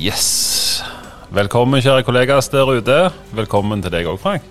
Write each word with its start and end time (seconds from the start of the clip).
Yes. 0.00 0.82
Velkommen, 1.30 1.82
kjære 1.84 2.02
kollegaer 2.06 2.40
der 2.52 2.70
ute. 2.72 2.98
Velkommen 3.36 3.82
til 3.84 3.92
deg 3.92 4.06
òg, 4.08 4.16
Frank. 4.22 4.46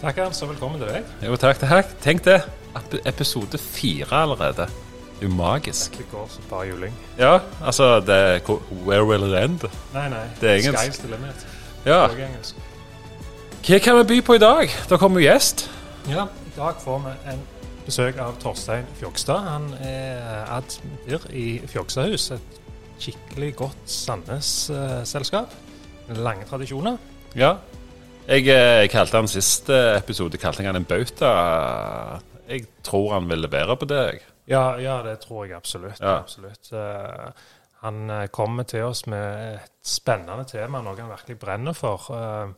Takk, 0.00 0.16
Hans, 0.24 0.40
og 0.42 0.48
velkommen 0.54 0.80
til 0.80 0.88
deg. 0.88 1.10
Jo, 1.26 1.36
takk, 1.36 1.60
takk. 1.60 1.90
Tenk 2.00 2.24
det. 2.24 2.38
ep- 2.78 3.00
Episode 3.06 3.58
fire 3.58 4.22
allerede. 4.22 4.66
Det 5.20 5.26
er 5.26 5.28
jo 5.28 5.34
magisk. 5.36 5.98
Det 5.98 6.06
går 6.10 6.26
som 6.32 6.42
bare 6.50 6.68
juling. 6.70 6.94
Ja, 7.18 7.38
altså 7.62 8.00
det 8.00 8.14
er 8.14 8.40
Where 8.86 9.04
will 9.04 9.22
it 9.28 9.36
end? 9.44 9.68
Nei, 9.94 10.08
nei. 10.08 10.24
Det 10.40 10.48
er 10.50 10.54
engelsk. 10.54 10.78
Sky's 10.78 11.00
the 11.02 11.10
limit. 11.12 11.46
Ja. 11.84 12.06
Hva 13.66 13.78
kan 13.78 13.98
vi 13.98 14.04
by 14.14 14.20
på 14.24 14.34
i 14.34 14.38
dag? 14.38 14.70
Da 14.90 14.96
kommer 14.96 15.20
jo 15.20 15.26
gjest. 15.28 15.70
Ja, 16.08 16.24
I 16.24 16.52
dag 16.56 16.74
får 16.84 16.98
vi 17.04 17.32
en 17.34 17.42
besøk 17.84 18.16
av 18.18 18.38
Torstein 18.40 18.86
Fjogstad. 19.00 19.44
Han 19.44 19.74
er 19.84 20.46
admir 20.56 21.28
i 21.36 21.60
Fjogstadhus. 21.68 22.30
Et 22.30 22.59
skikkelig 23.00 23.54
godt 23.58 23.90
Sandnes-selskap. 23.90 25.54
Med 26.08 26.20
lange 26.24 26.46
tradisjoner. 26.48 26.98
Ja. 27.38 27.54
Jeg 28.30 28.46
eh, 28.52 28.88
kalte 28.92 29.18
han 29.18 29.30
siste 29.30 29.76
episode 29.96 30.38
kalte 30.38 30.66
han 30.66 30.78
en 30.78 30.86
bauta. 30.86 31.30
Jeg 32.50 32.66
tror 32.86 33.14
han 33.16 33.30
vil 33.30 33.42
levere 33.46 33.76
på 33.78 33.88
det. 33.90 34.04
jeg. 34.12 34.20
Ja, 34.50 34.76
ja, 34.82 35.00
det 35.06 35.20
tror 35.24 35.46
jeg 35.46 35.56
absolutt. 35.56 36.00
Ja. 36.00 36.18
absolutt. 36.18 36.72
Eh, 36.72 37.30
han 37.84 38.10
eh, 38.10 38.26
kommer 38.28 38.66
til 38.68 38.84
oss 38.84 39.06
med 39.06 39.56
et 39.56 39.72
spennende 39.86 40.44
tema, 40.44 40.82
noe 40.84 40.98
han 40.98 41.12
virkelig 41.12 41.38
brenner 41.40 41.76
for. 41.76 42.10
Eh, 42.14 42.52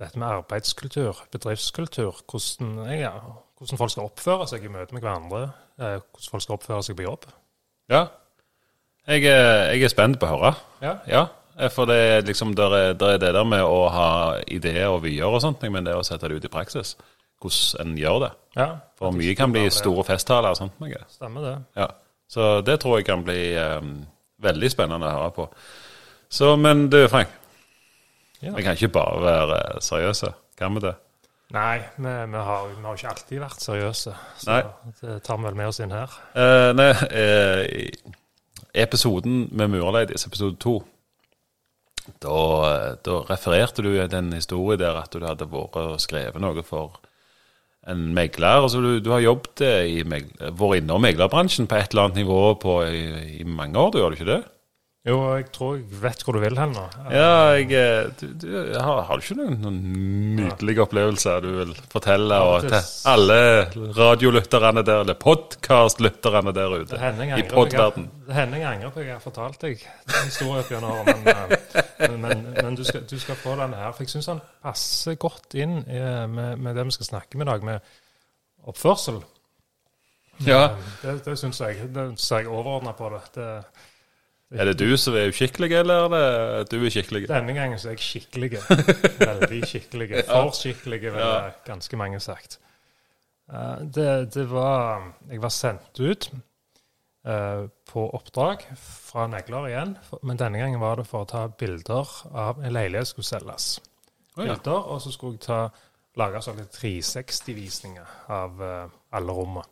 dette 0.00 0.18
med 0.20 0.28
arbeidskultur, 0.28 1.22
bedriftskultur. 1.32 2.22
Hvordan, 2.28 2.72
ja, 2.92 3.12
hvordan 3.56 3.80
folk 3.80 3.94
skal 3.94 4.10
oppføre 4.10 4.48
seg 4.50 4.66
i 4.66 4.72
møte 4.72 4.96
med 4.96 5.04
hverandre. 5.04 5.42
eh, 5.78 6.00
hvordan 6.00 6.30
folk 6.32 6.44
skal 6.44 6.58
oppføre 6.58 6.82
seg 6.82 6.96
på 6.98 7.06
jobb. 7.06 7.28
Ja. 7.92 8.06
Jeg, 9.06 9.22
jeg 9.22 9.82
er 9.86 9.92
spent 9.92 10.18
på 10.20 10.26
å 10.26 10.32
høre. 10.36 10.54
Ja, 10.82 10.96
Ja, 11.06 11.26
for 11.72 11.88
det 11.88 11.96
er 11.96 12.24
liksom 12.26 12.50
der 12.58 12.74
er, 12.76 12.90
der 12.98 13.14
er 13.14 13.20
det 13.22 13.30
der 13.32 13.44
med 13.48 13.62
å 13.64 13.86
ha 13.88 14.08
ideer 14.52 14.90
og 14.92 15.02
vyer 15.06 15.24
og 15.30 15.40
sånt, 15.40 15.62
men 15.72 15.86
det 15.86 15.94
å 15.96 16.02
sette 16.04 16.28
det 16.28 16.36
ut 16.36 16.44
i 16.44 16.50
praksis. 16.52 16.96
Hvordan 17.40 17.92
en 17.92 17.96
gjør 18.00 18.18
det. 18.26 18.30
ja 18.56 18.66
For 18.98 19.12
mye 19.12 19.34
kan 19.36 19.52
bli 19.52 19.62
store 19.72 20.04
festtaler 20.04 20.52
og 20.52 20.58
sånt. 20.58 20.76
Noe. 20.80 21.00
Stemmer 21.12 21.44
det. 21.46 21.54
Ja. 21.76 21.86
Så 22.28 22.60
det 22.66 22.78
tror 22.82 22.98
jeg 22.98 23.06
kan 23.08 23.22
bli 23.24 23.54
um, 23.56 24.06
veldig 24.42 24.70
spennende 24.72 25.08
å 25.08 25.14
høre 25.16 25.32
på. 25.36 25.48
Så, 26.28 26.56
men 26.60 26.88
du 26.92 27.06
Frank, 27.08 27.28
Ja. 28.42 28.52
vi 28.52 28.62
kan 28.66 28.76
ikke 28.76 28.92
bare 28.92 29.20
være 29.24 29.80
seriøse. 29.80 30.32
Kan 30.58 30.74
vi 30.76 30.80
det? 30.84 30.94
Nei, 31.54 31.78
vi, 31.96 32.10
vi, 32.32 32.36
har, 32.50 32.66
vi 32.68 32.82
har 32.84 32.96
ikke 32.98 33.08
alltid 33.14 33.40
vært 33.40 33.62
seriøse. 33.64 34.12
Så 34.42 34.50
Nei. 34.50 34.62
det 35.00 35.22
tar 35.24 35.38
vi 35.38 35.46
vel 35.48 35.54
med 35.60 35.68
oss 35.70 35.80
inn 35.80 35.92
her. 35.94 36.16
Uh, 36.36 36.72
nei, 36.76 36.90
i 37.70 37.90
episoden 38.76 39.46
med 39.56 39.72
Murladies, 39.72 40.26
episode 40.28 40.58
to, 40.60 40.76
da, 42.22 42.38
da 43.02 43.18
refererte 43.26 43.82
du 43.82 43.90
til 43.96 44.18
en 44.18 44.32
historie 44.36 44.78
der 44.78 44.98
at 45.00 45.14
du 45.14 45.24
hadde 45.26 45.48
vært 45.50 45.78
og 45.80 46.00
skrevet 46.02 46.42
noe 46.42 46.62
for 46.66 47.00
en 47.86 48.08
megler. 48.14 48.62
Altså 48.62 48.82
du, 48.82 48.90
du 49.02 49.10
har 49.14 49.24
jobbet 49.24 49.62
i 49.90 50.02
vært 50.06 50.76
innom 50.76 51.02
meglerbransjen 51.02 51.68
på 51.70 51.78
et 51.78 51.94
eller 51.94 52.08
annet 52.08 52.22
nivå 52.22 52.40
på, 52.62 52.78
i, 52.86 53.40
i 53.40 53.48
mange 53.48 53.78
år, 53.80 53.92
du 53.94 54.00
gjør 54.00 54.12
du 54.12 54.18
ikke 54.18 54.32
det? 54.34 54.42
Jo, 55.06 55.16
jeg 55.36 55.44
tror 55.54 55.76
jeg 55.76 56.00
vet 56.02 56.22
hvor 56.26 56.34
du 56.34 56.40
vil 56.42 56.56
hen 56.58 56.72
nå. 56.74 56.82
Ja, 57.14 57.26
jeg, 57.54 57.68
eh, 57.78 58.08
du, 58.18 58.24
du, 58.42 58.48
har, 58.74 59.04
har 59.06 59.20
du 59.20 59.22
ikke 59.22 59.36
noen, 59.38 59.60
noen 59.62 59.76
nydelige 60.34 60.82
opplevelser 60.82 61.44
du 61.44 61.50
vil 61.60 61.74
fortelle 61.92 62.40
Ja, 62.42 62.56
til 62.64 62.74
alle 63.12 63.36
radiolytterne 63.94 64.82
der, 64.82 65.04
eller 65.04 65.18
podkastlytterne 65.22 66.54
der 66.56 66.74
ute 66.82 66.98
i 67.38 67.46
podverden? 67.52 68.10
Det 68.26 68.34
hender 68.34 68.64
jeg 68.64 68.68
angrer 68.72 68.96
på 68.96 69.04
at 69.04 69.06
jeg 69.06 69.14
har 69.14 69.22
fortalt 69.22 69.62
deg 69.62 69.86
den 69.86 70.26
historien 70.26 70.68
gjennom 70.74 70.98
årene, 70.98 71.16
men, 71.22 71.54
eh, 71.54 72.02
men, 72.02 72.20
men, 72.26 72.44
men 72.58 72.82
du, 72.82 72.82
skal, 72.90 73.06
du 73.06 73.16
skal 73.22 73.38
få 73.38 73.54
den 73.62 73.78
her. 73.78 73.94
For 73.94 74.02
jeg 74.02 74.16
syns 74.16 74.32
han 74.34 74.42
passer 74.66 75.20
godt 75.22 75.54
inn 75.54 75.84
eh, 75.86 76.22
med, 76.26 76.58
med 76.66 76.74
det 76.74 76.90
vi 76.90 76.98
skal 76.98 77.14
snakke 77.14 77.38
med 77.38 77.46
i 77.46 77.52
dag, 77.54 77.70
med 77.70 77.92
oppførsel. 78.66 79.22
Ja. 80.42 80.72
Det, 81.04 81.20
det 81.24 81.38
syns 81.38 81.62
jeg. 81.62 81.92
Det 81.94 82.10
ser 82.18 82.42
jeg 82.42 82.50
overordna 82.50 82.98
på 82.98 83.14
det. 83.14 83.28
det. 83.38 83.52
Er 84.54 84.64
det 84.68 84.76
du 84.78 84.96
som 84.96 85.14
er 85.18 85.32
uskikkelig, 85.32 85.72
eller 85.80 86.12
er 86.14 86.64
det 86.64 86.70
du 86.78 86.84
er 86.86 86.90
skikkelig? 86.94 87.24
Denne 87.28 87.54
gangen 87.56 87.78
så 87.82 87.88
er 87.90 87.96
jeg 87.96 88.04
skikkelig. 88.06 88.50
Veldig 89.30 89.58
skikkelig. 89.66 90.10
For 90.28 90.52
skikkelig, 90.54 91.00
vil 91.02 91.18
Ja. 91.18 91.50
ganske 91.66 91.96
mange 91.98 92.20
sagt. 92.22 92.58
Eh, 93.52 93.80
Det, 93.94 94.30
det 94.34 94.46
var 94.50 95.02
Jeg 95.30 95.42
var 95.42 95.48
sendt 95.50 95.98
ut 96.00 96.28
eh, 97.26 97.66
på 97.90 98.06
oppdrag 98.14 98.62
fra 98.78 99.26
negler 99.26 99.66
igjen, 99.72 99.96
men 100.22 100.36
denne 100.38 100.58
gangen 100.62 100.80
var 100.80 100.96
det 100.96 101.06
for 101.10 101.24
å 101.26 101.30
ta 101.30 101.48
bilder 101.48 102.06
av 102.34 102.62
en 102.62 102.72
leilighet 102.72 103.06
som 103.08 103.16
skulle 103.22 103.32
selges. 103.40 103.80
Bilder, 104.36 104.78
Og 104.92 105.00
så 105.02 105.10
skulle 105.12 105.32
jeg 105.40 105.40
ta, 105.48 105.70
lage 106.16 106.38
sånne 106.42 106.66
360-visninger 106.70 108.06
av 108.30 108.62
eh, 108.62 108.86
alle 109.12 109.32
rommene. 109.32 109.66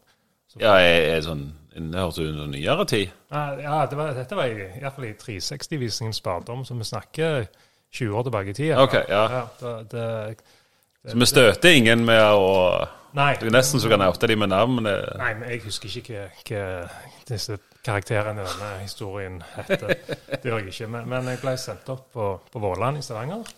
Ja, 0.60 0.76
er, 0.78 1.16
er 1.16 1.22
sånn 1.24 1.44
Det 1.74 1.98
høres 1.98 2.18
ut 2.20 2.36
som 2.38 2.50
nyere 2.52 2.84
tid. 2.86 3.14
Ja, 3.34 3.78
det 3.90 3.98
var, 3.98 4.12
dette 4.14 4.36
var 4.38 4.50
i, 4.50 4.68
i 4.76 4.82
hvert 4.82 4.94
fall 4.94 5.08
i 5.08 5.14
360-visningens 5.18 6.20
barndom, 6.22 6.62
så 6.66 6.76
vi 6.78 6.86
snakker 6.86 7.48
20 7.94 8.18
år 8.18 8.28
tilbake 8.28 8.52
i 8.52 8.58
tid. 8.60 8.74
Ok, 8.78 8.94
ja. 9.08 9.24
Ja, 9.32 9.40
det, 9.60 9.72
det, 9.90 11.10
Så 11.10 11.18
vi 11.18 11.26
støter 11.26 11.74
ingen 11.74 12.04
med 12.06 12.22
å 12.22 12.52
nei, 13.18 13.32
Det 13.40 13.50
er 13.50 13.56
nesten 13.56 13.82
så 13.82 13.90
kan 13.90 14.02
jeg 14.02 14.14
oute 14.14 14.30
dem 14.30 14.42
med 14.44 14.52
navn. 14.54 14.82
nei, 14.86 15.32
men 15.40 15.50
jeg 15.50 15.64
husker 15.66 15.98
ikke 16.00 16.28
hva, 16.46 16.64
disse 17.26 17.58
karakterene 17.84 18.42
i 18.42 18.48
denne 18.48 18.72
historien 18.84 19.42
heter. 19.56 19.98
Det 20.30 20.44
gjør 20.46 20.62
jeg 20.62 20.72
ikke. 20.72 20.90
Men, 20.94 21.10
men 21.10 21.34
jeg 21.34 21.42
ble 21.42 21.56
sendt 21.60 21.90
opp 21.92 22.06
på, 22.14 22.30
på 22.52 22.62
Våland 22.62 23.02
i 23.02 23.04
Stavanger. 23.04 23.50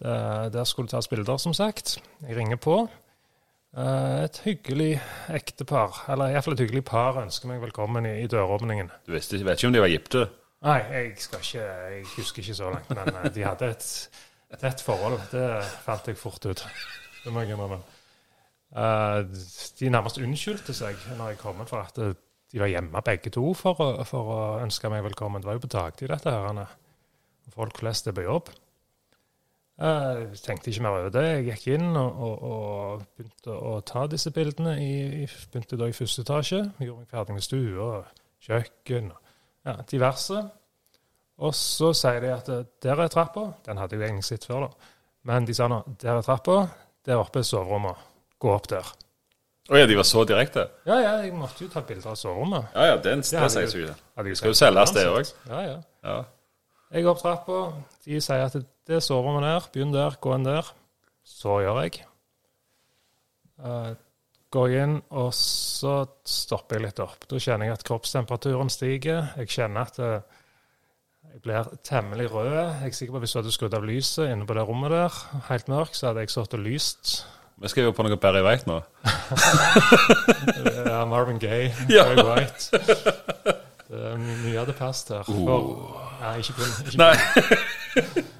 Der 0.00 0.64
skulle 0.64 0.88
det 0.88 0.96
tas 0.96 1.08
bilder, 1.08 1.36
som 1.40 1.54
sagt. 1.54 1.98
Jeg 2.26 2.36
ringer 2.36 2.56
på. 2.60 2.82
Eh, 3.76 4.24
Et 4.24 4.38
hyggelig 4.44 4.94
ektepar, 5.30 6.00
eller 6.10 6.32
iallfall 6.34 6.56
et 6.56 6.64
hyggelig 6.64 6.82
par, 6.88 7.20
ønsker 7.22 7.50
meg 7.50 7.60
velkommen 7.62 8.06
i, 8.08 8.16
i 8.24 8.30
døråpningen. 8.30 8.90
Du 9.06 9.12
visste, 9.14 9.38
vet 9.46 9.60
ikke 9.60 9.70
om 9.70 9.76
de 9.76 9.82
var 9.84 9.92
gifte? 9.92 10.24
Nei, 10.66 10.78
jeg 10.92 11.12
skal 11.22 11.40
ikke 11.44 11.62
Jeg 11.64 12.02
husker 12.16 12.42
ikke 12.42 12.56
så 12.58 12.72
langt, 12.74 12.90
men 12.98 13.12
eh, 13.22 13.28
de 13.36 13.44
hadde 13.46 13.70
et 13.70 13.86
tett 14.60 14.82
forhold. 14.82 15.20
Det 15.30 15.46
fant 15.86 16.10
jeg 16.10 16.18
fort 16.18 16.50
ut. 16.50 16.64
Det 17.22 17.32
må 17.32 17.44
jeg 17.44 17.54
innrømme. 17.54 17.78
Eh, 18.74 19.20
de 19.78 19.92
nærmest 19.94 20.18
unnskyldte 20.22 20.74
seg 20.76 20.98
når 21.16 21.32
jeg 21.34 21.40
kom, 21.44 21.62
for 21.70 21.84
at 21.86 22.02
de 22.50 22.58
var 22.58 22.70
hjemme 22.72 23.04
begge 23.06 23.30
to 23.30 23.52
for 23.54 23.78
å, 23.78 23.88
for 24.08 24.34
å 24.34 24.40
ønske 24.64 24.90
meg 24.90 25.06
velkommen. 25.06 25.42
Det 25.42 25.46
var 25.46 25.60
jo 25.60 25.62
på 25.68 25.70
dagtid, 25.78 26.10
dette 26.10 26.34
her. 26.34 26.74
Folk 27.54 27.78
flest 27.78 28.10
er 28.10 28.14
på 28.18 28.26
jobb. 28.26 28.50
Eh, 29.80 30.20
Jeg 30.20 30.40
tenkte 30.44 30.70
ikke 30.70 30.82
mer 30.84 30.96
over 30.98 31.12
det. 31.14 31.24
Jeg 31.24 31.44
gikk 31.48 31.66
inn 31.78 31.96
og, 31.96 32.18
og, 32.26 32.42
og 32.50 33.04
begynte 33.16 33.54
å 33.56 33.74
ta 33.86 34.04
disse 34.12 34.32
bildene. 34.36 34.74
I, 34.76 35.26
begynte 35.52 35.78
da 35.80 35.88
i 35.88 35.96
første 35.96 36.24
etasje. 36.26 36.62
Gjorde 36.84 37.00
meg 37.04 37.12
ferdig 37.14 37.36
med 37.38 37.46
stue 37.46 37.76
og 37.80 38.24
kjøkken 38.44 39.12
og 39.14 39.20
ja, 39.70 39.76
diverse. 39.88 40.42
Og 41.40 41.54
så 41.56 41.94
sier 41.96 42.20
de 42.20 42.32
at 42.34 42.48
eh, 42.52 42.66
der 42.84 43.00
er 43.06 43.12
trappa. 43.12 43.46
Den 43.64 43.80
hadde 43.80 43.96
jeg 43.96 44.10
egentlig 44.10 44.28
sett 44.28 44.44
før, 44.48 44.66
da. 44.68 44.90
Men 45.30 45.48
de 45.48 45.56
sa 45.56 45.68
nå 45.68 45.80
der 46.00 46.18
er 46.18 46.24
trappa, 46.24 46.58
der 47.08 47.20
oppe 47.20 47.40
er 47.40 47.48
soverommet. 47.48 48.04
Gå 48.40 48.52
opp 48.52 48.68
der. 48.72 48.88
Å 49.70 49.78
ja, 49.78 49.86
de 49.86 49.96
var 49.96 50.06
så 50.08 50.24
direkte? 50.26 50.64
Ja, 50.88 50.96
ja, 50.98 51.10
jeg 51.22 51.32
måtte 51.36 51.62
jo 51.64 51.70
ta 51.70 51.80
bilder 51.86 52.12
av 52.12 52.16
soverommet. 52.18 52.72
Ja 52.74 52.86
ja, 52.90 52.94
den, 53.04 53.20
det 53.22 53.28
sier 53.52 53.64
jeg-. 53.68 53.96
Hadde 54.18 54.32
jeg 54.32 54.40
Skal 54.40 54.50
jo 54.52 54.58
selges, 54.58 54.92
det 54.96 55.04
òg. 55.08 55.32
Ja, 55.46 55.60
ja. 55.68 55.76
Ja. 56.04 56.16
Jeg 56.90 57.04
går 57.06 57.12
opp 57.14 57.22
trappa. 57.22 57.58
De 58.02 58.18
sier 58.18 58.48
at 58.48 58.56
det 58.58 58.96
er 58.98 59.02
soverommet 59.04 59.44
der. 59.46 59.66
Begynn 59.70 59.92
der, 59.94 60.16
gå 60.18 60.34
inn 60.34 60.46
der. 60.46 60.66
Så 61.22 61.60
gjør 61.62 61.84
jeg. 61.84 62.00
Uh, 63.62 63.92
går 64.50 64.74
inn, 64.80 64.96
og 65.14 65.30
så 65.36 66.00
stopper 66.26 66.80
jeg 66.80 66.88
litt 66.88 67.02
opp. 67.04 67.28
Da 67.30 67.38
kjenner 67.38 67.68
jeg 67.70 67.78
at 67.78 67.86
kroppstemperaturen 67.86 68.72
stiger. 68.72 69.30
Jeg 69.38 69.52
kjenner 69.54 69.86
at 69.86 70.00
uh, 70.02 70.40
jeg 71.30 71.44
blir 71.44 71.70
temmelig 71.86 72.26
rød. 72.32 72.50
Jeg 72.50 72.90
er 72.90 72.96
sikker 72.98 73.14
på 73.14 73.20
at 73.20 73.26
Hvis 73.26 73.36
du 73.36 73.38
hadde 73.38 73.54
skrudd 73.54 73.78
av 73.78 73.86
lyset 73.86 74.32
inne 74.32 74.48
på 74.48 74.58
det 74.58 74.66
rommet 74.66 74.90
der, 74.90 75.20
helt 75.46 75.70
mørkt, 75.70 75.94
så 75.94 76.10
hadde 76.10 76.24
jeg 76.26 76.34
sittet 76.34 76.58
og 76.58 76.66
lyst. 76.66 77.20
Vi 77.60 77.68
skal 77.70 77.86
jo 77.86 77.94
på 77.94 78.02
noe 78.02 78.18
Barry 78.18 78.42
White 78.42 78.66
nå. 78.66 78.80
Ja, 80.90 81.04
Marvin 81.06 81.38
Gaye, 81.38 81.70
Ja. 81.92 82.08
Barry 82.08 82.26
White. 82.26 83.59
Det 83.90 84.10
my- 84.22 84.36
mye 84.44 84.58
hadde 84.60 84.74
passet 84.78 85.16
her. 85.16 85.24
For, 85.26 85.64
nei, 86.20 86.34
ikke 86.38 86.54
kun. 86.60 86.74
Ikke 86.86 87.00
Nei! 87.00 87.14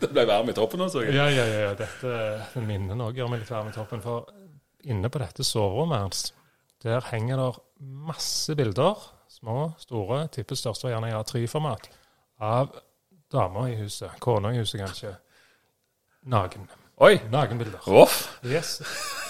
det 0.00 0.10
ble 0.14 0.24
varm 0.28 0.50
i 0.52 0.54
toppen 0.54 0.84
også? 0.84 1.02
Ja, 1.10 1.24
ja, 1.26 1.42
ja. 1.48 1.62
ja. 1.64 1.72
Dette 1.80 2.62
minner 2.62 2.94
noe 2.98 3.26
meg 3.32 3.40
litt 3.42 3.50
varm 3.50 3.70
i 3.70 3.74
toppen. 3.74 4.02
For 4.04 4.28
inne 4.86 5.10
på 5.10 5.18
dette 5.22 5.42
soverommet 5.44 6.04
hans, 6.04 6.20
der 6.84 7.02
henger 7.10 7.40
det 7.42 7.48
masse 8.06 8.54
bilder, 8.56 8.94
små, 9.30 9.72
store, 9.82 10.22
tipper 10.32 10.58
største 10.58 10.86
var 10.86 10.94
gjerne 10.94 11.10
i 11.10 11.16
A3-format, 11.18 11.88
av 12.46 12.70
damer 13.34 13.72
i 13.72 13.80
huset. 13.82 14.14
Kona 14.22 14.54
i 14.54 14.60
huset, 14.62 14.80
kanskje. 14.84 15.16
Naken. 16.30 16.68
Oi! 17.00 17.16
Nakenbilder. 17.32 17.80
Voff! 17.90 18.22
Yes. 18.44 18.78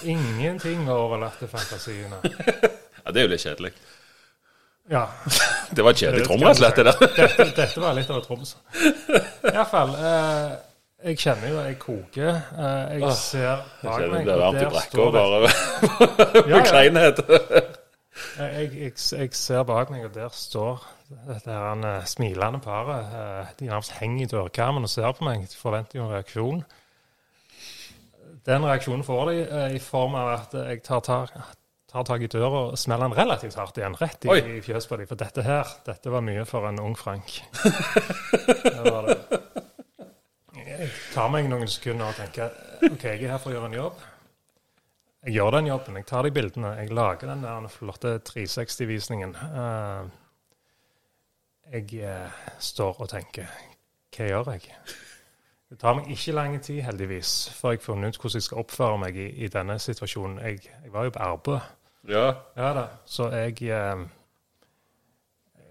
Ingenting 0.05 0.85
overlatt 0.91 1.41
til 1.41 1.49
fantasiene. 1.53 2.21
Ja, 3.01 3.15
det 3.17 3.23
er 3.23 3.25
jo 3.25 3.31
litt 3.33 3.41
kjedelig. 3.41 3.71
Ja. 4.89 5.05
Det 5.77 5.85
var 5.87 5.93
kjedelig 5.95 6.25
trom, 6.27 6.41
rett 6.43 6.51
og 6.51 6.57
slett. 6.59 6.77
det 6.81 6.85
der. 6.89 7.13
Dette, 7.17 7.45
dette 7.61 7.81
var 7.83 7.95
litt 7.95 8.09
av 8.11 8.17
et 8.19 8.25
troms. 8.27 8.57
Iallfall. 9.53 9.93
Eh, 9.95 10.57
jeg 11.11 11.19
kjenner 11.23 11.53
jo 11.53 11.61
jeg 11.63 11.77
koker. 11.81 12.41
Eh, 12.59 12.97
jeg 12.99 13.13
ser 13.17 13.61
bak 13.85 14.01
meg 14.01 14.17
det 14.17 14.25
blir 14.25 14.33
og 14.35 14.41
varmt 14.43 14.63
i 14.63 14.73
brekka 14.75 15.07
bare 15.15 15.39
med 16.49 16.67
kleinhet. 16.73 17.23
Jeg, 18.41 18.73
jeg, 18.75 18.97
jeg 18.99 19.31
ser 19.39 19.63
bak 19.69 19.93
meg, 19.95 20.09
og 20.09 20.17
der 20.19 20.35
står 20.35 20.83
dette 21.29 21.51
her 21.55 21.71
en, 21.77 21.87
eh, 21.87 22.03
smilende 22.11 22.61
paret. 22.65 23.15
Eh, 23.23 23.55
De 23.61 23.71
nærmest 23.71 23.95
henger 24.01 24.27
i 24.27 24.31
dørkarmen 24.35 24.85
og 24.87 24.91
ser 24.93 25.15
på 25.17 25.25
meg. 25.29 25.47
De 25.47 25.57
forventer 25.63 26.01
jo 26.01 26.09
en 26.09 26.13
reaksjon. 26.17 26.61
Den 28.51 28.65
reaksjonen 28.67 29.05
får 29.07 29.31
de 29.31 29.39
eh, 29.47 29.75
i 29.79 29.81
form 29.87 30.15
av 30.19 30.35
at 30.35 30.55
jeg 30.67 30.83
tar 30.87 31.01
tak, 31.07 31.33
tar 31.91 32.07
tak 32.07 32.23
i 32.23 32.31
døra 32.31 32.65
og 32.71 32.79
smeller 32.79 33.11
den 33.11 33.19
relativt 33.19 33.59
hardt 33.59 33.81
igjen. 33.81 33.97
Rett 33.99 34.27
i, 34.27 34.37
i 34.57 34.61
fjøset 34.65 34.91
på 34.91 34.99
dem. 35.01 35.11
For 35.11 35.21
dette 35.21 35.45
her, 35.47 35.75
dette 35.87 36.13
var 36.15 36.25
mye 36.25 36.47
for 36.49 36.69
en 36.69 36.81
ung 36.83 36.97
Frank. 36.99 37.41
Det 38.65 38.85
var 38.87 39.11
det. 39.11 39.19
Jeg 40.57 40.89
tar 41.13 41.29
meg 41.33 41.49
noen 41.51 41.69
sekunder 41.69 42.09
og 42.09 42.17
tenker 42.17 42.55
OK, 42.87 43.03
jeg 43.05 43.27
er 43.27 43.35
her 43.35 43.43
for 43.43 43.53
å 43.53 43.59
gjøre 43.59 43.69
en 43.69 43.77
jobb. 43.77 44.07
Jeg 45.27 45.35
gjør 45.37 45.51
den 45.59 45.67
jobben. 45.69 45.99
Jeg 46.01 46.07
tar 46.09 46.25
de 46.25 46.33
bildene. 46.33 46.71
Jeg 46.79 46.95
lager 46.97 47.29
den 47.29 47.43
der 47.45 47.67
flotte 47.69 48.15
360-visningen. 48.25 49.35
Eh, 49.37 50.07
jeg 51.75 52.01
eh, 52.01 52.41
står 52.59 53.03
og 53.05 53.11
tenker 53.13 53.51
Hva 54.17 54.31
gjør 54.31 54.53
jeg? 54.55 54.73
Det 55.71 55.79
tar 55.79 55.95
meg 55.95 56.09
ikke 56.11 56.33
lang 56.35 56.57
tid, 56.59 56.81
heldigvis, 56.83 57.51
før 57.55 57.77
jeg 57.77 57.79
har 57.79 57.85
funnet 57.85 58.17
ut 58.17 58.23
hvordan 58.23 58.41
jeg 58.41 58.47
skal 58.49 58.63
oppføre 58.65 58.97
meg 58.99 59.19
i, 59.21 59.29
i 59.45 59.51
denne 59.53 59.77
situasjonen. 59.79 60.41
Jeg, 60.43 60.65
jeg 60.67 60.93
var 60.93 61.07
jo 61.07 61.13
på 61.15 61.23
arbeid. 61.23 61.69
Ja. 62.09 62.27
Ja 62.57 62.71
da. 62.77 62.87
Så 63.05 63.29
jeg 63.35 63.61
eh, 63.69 64.07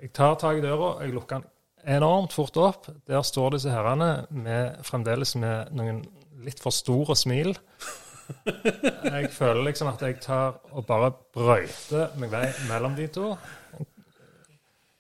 Jeg 0.02 0.12
tar 0.14 0.36
tak 0.40 0.60
i 0.60 0.64
døra, 0.64 1.00
jeg 1.04 1.14
lukker 1.14 1.42
den 1.42 1.50
enormt 1.96 2.34
fort 2.36 2.58
opp. 2.60 2.88
Der 3.08 3.24
står 3.26 3.56
disse 3.56 3.72
herrene 3.72 4.26
med, 4.30 4.80
fremdeles 4.88 5.36
med 5.40 5.74
noen 5.76 6.04
litt 6.44 6.62
for 6.64 6.76
store 6.76 7.16
smil. 7.20 7.56
Jeg 9.10 9.32
føler 9.34 9.64
liksom 9.66 9.90
at 9.90 10.04
jeg 10.06 10.20
tar 10.22 10.60
og 10.70 10.86
bare 10.88 11.12
brøyter 11.34 12.14
meg 12.22 12.32
vei 12.32 12.46
mellom 12.70 12.96
de 12.96 13.08
to. 13.12 13.34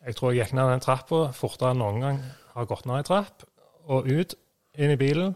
Jeg 0.06 0.16
tror 0.18 0.34
jeg 0.34 0.42
gikk 0.42 0.56
ned 0.58 0.72
den 0.74 0.84
trappa 0.84 1.28
fortere 1.36 1.75
enn 1.75 1.84
noen 1.84 2.02
gang 2.02 2.22
har 2.56 2.68
gått 2.70 2.88
ned 2.90 3.04
ei 3.04 3.08
trapp, 3.08 3.44
og 3.90 4.08
ut, 4.10 4.34
inn 4.80 4.94
i 4.94 5.00
bilen, 5.00 5.36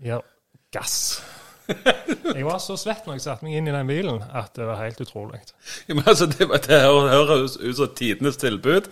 gir 0.00 0.22
gass. 0.74 1.18
Jeg 2.36 2.44
var 2.44 2.58
så 2.62 2.76
svett 2.76 3.06
når 3.06 3.18
jeg 3.18 3.24
satte 3.24 3.46
meg 3.46 3.58
inn 3.58 3.68
i 3.68 3.74
den 3.74 3.88
bilen, 3.88 4.22
at 4.36 4.54
det 4.56 4.66
var 4.68 4.80
helt 4.82 5.00
utrolig. 5.00 5.40
Men 5.88 6.02
altså, 6.06 6.26
det, 6.28 6.48
det 6.66 6.80
høres 6.84 7.56
ut 7.60 7.76
som 7.78 7.94
tidenes 7.96 8.40
tilbud. 8.40 8.88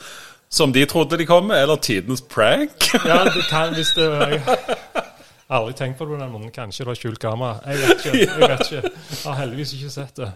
Som 0.52 0.72
de 0.72 0.84
trodde 0.84 1.16
de 1.16 1.24
kom 1.26 1.46
med, 1.48 1.62
eller 1.62 1.80
tidenes 1.80 2.20
prank. 2.20 2.88
Ja, 3.08 3.22
det 3.24 3.46
kan 3.48 3.72
hvis 3.74 3.94
det 3.96 4.04
Jeg 4.04 4.42
har 4.44 5.58
aldri 5.58 5.72
tenkt 5.76 5.98
på 5.98 6.04
det 6.04 6.12
på 6.12 6.20
den 6.20 6.32
måten. 6.32 6.52
Kanskje 6.52 6.84
det 6.84 6.90
var 6.90 6.98
skjult 7.00 7.20
kamera. 7.20 7.60
Jeg 7.66 7.80
vet 7.80 8.04
ikke. 8.04 8.18
Jeg 8.18 8.50
vet 8.50 8.66
ikke. 8.66 8.90
Jeg 8.92 9.22
har 9.24 9.38
heldigvis 9.40 9.72
ikke 9.78 9.94
sett 9.96 10.20
det. 10.20 10.30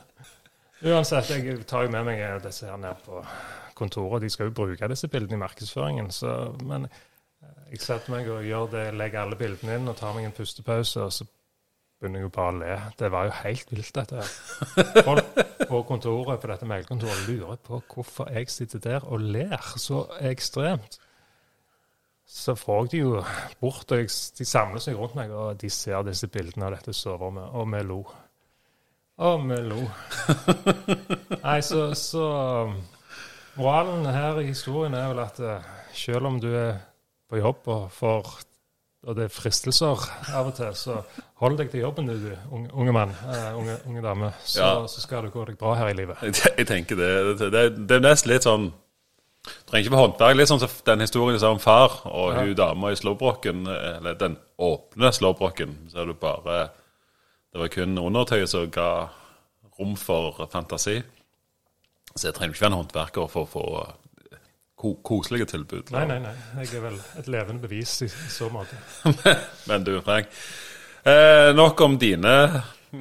Uansett, 0.87 1.31
jeg 1.31 1.61
tar 1.69 1.85
jo 1.85 1.93
med 1.93 2.09
meg 2.09 2.25
disse 2.45 2.69
her 2.69 2.81
ned 2.81 3.05
på 3.05 3.21
kontoret. 3.77 4.25
De 4.25 4.33
skal 4.33 4.49
jo 4.51 4.57
bruke 4.57 4.89
disse 4.89 5.09
bildene 5.13 5.37
i 5.37 5.45
markedsføringen. 5.45 6.11
Så, 6.13 6.33
men 6.65 6.89
jeg 7.71 7.81
setter 7.85 8.13
meg 8.13 8.29
og 8.33 8.45
gjør 8.45 8.73
det, 8.73 8.85
legger 8.97 9.25
alle 9.25 9.39
bildene 9.41 9.77
inn 9.77 9.89
og 9.93 9.97
tar 10.01 10.17
meg 10.17 10.29
en 10.29 10.37
pustepause. 10.37 11.05
Og 11.05 11.13
så 11.13 11.29
begynner 12.01 12.25
jeg 12.25 12.33
bare 12.35 12.53
å 12.53 12.59
le. 12.61 12.77
Det 12.99 13.11
var 13.13 13.29
jo 13.29 13.35
helt 13.41 13.73
vilt, 13.73 13.95
dette 13.97 14.21
her. 14.21 14.35
Folk 15.09 15.41
på 15.67 15.81
kontoret 15.89 16.43
på 16.43 16.51
dette 16.51 16.69
mailkontoret 16.69 17.27
lurer 17.31 17.59
på 17.65 17.81
hvorfor 17.93 18.31
jeg 18.35 18.51
sitter 18.53 18.83
der 18.85 19.07
og 19.09 19.25
ler 19.25 19.73
så 19.81 20.05
ekstremt. 20.29 21.01
Så 22.27 22.57
får 22.59 22.87
jeg 22.87 22.93
de 22.93 23.01
jo 23.05 23.23
bort, 23.63 23.93
og 23.95 24.03
de 24.39 24.47
samler 24.49 24.83
seg 24.83 24.99
rundt 24.99 25.15
meg, 25.15 25.31
og 25.31 25.61
de 25.63 25.71
ser 25.71 26.03
disse 26.07 26.29
bildene 26.29 26.67
av 26.67 26.75
dette 26.75 26.95
soverommet, 26.97 27.55
og 27.55 27.71
vi 27.71 27.83
lo. 27.87 28.01
Og 29.27 29.47
vi 29.47 29.61
lo. 29.65 29.85
Nei, 31.47 31.61
så, 31.65 31.89
så 31.95 32.27
Moralen 33.57 34.05
her 34.11 34.43
i 34.43 34.51
historien 34.51 34.95
er 34.99 35.07
vel 35.15 35.23
at 35.23 35.39
eh, 35.41 35.71
selv 35.97 36.29
om 36.29 36.41
du 36.43 36.51
er 36.51 36.83
på 37.31 37.39
jobb 37.41 37.71
og 37.73 37.87
får 37.95 38.35
og 39.07 39.15
det 39.17 39.25
er 39.29 39.31
fristelser 39.31 40.03
av 40.35 40.49
og 40.51 40.55
til, 40.59 40.73
så 40.75 40.97
hold 41.43 41.59
deg 41.61 41.71
til 41.71 41.81
jobben, 41.85 42.09
du, 42.11 42.17
du 42.19 42.33
unge, 42.51 42.71
unge 42.75 42.93
mann, 42.97 43.13
uh, 43.29 43.53
unge, 43.59 43.77
unge 43.87 44.03
dame. 44.03 44.33
Så, 44.45 44.59
Ja. 44.61 44.87
så 44.91 45.01
skal 45.05 45.23
det 45.29 45.33
gå 45.33 45.45
deg 45.47 45.59
bra 45.61 45.75
her 45.79 45.89
i 45.93 45.95
livet. 45.95 46.17
Jeg, 46.27 46.35
jeg 46.59 46.67
tenker 46.67 46.99
det, 46.99 47.11
det, 47.39 47.51
det, 47.55 47.63
det 47.87 47.97
er 48.01 48.05
nesten 48.09 48.33
litt 48.33 48.43
sånn 48.49 48.73
trenger 49.67 49.85
ikke 49.87 49.95
være 49.95 50.03
håndverk. 50.09 50.37
Litt 50.41 50.51
sånn 50.51 50.59
som 50.65 50.73
den 50.89 51.05
historien 51.05 51.45
om 51.47 51.61
far 51.63 52.01
og 52.11 52.33
Ja. 52.35 52.41
hun 52.43 52.55
dama 52.59 52.91
i 52.91 52.97
slåbroken, 52.99 53.67
eller 53.71 54.15
den 54.19 54.35
åpne 54.59 55.13
slåbroken, 55.15 55.77
Så 55.93 56.01
er 56.03 56.07
det 56.11 56.19
bare 56.21 56.71
Det 57.53 57.61
var 57.61 57.69
kun 57.69 57.97
undertøyet 57.99 58.49
som 58.51 58.67
ga 58.71 59.09
rom 59.79 59.95
for 59.97 60.49
fantasi. 60.51 61.03
Så 62.17 62.27
jeg 62.27 62.35
trenger 62.35 62.55
ikke 62.55 62.65
være 62.67 62.73
en 62.73 62.81
håndverker 62.83 63.29
for 63.31 63.45
å 63.47 63.49
få 63.49 63.87
ko 64.77 64.95
koselige 65.05 65.49
tilbud. 65.55 65.91
Nei, 65.95 66.05
nei, 66.09 66.19
nei. 66.21 66.35
Jeg 66.61 66.77
er 66.77 66.83
vel 66.85 66.97
et 67.21 67.29
levende 67.33 67.63
bevis 67.65 67.95
i, 68.05 68.09
så 68.13 68.51
måte. 68.53 68.77
Men 69.71 69.85
du, 69.87 69.95
Frank. 70.05 70.33
Eh, 71.07 71.53
nok 71.57 71.81
om 71.81 71.99
dine 71.99 72.33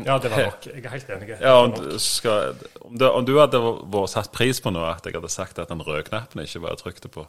Ja, 0.06 0.18
det 0.22 0.31
var 0.31 0.45
nok. 0.45 0.68
Jeg 0.69 0.86
er 0.86 0.94
helt 0.94 1.10
enig. 1.10 1.33
Ja, 1.42 1.56
om, 1.63 1.74
skal, 2.00 2.56
om, 2.81 2.98
du, 2.98 3.07
om 3.10 3.25
du 3.25 3.33
hadde 3.39 3.60
vært 3.60 4.13
satt 4.13 4.31
pris 4.36 4.62
på 4.62 4.72
noe, 4.74 4.94
at 4.94 5.07
jeg 5.07 5.18
hadde 5.18 5.31
sagt 5.33 5.60
at 5.60 5.72
den 5.72 5.83
røde 5.83 6.06
knappen 6.07 6.44
ikke 6.45 6.63
var 6.68 6.80
trykte 6.80 7.12
på 7.12 7.25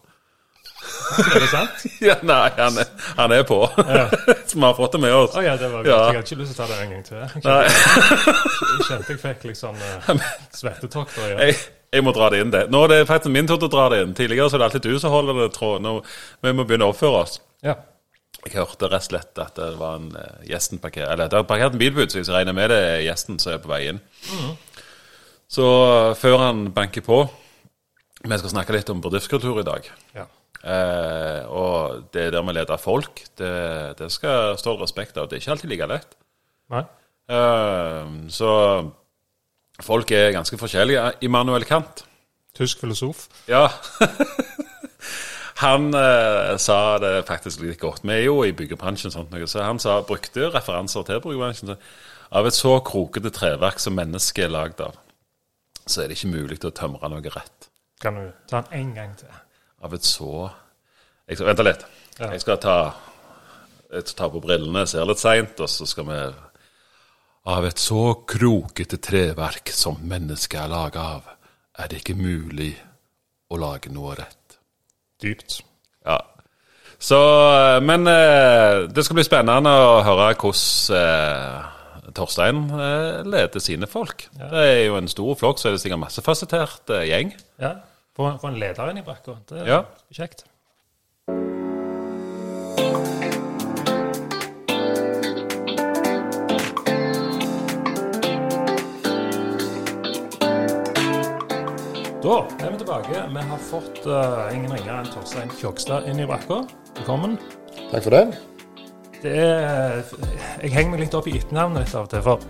Er 1.35 1.41
det 1.41 1.49
sant? 1.51 1.87
Ja, 2.09 2.17
Nei, 2.27 2.51
han 2.59 2.79
er, 2.79 2.91
han 3.17 3.33
er 3.33 3.43
på. 3.49 3.61
Så 3.67 4.59
vi 4.59 4.65
har 4.65 4.75
fått 4.77 4.97
det 4.97 5.01
med 5.03 5.15
oss. 5.15 5.35
Å 5.37 5.45
ja, 5.45 5.57
det 5.59 5.71
var 5.73 5.83
godt. 5.83 5.91
Ja. 5.91 5.97
Jeg 5.97 6.19
hadde 6.19 6.27
ikke 6.27 6.41
lyst 6.43 6.53
til 6.53 6.57
å 6.57 6.67
ta 6.67 6.69
det 6.73 6.79
en 6.85 6.93
gang 6.95 7.07
til. 7.07 7.17
Jeg 7.23 7.33
kjente, 7.33 7.49
Nei, 7.49 7.65
jeg, 7.65 8.87
kjente 8.91 9.15
jeg 9.15 9.23
fikk 9.23 9.49
litt 9.51 9.61
sånn 9.61 9.81
uh, 9.81 10.29
svettetokter. 10.61 11.33
Ja. 11.33 11.39
jeg, 11.47 11.59
jeg 11.93 12.05
må 12.05 12.13
dra 12.17 12.31
det 12.31 12.41
inn. 12.43 12.51
det. 12.51 12.65
Nå 12.71 12.85
er 12.85 12.89
det 12.93 13.09
faktisk 13.09 13.33
min 13.33 13.47
tur 13.47 13.59
til 13.59 13.69
å 13.69 13.75
dra 13.75 13.89
det 13.93 14.03
inn. 14.05 14.15
Tidligere 14.15 14.51
så 14.51 14.57
er 14.57 14.63
det 14.65 14.69
alltid 14.71 14.87
du 14.89 14.99
som 15.03 15.15
holder 15.15 15.43
det 15.43 15.53
tråden. 15.55 15.87
og 15.87 16.07
Vi 16.43 16.53
må 16.53 16.65
begynne 16.65 16.89
å 16.89 16.95
oppføre 16.95 17.23
oss. 17.25 17.41
ja. 17.63 17.77
Jeg 18.47 18.61
hørte 18.61 18.87
rett 18.87 19.03
og 19.03 19.09
slett 19.09 19.39
at 19.43 19.57
det 19.59 19.73
var 19.75 19.97
en 19.97 20.13
uh, 20.15 20.43
gjesten 20.47 20.79
parker, 20.79 21.09
Eller 21.11 21.27
det 21.27 21.35
har 21.35 21.47
parkert 21.49 21.73
en 21.73 21.81
bil 21.81 21.91
på 21.91 22.05
utsiden, 22.05 22.23
så 22.23 22.31
jeg 22.31 22.45
regner 22.45 22.55
med 22.55 22.71
det 22.71 22.77
er 22.79 23.01
gjesten 23.03 23.41
som 23.43 23.57
er 23.57 23.59
på 23.59 23.71
vei 23.73 23.81
inn. 23.91 23.99
Så 25.51 25.67
uh, 25.67 26.13
før 26.15 26.37
han 26.45 26.61
banker 26.77 27.03
på 27.03 27.25
Vi 28.23 28.39
skal 28.39 28.53
snakke 28.53 28.77
litt 28.77 28.93
om 28.93 29.01
bedriftskultur 29.03 29.59
i 29.59 29.67
dag. 29.67 29.91
ja. 30.15 30.29
Eh, 30.67 31.43
og 31.47 32.07
det 32.15 32.31
der 32.35 32.43
med 32.43 32.57
å 32.57 32.59
lede 32.59 32.79
folk, 32.83 33.21
det, 33.39 33.51
det 34.01 34.09
skal 34.11 34.57
stå 34.59 34.75
respekt 34.81 35.19
av. 35.19 35.29
Det 35.29 35.39
er 35.39 35.45
ikke 35.45 35.53
alltid 35.55 35.71
like 35.71 35.89
lett. 35.93 36.17
Nei? 36.75 36.83
Eh, 37.31 38.09
så 38.35 38.51
folk 39.83 40.11
er 40.11 40.33
ganske 40.37 40.59
forskjellige. 40.59 41.13
Immanuel 41.27 41.65
Kant, 41.65 42.05
Tysk 42.57 42.81
filosof. 42.81 43.27
ja 43.49 43.69
Han 45.57 45.95
eh, 45.95 46.57
sa 46.61 46.99
det 47.01 47.25
faktisk 47.29 47.63
litt 47.65 47.81
godt. 47.81 48.03
Vi 48.05 48.13
er 48.13 48.27
jo 48.27 48.43
i 48.45 48.53
byggebransjen, 48.53 49.13
sånt 49.13 49.31
noe, 49.33 49.47
så 49.49 49.65
han 49.65 49.81
sa, 49.81 50.03
brukte 50.05 50.51
referanser 50.53 51.07
til 51.09 51.23
byggebransjen. 51.25 51.73
Av 52.37 52.49
et 52.49 52.57
så 52.57 52.75
krokete 52.85 53.33
treverk 53.33 53.81
som 53.81 53.97
mennesket 53.97 54.45
er 54.45 54.53
lagd 54.53 54.83
av, 54.85 54.99
så 55.87 56.03
er 56.03 56.11
det 56.11 56.19
ikke 56.19 56.35
mulig 56.35 56.59
til 56.61 56.69
å 56.73 56.77
tømre 56.77 57.09
noe 57.09 57.33
rett. 57.33 57.71
Kan 58.03 58.19
du 58.21 58.27
ta 58.51 58.61
den 58.67 58.83
en 58.83 58.95
gang 58.99 59.17
til? 59.17 59.33
Av 59.81 59.95
et 59.97 60.05
så 60.05 60.51
jeg 61.27 61.39
skal, 61.39 61.49
Vent 61.49 61.65
litt. 61.65 61.87
Ja. 62.19 62.31
Jeg 62.35 62.45
skal 62.45 62.61
ta 62.61 62.77
jeg 63.87 64.03
skal 64.03 64.19
ta 64.19 64.29
på 64.35 64.43
brillene, 64.43 64.85
ser 64.91 65.07
litt 65.09 65.23
seint, 65.23 65.61
og 65.63 65.71
så 65.71 65.87
skal 65.89 66.09
vi 66.11 66.21
Av 67.47 67.63
et 67.69 67.79
så 67.79 68.01
krokete 68.27 68.99
treverk 69.03 69.71
som 69.75 69.99
mennesket 70.03 70.59
er 70.65 70.71
laga 70.73 71.05
av, 71.17 71.29
er 71.79 71.91
det 71.93 72.01
ikke 72.03 72.17
mulig 72.19 72.73
å 73.53 73.59
lage 73.61 73.93
noe 73.95 74.17
rett. 74.19 74.57
Dypt. 75.23 75.61
Ja. 76.07 76.19
Så 76.99 77.19
Men 77.85 78.07
eh, 78.09 78.87
det 78.91 79.05
skal 79.05 79.19
bli 79.19 79.25
spennende 79.27 79.71
å 79.71 80.01
høre 80.07 80.31
hvordan 80.41 80.97
eh, 80.99 82.11
Torstein 82.17 82.65
eh, 82.73 83.21
leder 83.29 83.61
sine 83.63 83.87
folk. 83.91 84.27
Det 84.33 84.63
er 84.65 84.83
jo 84.89 84.97
en 84.99 85.09
stor 85.13 85.37
flokk, 85.39 85.61
så 85.61 85.69
er 85.71 85.77
det 85.77 85.83
sikkert 85.85 86.03
massefasettert 86.07 86.93
eh, 86.97 87.07
gjeng. 87.13 87.33
Ja. 87.63 87.75
Få 88.17 88.31
en 88.49 88.57
leder 88.59 88.91
inn 88.91 89.03
i 89.03 89.07
brakka. 89.07 89.39
Det 89.49 89.61
er 89.63 89.67
Ja. 89.71 89.81
kjekt. 90.17 90.47
Da 102.27 102.41
er 102.59 102.73
vi 102.73 102.79
tilbake. 102.79 103.21
Vi 103.31 103.43
har 103.49 103.59
fått 103.63 103.99
uh, 104.11 104.49
ingen 104.51 104.73
ringere 104.75 104.97
enn 104.99 105.11
Torstein 105.15 105.51
Kjogstad 105.61 106.09
inn 106.11 106.19
i 106.19 106.25
brakka. 106.27 106.57
Velkommen. 106.97 107.37
Takk 107.93 108.03
for 108.03 108.17
det. 108.17 108.23
Det 109.23 109.35
er, 109.45 110.01
jeg 110.65 110.73
henger 110.75 110.91
meg 110.97 111.05
litt 111.05 111.15
opp 111.15 111.29
i 111.31 111.37
etternavnet 111.39 111.87
ditt 111.87 111.95
av 111.95 112.09
og 112.09 112.11
til, 112.11 112.25
for 112.27 112.43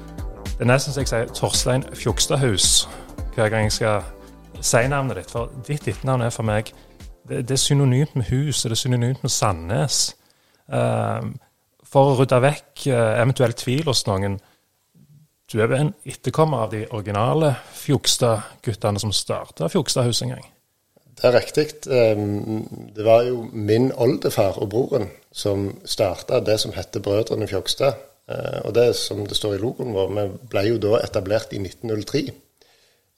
det 0.47 0.65
er 0.65 0.71
nesten 0.71 0.97
så 0.97 1.05
jeg 1.05 1.11
sier 1.11 1.29
Torstein 1.37 1.85
Fjokstadhus 1.93 2.87
hver 3.35 3.53
gang 3.53 3.69
jeg 3.69 3.77
skal 3.77 4.09
si 4.65 4.81
navnet 4.89 5.21
ditt, 5.21 5.37
for 5.37 5.53
ditt 5.69 5.93
etternavn 5.93 6.25
er 6.25 6.33
for 6.33 6.49
meg 6.49 6.73
det, 7.29 7.43
det 7.45 7.59
er 7.59 7.65
synonymt 7.67 8.17
med 8.17 8.31
hus, 8.31 8.65
og 8.65 8.73
det 8.73 8.79
er 8.79 8.85
synonymt 8.87 9.29
med 9.29 9.35
Sandnes. 9.35 10.01
Uh, 10.73 11.35
for 11.85 12.15
å 12.15 12.21
rydde 12.23 12.41
vekk 12.49 12.89
uh, 12.95 13.13
eventuell 13.21 13.53
tvil 13.61 13.85
hos 13.93 14.07
noen 14.09 14.41
Du 15.53 15.61
er 15.63 15.69
vel 15.71 15.85
en 15.85 15.95
etterkommer 16.03 16.65
av 16.65 16.73
de 16.73 16.83
originale 16.91 17.53
Fjokstad-guttene 17.79 18.99
som 18.99 19.13
starta 19.15 19.69
Fjogstadhuset 19.71 20.27
en 20.27 20.33
gang? 20.35 20.49
Det 21.17 21.29
er 21.29 21.37
riktig. 21.37 21.67
Ehm, 21.87 22.65
det 22.97 23.05
var 23.07 23.23
jo 23.29 23.45
min 23.53 23.93
oldefar 23.95 24.59
og 24.59 24.73
broren 24.75 25.07
som 25.33 25.69
starta 25.85 26.41
det 26.45 26.59
som 26.61 26.75
heter 26.75 27.01
Brødrene 27.01 27.47
Fjokstad. 27.47 27.95
Eh, 28.29 28.59
og 28.65 28.75
det 28.75 28.97
som 28.99 29.23
det 29.27 29.37
står 29.39 29.55
i 29.55 29.61
logoen 29.63 29.95
vår, 29.95 30.11
vi 30.17 30.27
ble 30.51 30.65
jo 30.67 30.81
da 30.83 30.99
etablert 31.05 31.55
i 31.55 31.61
1903. 31.63 32.25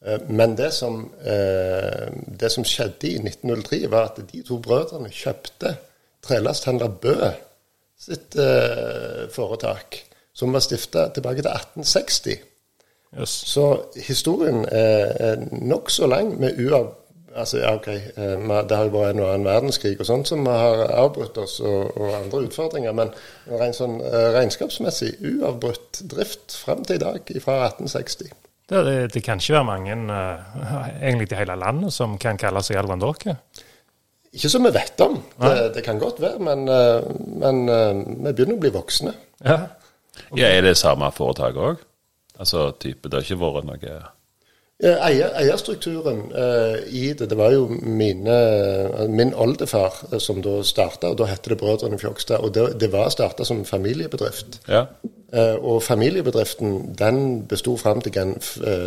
Eh, 0.05 0.29
men 0.29 0.57
det 0.57 0.73
som, 0.77 1.11
eh, 1.25 2.13
det 2.13 2.53
som 2.53 2.65
skjedde 2.65 3.09
i 3.09 3.19
1903, 3.25 3.87
var 3.91 4.13
at 4.13 4.21
de 4.33 4.43
to 4.43 4.59
brødrene 4.59 5.09
kjøpte 5.09 5.77
Trelasthandler 6.23 6.93
Bø 6.93 7.33
sitt 7.99 8.37
foretak 9.35 9.97
som 10.39 10.55
var 10.55 10.63
stifta 10.63 11.09
tilbake 11.15 11.43
til 11.43 11.51
1860. 11.51 12.39
Yes. 13.19 13.29
Så 13.29 13.65
historien 13.97 14.65
er 14.71 15.37
nokså 15.51 16.07
lang 16.07 16.41
med 16.41 16.59
uav... 16.61 16.95
Altså, 17.39 17.59
ja, 17.61 17.75
ok, 17.77 17.87
eh, 17.89 18.63
Det 18.69 18.77
har 18.77 18.89
jo 18.89 18.93
vært 18.95 19.15
en 19.15 19.21
og 19.23 19.29
annen 19.31 19.47
verdenskrig 19.47 19.99
og 20.01 20.07
sånt 20.09 20.31
som 20.31 20.47
har 20.49 20.89
avbrutt 20.91 21.37
oss, 21.39 21.59
og, 21.61 21.93
og 21.95 22.17
andre 22.17 22.41
utfordringer. 22.49 22.95
Men 22.97 23.13
rent 23.61 23.79
sånn 23.79 24.01
uh, 24.01 24.33
regnskapsmessig 24.35 25.13
uavbrutt 25.23 26.01
drift 26.11 26.57
fram 26.65 26.83
til 26.89 26.99
i 26.99 27.03
dag, 27.05 27.31
fra 27.45 27.61
1860. 27.69 28.33
Det, 28.69 28.83
det, 28.89 28.97
det, 29.15 29.23
kan 29.23 29.39
ikke 29.39 29.55
være 29.55 29.69
mange, 29.71 29.99
uh, 30.11 30.91
egentlig 30.99 31.31
i 31.31 31.39
hele 31.39 31.59
landet, 31.61 31.95
som 31.95 32.19
kan 32.19 32.41
kalle 32.41 32.65
seg 32.67 32.81
dere? 32.81 33.37
Ikke 34.35 34.51
som 34.51 34.67
vi 34.67 34.75
vet 34.75 35.07
om. 35.07 35.21
Det, 35.39 35.55
det 35.77 35.85
kan 35.87 36.01
godt 36.03 36.19
være, 36.25 36.43
men, 36.43 36.67
men 37.45 37.63
vi 37.69 38.33
begynner 38.33 38.59
å 38.59 38.65
bli 38.67 38.75
voksne. 38.75 39.15
Ja. 39.47 39.63
Ja, 40.37 40.49
Er 40.49 40.63
det 40.63 40.77
samme 40.77 41.11
foretak 41.13 41.57
òg? 41.57 41.85
Altså 42.39 42.71
type, 42.81 43.09
det 43.09 43.19
har 43.19 43.27
ikke 43.27 43.41
vært 43.41 43.67
noe 43.67 43.99
Eier, 44.79 45.33
eierstrukturen 45.35 46.21
eh, 46.31 46.77
i 46.95 47.09
det, 47.11 47.27
det 47.33 47.35
var 47.35 47.51
jo 47.51 47.65
mine, 47.67 48.35
uh, 48.95 49.09
min 49.11 49.33
oldefar 49.35 49.97
uh, 50.13 50.21
som 50.23 50.39
da 50.39 50.61
starta, 50.63 51.11
og 51.11 51.17
da 51.19 51.27
het 51.27 51.49
det 51.51 51.57
Brødrene 51.59 51.99
Fjokstad. 51.99 52.45
Og 52.47 52.53
det, 52.55 52.77
det 52.79 52.93
var 52.93 53.11
starta 53.11 53.43
som 53.45 53.65
familiebedrift. 53.67 54.61
Ja. 54.69 54.87
og 55.61 55.83
familiebedriften 55.83 56.95
den 56.97 57.43
besto 57.51 57.75
fram 57.77 57.99
til 58.01 58.15
gen, 58.15 58.31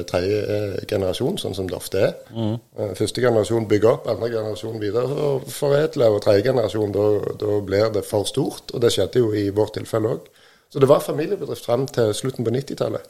tredje 0.10 0.80
generasjon, 0.90 1.38
sånn 1.38 1.54
som 1.54 1.68
det 1.70 1.76
ofte 1.78 2.00
er. 2.08 2.16
Mm. 2.34 2.56
første 2.98 3.22
generasjon 3.22 3.68
bygger 3.70 3.92
opp, 3.92 4.08
andre 4.10 4.32
generasjon 4.32 4.80
videreforedler, 4.82 6.16
og 6.16 6.24
tredje 6.24 6.48
generasjon 6.48 6.96
da 6.96 7.60
blir 7.68 7.92
det 7.94 8.02
for 8.08 8.26
stort. 8.26 8.72
Og 8.74 8.82
det 8.82 8.90
skjedde 8.96 9.22
jo 9.22 9.36
i 9.38 9.52
vårt 9.54 9.76
tilfelle 9.78 10.16
òg. 10.16 10.32
Så 10.72 10.80
det 10.80 10.88
var 10.88 11.04
familiebedrift 11.04 11.66
fram 11.66 11.84
til 11.92 12.14
slutten 12.16 12.48
på 12.48 12.54
90-tallet. 12.56 13.10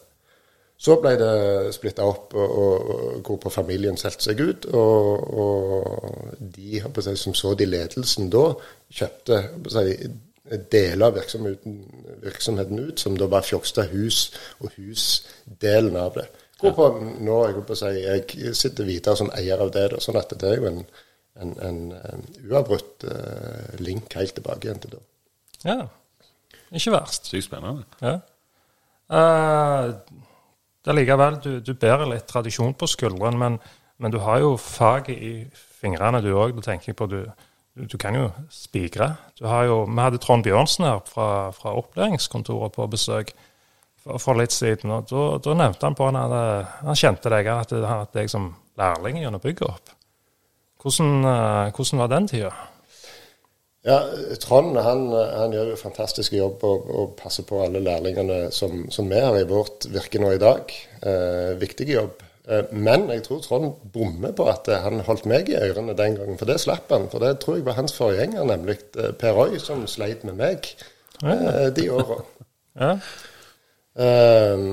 Så 0.82 0.96
ble 0.98 1.12
det 1.20 1.74
splitta 1.75 2.08
opp, 2.10 2.34
og, 2.34 2.53
og, 3.22 3.27
hvor 3.44 3.53
familien 3.53 4.00
solgte 4.01 4.25
seg 4.25 4.39
ut. 4.41 4.65
Og, 4.74 5.27
og 5.44 6.48
de 6.56 6.82
seg, 6.82 7.20
som 7.22 7.36
så 7.38 7.53
det 7.53 7.68
i 7.68 7.70
ledelsen 7.70 8.32
da, 8.34 8.48
kjøpte 8.89 9.44
seg, 9.70 10.08
deler 10.74 11.06
av 11.06 11.20
virksomheten, 11.20 11.77
virksomheten, 12.24 12.82
ut, 12.82 13.00
som 13.00 13.13
da 13.20 13.30
var 13.30 13.46
Fjokstad 13.46 13.94
hus 13.94 14.32
og 14.60 14.74
husdelen 14.80 16.01
av 16.01 16.18
det. 16.18 16.27
Hvorpå 16.62 16.89
nå 17.25 17.38
jeg, 17.46 17.77
si, 17.77 17.94
jeg 18.41 18.58
sitter 18.58 18.89
videre 18.89 19.18
som 19.18 19.32
eier 19.38 19.62
av 19.62 19.72
det. 19.74 19.88
Da, 19.94 20.01
sånn 20.01 20.18
at 20.18 20.34
det 20.34 20.50
er 20.50 20.60
jo 20.60 20.70
en, 20.70 20.84
en, 21.41 21.56
en, 21.70 21.80
en 22.10 22.27
uavbrutt 22.50 23.06
uh, 23.06 23.80
link 23.82 24.18
helt 24.18 24.34
tilbake 24.38 24.68
igjen 24.68 24.82
til 24.82 24.98
da. 24.98 25.01
Ja. 25.62 25.82
Ikke 26.71 26.93
verst. 26.95 27.27
Sykt 27.31 27.49
spennende. 27.49 27.83
Ja. 28.01 28.19
Uh, 29.11 29.91
det 30.81 30.91
er 30.91 30.97
likevel, 30.97 31.37
du, 31.43 31.51
du, 31.59 31.73
bærer 31.77 32.07
litt 32.09 32.25
tradisjon 32.29 32.73
på 32.73 32.87
skuldrene, 32.89 33.37
men, 33.37 33.57
men, 34.01 34.13
du 34.13 34.21
har 34.23 34.39
jo 34.41 34.55
faget 34.57 35.17
i 35.17 35.33
fingrene, 35.81 36.23
du 36.23 36.31
òg. 36.33 36.55
Da 36.57 36.71
tenker 36.71 36.91
jeg 36.91 36.97
på 36.97 37.09
du, 37.11 37.19
du, 37.75 37.85
du 37.91 37.97
kan 38.01 38.15
jo 38.17 38.29
spikre. 38.49 39.11
Vi 39.37 39.51
hadde 39.51 40.21
Trond 40.23 40.47
Bjørnsen 40.47 40.87
her 40.87 41.03
fra, 41.05 41.51
fra 41.55 41.75
opplæringskontoret 41.83 42.73
på 42.77 42.87
besøk 42.91 43.35
for, 44.01 44.17
for 44.21 44.39
litt 44.39 44.55
siden. 44.55 44.95
og 44.95 45.11
Da, 45.11 45.27
da 45.43 45.57
nevnte 45.59 45.89
han 45.89 45.97
på 45.97 46.09
han 46.09 46.19
at 46.23 46.77
han 46.81 46.97
kjente 47.03 47.33
deg, 47.33 47.51
at 47.51 47.75
han 47.75 47.89
hadde 47.91 48.15
deg 48.17 48.31
som 48.31 48.53
lærling 48.79 49.21
gjennom 49.21 49.43
bygget 49.43 49.67
opp. 49.69 49.95
Hvordan, 50.81 51.17
uh, 51.27 51.69
hvordan 51.75 52.01
var 52.01 52.15
den 52.15 52.31
tida? 52.31 52.55
Ja, 53.81 53.97
Trond 54.41 54.77
han, 54.77 55.07
han 55.09 55.53
gjør 55.55 55.71
jo 55.71 55.77
fantastisk 55.79 56.35
jobb 56.38 56.61
og, 56.69 56.89
og 56.93 57.13
passer 57.17 57.45
på 57.50 57.63
alle 57.63 57.81
lærlingene 57.81 58.51
som, 58.53 58.85
som, 58.93 59.07
vi 59.09 59.21
har 59.23 59.38
i 59.39 59.47
vårt 59.50 59.88
virke 59.89 60.21
nå 60.21 60.35
i 60.35 60.41
dag. 60.41 60.69
Eh, 61.01 61.55
viktig 61.61 61.88
jobb. 61.89 62.21
Eh, 62.45 62.69
men 62.77 63.07
jeg 63.09 63.25
tror 63.25 63.41
Trond 63.41 63.81
bommer 63.93 64.35
på 64.38 64.45
at 64.53 64.69
han 64.85 65.01
holdt 65.07 65.25
meg 65.29 65.50
i 65.50 65.57
ørene 65.57 65.97
den 65.97 66.19
gangen, 66.19 66.38
for 66.38 66.50
det 66.50 66.59
slapp 66.61 66.93
han. 66.93 67.09
For 67.09 67.25
det 67.25 67.39
tror 67.41 67.57
jeg 67.57 67.65
var 67.65 67.79
hans 67.79 67.97
forgjenger, 67.97 68.45
nemlig 68.53 68.77
eh, 69.01 69.15
Per 69.17 69.33
Roy, 69.39 69.57
som 69.63 69.81
sleit 69.89 70.21
med 70.29 70.38
meg 70.38 70.69
eh, 71.25 71.69
de 71.73 71.89
åra. 71.89 72.21
ja. 72.85 72.95
Eh, 73.97 74.67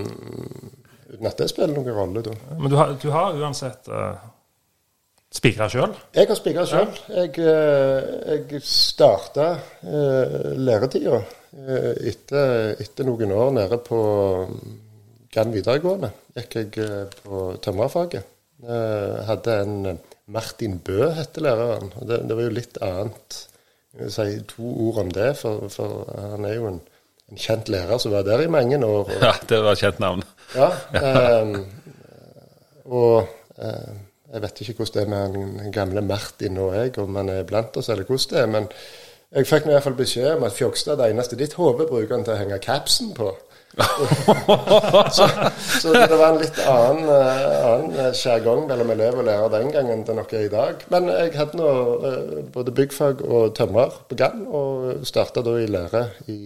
uten 1.14 1.32
at 1.32 1.40
det 1.40 1.48
spiller 1.48 1.72
noen 1.72 1.96
rolle, 1.96 2.28
da. 2.28 2.36
Men 2.58 2.68
du 2.68 2.76
har, 2.76 2.92
du 3.00 3.08
har 3.14 3.40
uansett 3.40 3.88
uh 3.88 4.18
Spikra 5.28 5.66
sjøl? 5.68 5.92
Jeg 6.16 6.28
har 6.30 6.38
spikra 6.38 6.62
sjøl. 6.64 6.94
Jeg, 7.12 7.34
eh, 7.36 8.38
jeg 8.48 8.62
starta 8.64 9.50
uh, 9.84 10.54
læretida 10.56 11.18
uh, 11.20 11.92
etter, 12.08 12.72
etter, 12.80 13.04
noen 13.04 13.34
år 13.36 13.52
nede 13.58 13.78
på 13.84 14.00
Gann 15.34 15.52
videregående. 15.52 16.10
Gikk 16.38 16.56
jeg 16.56 16.80
uh, 16.80 17.12
på 17.20 17.42
tømrerfaget. 17.60 18.24
Uh, 18.64 19.20
hadde 19.28 19.58
en 19.66 20.00
Martin 20.32 20.80
Bø, 20.80 21.10
hette 21.12 21.44
læreren. 21.44 21.92
Det, 22.00 22.22
det, 22.24 22.32
var 22.32 22.48
jo 22.48 22.56
litt 22.56 22.80
annet. 22.88 23.42
Jeg 23.92 24.06
vil 24.06 24.16
si 24.16 24.42
to 24.48 24.74
ord 24.88 25.04
om 25.04 25.12
det, 25.12 25.30
for, 25.36 25.68
for 25.72 26.08
han 26.32 26.48
er 26.48 26.56
jo 26.56 26.72
en, 26.72 26.82
en, 27.28 27.36
kjent 27.36 27.68
lærer 27.68 28.00
som 28.00 28.16
var 28.16 28.24
der 28.24 28.46
i 28.46 28.50
mange 28.56 28.80
år. 28.80 29.04
Og, 29.04 29.16
ja, 29.20 29.36
det 29.44 29.60
var 29.60 29.76
et 29.76 29.84
kjent 29.84 30.00
navn. 30.00 30.24
ja, 30.56 30.72
og 32.88 33.28
jeg 34.32 34.42
vet 34.44 34.60
ikke 34.60 34.74
hvordan 34.78 34.94
det 34.94 35.02
er 35.02 35.10
med 35.12 35.36
den 35.58 35.72
gamle 35.72 36.02
Martin 36.04 36.58
og 36.60 36.74
jeg, 36.76 36.98
om 36.98 37.16
han 37.16 37.28
er 37.32 37.46
blant 37.48 37.76
oss, 37.76 37.88
eller 37.88 38.04
hvordan 38.04 38.34
det 38.34 38.40
er. 38.42 38.50
Men 38.52 38.70
jeg 39.32 39.48
fikk 39.48 39.66
i 39.66 39.72
hvert 39.74 39.84
fall 39.84 39.96
beskjed 39.98 40.30
om 40.36 40.46
at 40.48 40.56
Fjokstad, 40.56 40.98
det 41.00 41.10
eneste 41.12 41.36
ditt 41.36 41.56
hode 41.58 41.86
bruker 41.88 42.16
han 42.16 42.24
til 42.26 42.34
å 42.36 42.40
henge 42.40 42.60
capsen 42.64 43.14
på. 43.16 43.32
så, 45.16 45.26
så, 45.60 45.92
det 45.92 46.16
var 46.16 46.32
en 46.32 46.38
litt 46.40 46.56
annen, 46.64 47.10
uh, 47.12 47.66
annen 47.68 48.16
sjargong 48.16 48.64
mellom 48.70 48.90
elev 48.94 49.20
og 49.20 49.26
lærer 49.28 49.52
den 49.52 49.68
gangen 49.74 50.00
enn 50.00 50.06
det 50.08 50.24
er 50.40 50.46
i 50.46 50.52
dag. 50.52 50.82
Men 50.92 51.10
jeg 51.12 51.34
hadde 51.36 51.60
nå 51.60 51.68
uh, 52.02 52.32
både 52.54 52.74
byggfag 52.80 53.22
og 53.28 53.52
tømrer 53.58 54.00
på 54.08 54.18
gang, 54.18 54.42
og 54.48 55.04
starta 55.08 55.44
da 55.46 55.58
i 55.60 55.68
lære 55.68 56.04
i, 56.32 56.38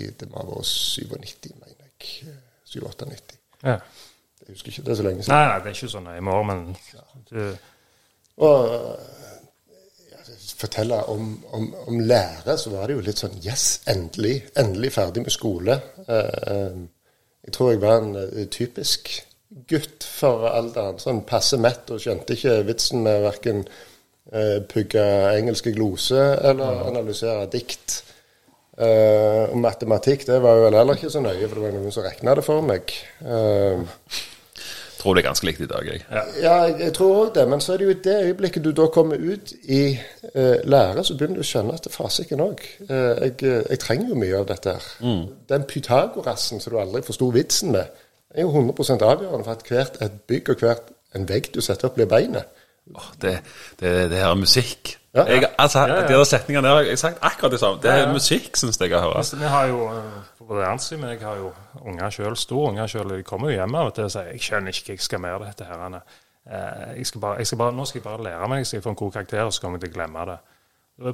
i 0.00 0.08
det 0.08 0.30
var 0.32 0.48
ha 0.48 0.64
97, 0.64 1.52
mener 1.52 1.76
jeg. 1.84 2.34
97-98. 2.74 3.38
Ja. 3.64 3.78
Jeg 4.44 4.56
husker 4.56 4.72
ikke, 4.72 4.86
det 4.86 4.96
så 4.96 5.06
lenge 5.06 5.24
siden. 5.24 5.34
Nei, 5.34 5.44
nei 5.48 5.60
det 5.62 5.70
er 5.70 5.78
ikke 5.78 5.92
sånn 5.94 6.10
i 6.12 6.24
morgen, 6.24 6.50
men 6.50 7.22
du... 7.30 7.38
Og 8.44 8.60
fortelle 10.58 11.02
om, 11.10 11.44
om, 11.50 11.68
om, 11.86 12.00
lære, 12.00 12.56
så 12.58 12.72
var 12.72 12.88
det 12.88 12.96
jo 12.96 13.04
litt 13.04 13.20
sånn 13.20 13.38
Yes, 13.44 13.80
endelig. 13.90 14.36
Endelig 14.60 14.94
ferdig 14.96 15.24
med 15.24 15.34
skole. 15.34 15.78
Uh, 16.08 16.84
jeg 17.44 17.56
tror 17.56 17.72
jeg 17.72 17.82
var 17.82 18.00
en 18.00 18.14
uh, 18.16 18.44
typisk 18.52 19.10
gutt 19.70 20.06
for 20.06 20.48
alderen. 20.50 21.00
Sånn 21.02 21.24
passe 21.28 21.58
mett 21.60 21.90
og 21.94 22.02
skjønte 22.02 22.36
ikke 22.36 22.62
vitsen 22.68 23.04
med 23.06 23.24
verken 23.30 23.66
pugge 24.70 25.02
engelske 25.36 25.68
glose 25.76 26.16
eller 26.16 26.78
analysere 26.88 27.44
dikt. 27.52 27.98
Og 28.80 29.58
matematikk 29.60 30.24
det 30.26 30.38
var 30.42 30.56
jo 30.56 30.70
heller 30.72 30.96
ikke 30.96 31.10
så 31.12 31.20
nøye, 31.22 31.44
for 31.44 31.60
det 31.60 31.64
var 31.66 31.74
noen 31.76 31.92
som 31.92 32.06
regna 32.06 32.34
det 32.34 32.46
for 32.46 32.64
meg. 32.64 32.94
Tror 35.04 35.18
det 35.18 35.20
er 35.20 35.26
ganske 35.26 35.44
likt 35.44 35.60
i 35.60 35.66
dag, 35.68 35.84
jeg. 35.84 36.00
Ja, 36.08 36.20
ja 36.40 36.52
jeg, 36.80 36.92
tror 36.96 37.18
òg 37.18 37.34
det. 37.36 37.42
Men 37.48 37.60
så 37.60 37.74
er 37.74 37.80
det 37.80 37.84
jo 37.84 37.92
i 37.92 37.98
det 38.06 38.14
øyeblikket 38.30 38.64
du 38.64 38.70
da 38.72 38.86
kommer 38.88 39.20
ut 39.20 39.52
i 39.68 39.82
eh, 39.92 40.62
lære, 40.64 41.04
så 41.04 41.12
begynner 41.12 41.36
du 41.36 41.44
å 41.44 41.48
skjønne 41.48 41.74
at 41.76 41.84
det 41.84 41.92
fasiken 41.92 42.40
òg 42.40 42.64
eh, 42.86 43.20
jeg, 43.26 43.34
jeg, 43.42 43.80
trenger 43.82 44.14
jo 44.14 44.16
mye 44.22 44.38
av 44.38 44.48
dette 44.48 44.72
her. 44.78 44.88
Mm. 45.04 45.26
Den 45.52 45.68
pythagorassen 45.68 46.64
som 46.64 46.72
du 46.72 46.80
aldri 46.80 47.04
forsto 47.04 47.28
vitsen 47.36 47.76
med, 47.76 48.00
er 48.32 48.48
jo 48.48 48.64
100% 48.64 49.04
avgjørende 49.04 49.44
for 49.44 49.52
at 49.52 49.68
hvert 49.68 50.00
et 50.08 50.16
bygg 50.32 50.54
og 50.54 50.64
hvert 50.64 50.92
en 51.14 51.28
vegg 51.28 51.52
du 51.52 51.60
setter 51.60 51.90
opp, 51.90 52.00
blir 52.00 52.08
beinet. 52.08 52.64
Oh, 52.96 53.12
det, 53.20 53.38
det, 53.80 53.92
det 54.08 54.24
her 54.24 54.32
er 54.32 54.40
musikk. 54.40 54.96
Ja. 55.14 55.24
Jeg, 55.30 55.46
altså, 55.58 55.78
ja, 55.78 55.94
ja. 55.94 56.06
De 56.08 56.14
der 56.14 56.24
setningene 56.26 56.66
der 56.66 56.74
har 56.74 56.88
jeg 56.88 56.98
sagt 56.98 57.18
akkurat 57.22 57.52
det 57.54 57.60
samme. 57.60 57.78
Det 57.82 57.90
er 57.90 58.12
musikk, 58.12 58.56
syns 58.58 58.80
jeg 58.80 58.90
jeg 58.90 59.00
hører. 59.00 59.36
Vi 59.38 59.50
har 59.52 59.66
jo 59.70 59.84
på 60.38 60.60
Ernst, 60.60 60.92
men 60.98 61.10
jeg 61.10 61.20
har 61.22 61.36
jo 61.38 61.52
unger 61.84 62.10
sjøl, 62.10 62.36
store 62.36 62.72
unger 62.72 62.90
sjøl. 62.90 63.12
De 63.18 63.22
kommer 63.22 63.52
jo 63.52 63.60
hjem 63.60 63.74
av 63.78 63.92
og 63.92 63.94
til 63.94 64.04
og 64.04 64.10
sier 64.10 64.32
'jeg 64.32 64.40
skjønner 64.40 64.74
ikke 64.74 64.86
hva 64.86 64.96
jeg 64.96 65.00
skal 65.00 65.20
med 65.20 65.46
dette 65.46 65.64
her'. 65.64 66.00
eh, 66.50 66.96
jeg 66.96 67.06
skal 67.06 67.20
bare, 67.20 67.36
jeg 67.36 67.46
skal 67.46 67.58
bare, 67.58 67.72
Nå 67.72 67.84
skal 67.84 67.98
jeg 67.98 68.04
bare 68.04 68.22
lære 68.22 68.48
meg, 68.48 68.58
jeg 68.58 68.66
skal 68.66 68.82
få 68.82 68.90
en 68.90 68.94
god 68.94 69.12
karakter, 69.12 69.42
og 69.42 69.52
så 69.52 69.60
kommer 69.60 69.78
jeg 69.78 69.80
til 69.80 69.90
å 69.90 69.94
glemme 69.94 70.26
det. 70.26 70.38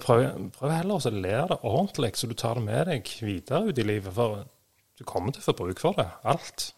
Prøv, 0.01 0.51
prøv 0.59 0.71
heller 0.71 0.95
å 0.95 1.11
lære 1.11 1.49
det 1.49 1.59
ordentlig, 1.63 2.17
så 2.17 2.27
du 2.27 2.35
tar 2.35 2.55
det 2.55 2.63
med 2.63 2.87
deg 2.87 3.03
videre 3.21 3.69
ut 3.69 3.79
i 3.79 3.83
livet. 3.83 4.15
For 4.15 4.45
du 4.99 5.05
kommer 5.05 5.33
til 5.33 5.41
å 5.41 5.45
få 5.45 5.53
bruk 5.53 5.81
for 5.81 5.93
det. 5.93 6.09
Alt. 6.25 6.73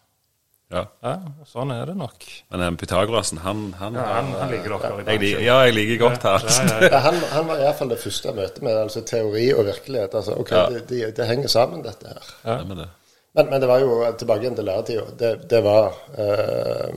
Ja. 0.73 0.83
Ja, 1.05 1.13
og 1.43 1.49
sånn 1.49 1.71
er 1.75 1.85
det 1.91 1.93
nok. 1.99 2.25
Men 2.51 2.63
den 2.63 2.77
Pythagorasen, 2.81 3.41
han, 3.43 3.67
han, 3.77 3.97
Ja, 3.99 4.05
han, 4.15 4.31
han 4.39 4.51
liker 4.53 4.73
dere 4.73 5.03
i 5.13 5.29
jeg. 5.29 5.43
Ja, 5.45 5.59
jeg 5.67 5.75
liker 5.77 5.99
godt 6.07 6.25
han. 6.25 6.47
Ja, 6.49 6.63
ja, 6.65 6.77
ja. 6.81 6.89
Ja, 6.95 7.01
han, 7.05 7.19
han 7.35 7.49
var 7.51 7.61
iallfall 7.61 7.93
det 7.93 7.99
første 8.01 8.33
møtet 8.33 8.63
med 8.65 8.79
altså, 8.81 9.03
teori 9.05 9.45
og 9.53 9.67
virkelighet. 9.69 10.15
Altså, 10.17 10.37
ok, 10.41 10.53
Ja. 10.55 10.63
det, 10.73 10.81
de, 10.89 11.01
de 11.19 11.27
henger 11.29 11.51
sammen, 11.53 11.83
dette 11.85 12.09
her. 12.15 12.31
Det. 12.73 12.87
Men, 13.33 13.49
men 13.51 13.61
det 13.61 13.69
var 13.69 13.83
jo 13.83 13.99
tilbake 14.17 14.45
igjen 14.45 14.57
til 14.57 14.67
læretida. 14.69 15.05
Det, 15.19 15.31
det 15.51 15.61
var 15.65 15.93
uh, 16.17 16.89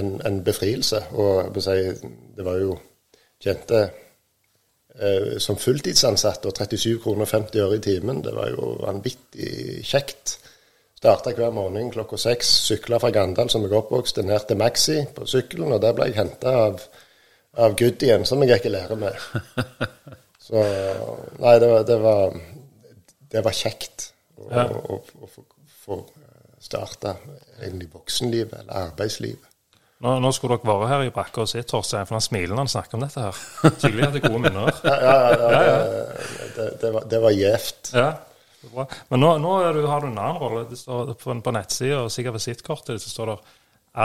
en, 0.00 0.10
en 0.26 0.42
befrielse. 0.46 1.04
Og 1.14 1.54
jeg 1.56 1.62
si, 1.66 2.10
det 2.36 2.46
var 2.46 2.58
jo 2.62 2.74
kjente 3.42 3.84
uh, 3.86 5.36
som 5.42 5.58
fulltidsansatt 5.62 6.46
og 6.50 6.58
37 6.58 6.98
kroner 7.06 7.30
50 7.30 7.62
øre 7.66 7.78
i 7.78 7.84
timen. 7.86 8.22
Det 8.26 8.34
var 8.34 8.50
jo 8.54 8.74
vanvittig 8.82 9.82
kjekt. 9.86 10.38
Starta 10.96 11.32
hver 11.36 11.52
morgen 11.52 11.90
klokka 11.92 12.16
seks. 12.20 12.48
Sykla 12.70 12.98
fra 13.02 13.10
Gandal, 13.12 13.50
som 13.52 13.64
jeg 13.66 13.74
oppvokste, 13.76 14.24
ned 14.24 14.46
til 14.48 14.56
Maxi 14.60 15.02
på 15.16 15.26
sykkelen. 15.28 15.74
Og 15.76 15.82
der 15.84 15.92
ble 15.96 16.08
jeg 16.08 16.16
henta 16.22 16.54
av, 16.66 16.84
av 17.60 17.74
Goodien, 17.78 18.24
som 18.28 18.40
jeg 18.42 18.54
gikk 18.54 18.70
i 18.70 18.74
lære 18.76 18.96
med. 19.00 19.26
Så 20.46 20.62
Nei, 21.42 21.56
det 21.60 21.68
var, 21.68 21.82
det 21.88 21.98
var, 22.00 22.36
det 23.34 23.42
var 23.44 23.56
kjekt 23.58 24.10
å, 24.38 24.46
Ja. 24.54 24.64
å, 24.70 25.00
å, 25.02 25.28
få, 25.28 25.44
få 25.84 25.98
starte 26.62 27.16
egentlig 27.60 27.90
voksenlivet, 27.92 28.60
eller 28.62 28.86
arbeidslivet. 28.88 29.42
Nå, 30.04 30.12
nå 30.20 30.30
skulle 30.36 30.58
dere 30.60 30.68
være 30.76 30.88
her 30.90 31.02
i 31.06 31.12
brakka 31.12 31.42
og 31.44 31.48
se 31.50 31.62
Torstein, 31.64 32.04
for 32.08 32.18
han 32.18 32.24
smiler 32.24 32.52
når 32.52 32.66
han 32.66 32.72
snakker 32.72 32.98
om 32.98 33.04
dette 33.04 33.22
her. 33.26 33.38
Tydelig 33.80 34.04
at 34.06 34.16
det 34.16 34.20
er 34.22 34.26
gode 34.28 34.42
minner. 34.44 34.80
Ja, 34.84 34.96
ja, 35.02 35.60
ja, 35.66 35.76
det, 36.56 36.66
det, 36.82 36.90
det, 37.10 37.20
var, 37.24 37.32
gjevt. 37.36 37.92
Ja, 37.96 38.08
bra. 38.72 38.86
Men 39.10 39.20
nå, 39.22 39.30
nå 39.42 39.52
du, 39.76 39.82
har 39.86 40.00
du 40.00 40.06
en 40.10 40.18
annen 40.18 40.38
rolle. 40.42 40.64
Det 40.70 40.78
står 40.80 41.14
på, 41.20 41.34
på 41.42 41.52
nettsida 41.56 42.02
og 42.04 42.10
sikkert 42.14 42.38
visittkortet 42.38 43.02
så 43.02 43.10
står 43.12 43.32
det 43.32 43.38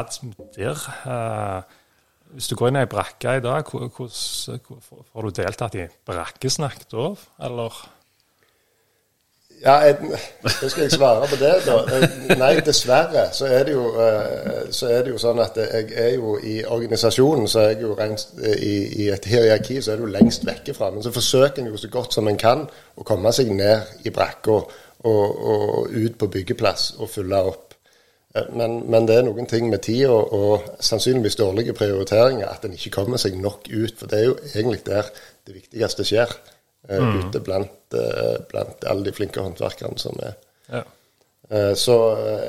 Admdir. 0.02 0.84
Eh, 1.06 1.62
hvis 2.36 2.48
du 2.48 2.56
går 2.56 2.70
inn 2.72 2.78
i 2.80 2.84
ei 2.86 2.92
brakke 2.92 3.38
i 3.38 3.44
dag, 3.44 3.66
hvor- 3.68 3.90
hvordan 3.92 4.62
får 5.12 5.28
du 5.28 5.32
deltatt 5.42 5.76
i 5.76 5.88
brakkesnakk 6.08 6.86
da, 6.94 7.10
eller? 7.48 7.82
Ja, 9.62 9.76
jeg, 9.86 9.96
skal 10.72 10.82
jeg 10.88 10.92
svare 10.96 11.28
på 11.30 11.38
det, 11.38 11.52
da. 11.68 11.76
Eh, 11.94 12.32
Nei, 12.40 12.54
dessverre 12.66 13.28
så 13.38 13.46
er 13.46 13.68
det 13.68 13.76
jo, 13.76 13.84
eh, 14.02 14.70
så 14.74 14.88
er 14.90 15.04
det 15.06 15.12
jo 15.14 15.20
sånn 15.22 15.42
at 15.44 15.58
jeg 15.62 15.92
er 16.02 16.16
jo 16.16 16.38
i 16.42 16.56
organisasjonen, 16.66 17.46
så 17.52 17.60
er 17.62 17.74
jeg 17.76 17.84
jo 17.86 17.92
rent 18.00 18.24
i, 18.58 18.76
i 19.04 19.10
et 19.14 19.28
hierarki, 19.30 19.78
så 19.86 19.94
er 19.94 20.02
du 20.02 20.08
lengst 20.10 20.48
vekke 20.48 20.74
fra. 20.74 20.90
Men 20.96 21.06
så 21.06 21.14
forsøker 21.14 21.62
en 21.62 21.70
jo 21.70 21.78
så 21.78 21.92
godt 21.94 22.18
som 22.18 22.30
en 22.32 22.40
kan 22.42 22.64
å 22.98 23.06
komme 23.06 23.30
seg 23.38 23.52
ned 23.54 24.08
i 24.10 24.14
brakka 24.16 24.56
og, 24.58 24.72
og 25.12 25.94
ut 25.94 26.18
på 26.18 26.30
byggeplass 26.40 26.96
og 26.98 27.12
fylle 27.14 27.44
opp. 27.52 27.68
Eh, 28.34 28.48
Men, 28.58 28.80
men 28.90 29.06
det 29.06 29.20
er 29.20 29.28
noen 29.30 29.46
ting 29.46 29.70
med 29.70 29.84
tida 29.86 30.10
og, 30.10 30.34
og 30.34 30.82
sannsynligvis 30.82 31.38
dårlige 31.38 31.74
prioriteringer 31.78 32.48
at 32.50 32.66
en 32.66 32.74
ikke 32.74 32.96
kommer 32.98 33.22
seg 33.22 33.38
nok 33.38 33.70
ut. 33.70 33.94
For 34.00 34.08
det 34.10 34.20
er 34.24 34.26
jo 34.32 34.36
egentlig 34.56 34.82
der 34.90 35.14
det 35.46 35.56
viktigste 35.60 36.08
skjer. 36.08 36.34
Eh, 36.92 37.20
Ute 37.22 37.40
blant, 37.44 37.94
eh, 37.98 38.38
blant 38.52 38.84
alle 38.92 39.06
de 39.08 39.14
flinke 39.16 39.42
håndverkerne 39.42 40.00
som 40.00 40.20
er. 40.24 40.36
Ja. 40.70 40.84
Eh, 41.52 41.74
Så 41.76 41.98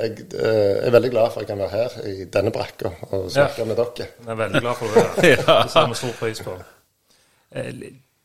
jeg 0.03 0.27
er 0.33 0.91
veldig 0.91 1.11
glad 1.11 1.31
for 1.31 1.41
at 1.41 1.47
jeg 1.47 1.51
kan 1.51 1.63
være 1.63 1.69
her 1.69 2.07
i 2.07 2.25
denne 2.25 2.51
brakka 2.55 2.91
og 3.11 3.29
snakke 3.31 3.65
med 3.65 3.75
dere. 3.81 4.07
Jeg 4.21 4.31
er 4.31 4.41
veldig 4.45 4.61
glad 4.61 4.75
for 4.79 4.85
det. 4.95 5.05
Det 5.23 5.37
setter 5.71 5.87
vi 5.91 5.95
stor 6.01 6.17
pris 6.19 6.41
på. 6.41 6.57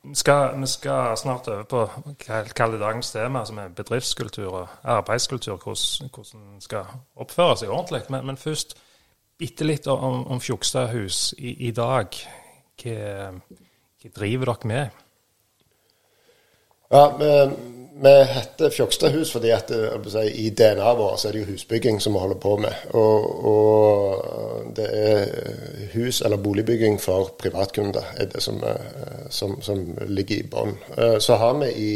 Vi 0.09 0.15
skal, 0.15 0.61
vi 0.61 0.67
skal 0.67 1.17
snart 1.19 1.49
over 1.49 1.65
på 1.69 1.81
kall 2.23 2.47
kall 2.57 2.73
det 2.73 2.81
dagens 2.81 3.11
tema, 3.13 3.43
som 3.45 3.59
er 3.59 3.73
bedriftskultur 3.77 4.47
og 4.63 4.69
arbeidskultur. 4.85 5.59
Hvordan, 5.59 6.11
hvordan 6.15 6.61
skal 6.65 6.85
oppføre 7.17 7.57
seg 7.61 7.69
ordentlig. 7.75 8.05
Men, 8.09 8.27
men 8.31 8.37
først 8.41 8.77
bitte 9.39 9.67
litt 9.67 9.87
om, 9.91 10.23
om 10.31 10.41
Fjokstadhus 10.41 11.35
i, 11.39 11.57
i 11.69 11.71
dag. 11.77 12.15
Hva, 12.83 13.29
hva 13.99 14.13
driver 14.17 14.53
dere 14.55 14.71
med? 14.71 15.03
Ja, 16.91 17.17
vi, 18.03 18.09
heter 18.25 18.71
Fjokstadhus 18.71 19.33
fordi 19.35 19.51
at 19.51 19.73
si, 20.09 20.23
i 20.47 20.51
DNA-et 20.55 20.99
vårt 20.99 21.25
er 21.27 21.35
det 21.35 21.43
jo 21.43 21.49
husbygging 21.51 21.99
som 22.01 22.15
vi 22.15 22.23
holder 22.23 22.39
på 22.41 22.55
med. 22.63 22.85
Og, 22.97 23.45
og 23.51 24.71
det 24.77 24.87
er 24.93 25.27
hus- 25.93 26.23
eller 26.25 26.37
boligbygging 26.41 27.01
for 27.01 27.35
privatkunder 27.39 28.15
er 28.17 28.31
det 28.33 28.43
som, 28.43 28.63
eh, 28.65 29.27
som, 29.31 29.59
som 29.63 29.83
ligger 30.07 30.37
i 30.39 30.47
bånn. 30.49 30.79
Eh, 30.97 31.19
Så 31.21 31.37
har 31.37 31.59
vi 31.59 31.73
i, 31.75 31.91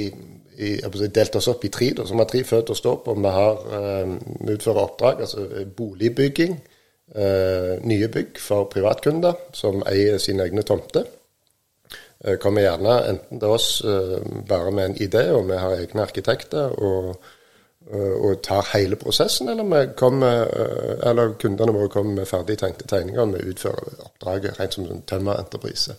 i, 0.58 0.74
si, 0.98 1.08
delt 1.14 1.36
oss 1.36 1.48
opp 1.48 1.64
i 1.64 1.72
tre, 1.72 1.92
da, 1.96 2.04
så 2.04 2.12
vi 2.18 2.24
har 2.24 2.30
tre 2.34 2.44
føtter 2.44 2.74
å 2.76 2.80
stå 2.82 2.96
på. 3.06 3.14
Vi 3.14 3.34
har 3.38 3.64
um, 4.04 4.18
utfører 4.48 4.84
oppdrag, 4.84 5.20
altså 5.24 5.46
boligbygging. 5.76 6.60
uh, 7.16 7.78
nye 7.84 8.08
bygg 8.08 8.38
for 8.40 8.64
privatkunder 8.72 9.34
som 9.52 9.82
eier 9.86 10.18
sine 10.18 10.44
egne 10.48 10.62
tomter. 10.62 11.04
Eh, 12.24 12.38
kommer 12.38 12.62
gjerne 12.62 12.96
enten 13.10 13.40
til 13.42 13.54
oss 13.54 13.68
eh, 13.84 14.18
bare 14.48 14.70
med 14.70 14.90
en 14.90 14.98
idé, 15.02 15.28
og 15.34 15.48
vi 15.50 15.58
har 15.58 15.76
egne 15.76 16.04
arkitekter, 16.04 16.76
og, 16.78 17.16
eh, 17.90 18.14
og 18.14 18.42
tar 18.46 18.70
hele 18.74 18.96
prosessen, 18.96 19.48
eller, 19.48 19.92
kommer, 19.98 20.46
eller 21.02 21.34
kundene 21.42 21.74
våre 21.74 21.90
kommer 21.90 22.20
med 22.20 22.30
ferdigtenkte 22.30 22.88
tegninger, 22.88 23.22
og 23.22 23.34
vi 23.34 23.52
utfører 23.52 24.06
oppdraget 24.06 24.60
rent 24.60 24.78
som 24.78 24.88
en 24.88 25.04
tømmerentreprise. 25.06 25.98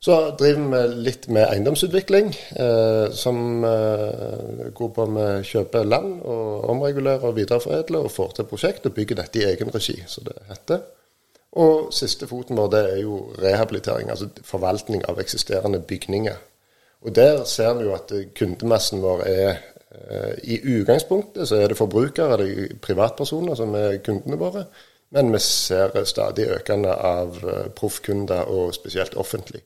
Så 0.00 0.14
driver 0.38 0.68
vi 0.70 1.00
litt 1.08 1.26
med 1.34 1.48
eiendomsutvikling, 1.48 2.28
eh, 2.62 3.08
som 3.10 3.64
eh, 3.66 4.68
går 4.74 4.92
på 4.94 5.06
med 5.10 5.42
kjøper 5.46 5.88
land 5.88 6.20
og 6.22 6.68
omregulerer 6.70 7.26
og 7.26 7.34
videreforedler 7.40 8.06
og 8.06 8.14
får 8.14 8.36
til 8.36 8.46
prosjekt 8.46 8.86
og 8.86 8.94
bygger 8.94 9.18
dette 9.18 9.42
i 9.42 9.48
egen 9.48 9.74
regi, 9.74 9.96
som 10.06 10.28
det 10.28 10.38
heter. 10.46 10.86
Og 11.52 11.92
siste 11.94 12.26
foten 12.28 12.56
vår 12.56 12.68
det 12.72 12.82
er 12.92 13.00
jo 13.02 13.22
rehabilitering, 13.38 14.10
altså 14.10 14.28
forvaltning 14.44 15.02
av 15.08 15.20
eksisterende 15.20 15.80
bygninger. 15.80 16.36
Og 17.00 17.14
der 17.14 17.44
ser 17.44 17.74
vi 17.78 17.86
jo 17.86 17.94
at 17.94 18.08
kundemessen 18.08 18.34
kundemassen 18.36 19.02
vår 19.02 19.22
er 19.26 19.50
eh, 20.10 20.34
I 20.42 20.60
utgangspunktet 20.80 21.48
så 21.48 21.56
er 21.56 21.68
det 21.68 21.78
forbrukere, 21.78 22.36
det 22.36 22.48
er 22.50 22.76
privatpersoner 22.82 23.54
som 23.54 23.74
er 23.74 23.96
kundene 24.04 24.38
våre. 24.38 24.64
Men 25.10 25.32
vi 25.32 25.38
ser 25.38 26.04
stadig 26.04 26.48
økende 26.52 26.94
av 26.94 27.38
eh, 27.44 27.70
proffkunder, 27.70 28.44
og 28.44 28.74
spesielt 28.74 29.16
offentlig. 29.16 29.62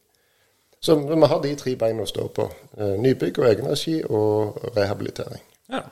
Så 0.80 0.94
vi 0.94 1.26
har 1.26 1.42
de 1.42 1.54
tre 1.56 1.74
beina 1.78 2.02
å 2.02 2.10
stå 2.10 2.28
på. 2.34 2.46
Eh, 2.78 2.94
Nybygg 2.98 3.38
og 3.38 3.48
egenregi 3.48 4.02
og 4.04 4.62
rehabilitering. 4.76 5.42
Ja. 5.70 5.82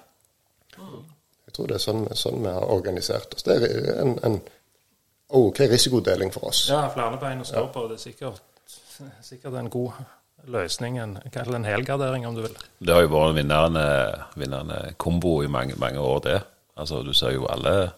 Jeg 1.46 1.54
tror 1.54 1.66
det 1.66 1.76
er 1.76 1.82
sånn, 1.82 2.06
sånn 2.14 2.42
vi 2.44 2.50
har 2.54 2.70
organisert 2.70 3.34
oss. 3.34 3.42
Det 3.42 3.56
er 3.58 3.94
en, 4.02 4.16
en 4.26 4.40
OK 5.30 5.60
risikodeling 5.70 6.32
for 6.34 6.48
oss. 6.50 6.68
ja, 6.68 6.88
flere 6.94 7.18
bein 7.20 7.42
å 7.42 7.46
stå 7.46 7.66
på. 7.72 7.86
Det 7.90 7.98
er 7.98 8.02
sikkert, 8.02 8.40
sikkert 9.22 9.54
en 9.60 9.70
god 9.70 9.92
løsning. 10.50 10.98
En, 10.98 11.18
kall 11.32 11.54
en 11.54 11.64
helgardering, 11.64 12.26
om 12.26 12.34
du 12.34 12.42
vil. 12.42 12.56
Det 12.78 12.94
har 12.94 13.04
jo 13.04 13.12
vært 13.12 13.32
en 13.32 13.40
vinnende, 13.40 13.84
vinnende 14.36 14.80
kombo 14.98 15.40
i 15.44 15.50
mange, 15.50 15.76
mange 15.78 16.00
år, 16.00 16.18
det. 16.26 16.40
Altså, 16.76 17.02
du 17.02 17.12
ser 17.14 17.34
jo 17.36 17.46
alle, 17.50 17.90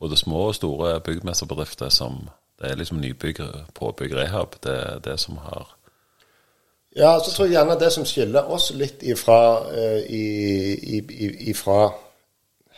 både 0.00 0.16
små 0.16 0.48
og 0.48 0.54
store 0.54 0.98
byggmesterbedrifter 1.00 1.88
som 1.92 2.28
Det 2.54 2.70
er 2.70 2.76
liksom 2.78 3.00
nybygg, 3.02 3.40
påbygg, 3.74 4.12
rehab. 4.14 4.54
Det 4.62 4.72
er 4.72 4.98
det 5.04 5.18
som 5.20 5.36
har 5.36 5.74
Ja, 6.96 7.18
så 7.18 7.32
tror 7.34 7.46
jeg 7.46 7.56
gjerne 7.56 7.74
det 7.80 7.92
som 7.92 8.04
skiller 8.06 8.46
oss 8.46 8.70
litt 8.74 9.02
ifra, 9.02 9.66
eh, 9.74 10.06
i, 10.06 10.26
i, 10.96 10.98
i, 10.98 11.50
ifra 11.50 11.90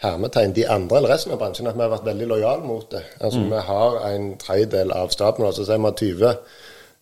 hermetegn 0.02 0.54
de 0.56 0.66
andre 0.68 0.98
eller 0.98 1.14
resten 1.14 1.32
av 1.32 1.40
bransjen, 1.40 1.68
at 1.70 1.76
vi 1.76 1.84
har 1.84 1.92
vært 1.92 2.06
veldig 2.06 2.28
lojale 2.28 2.64
mot 2.68 2.88
det. 2.92 3.02
Altså 3.20 3.44
Vi 3.48 3.60
har 3.68 4.00
en 4.10 4.30
tredjedel 4.40 4.92
av 4.92 5.12
staben, 5.14 5.46
altså 5.46 5.64
sier 5.64 5.80
vi 5.80 5.88
har 5.88 6.00
20 6.00 6.32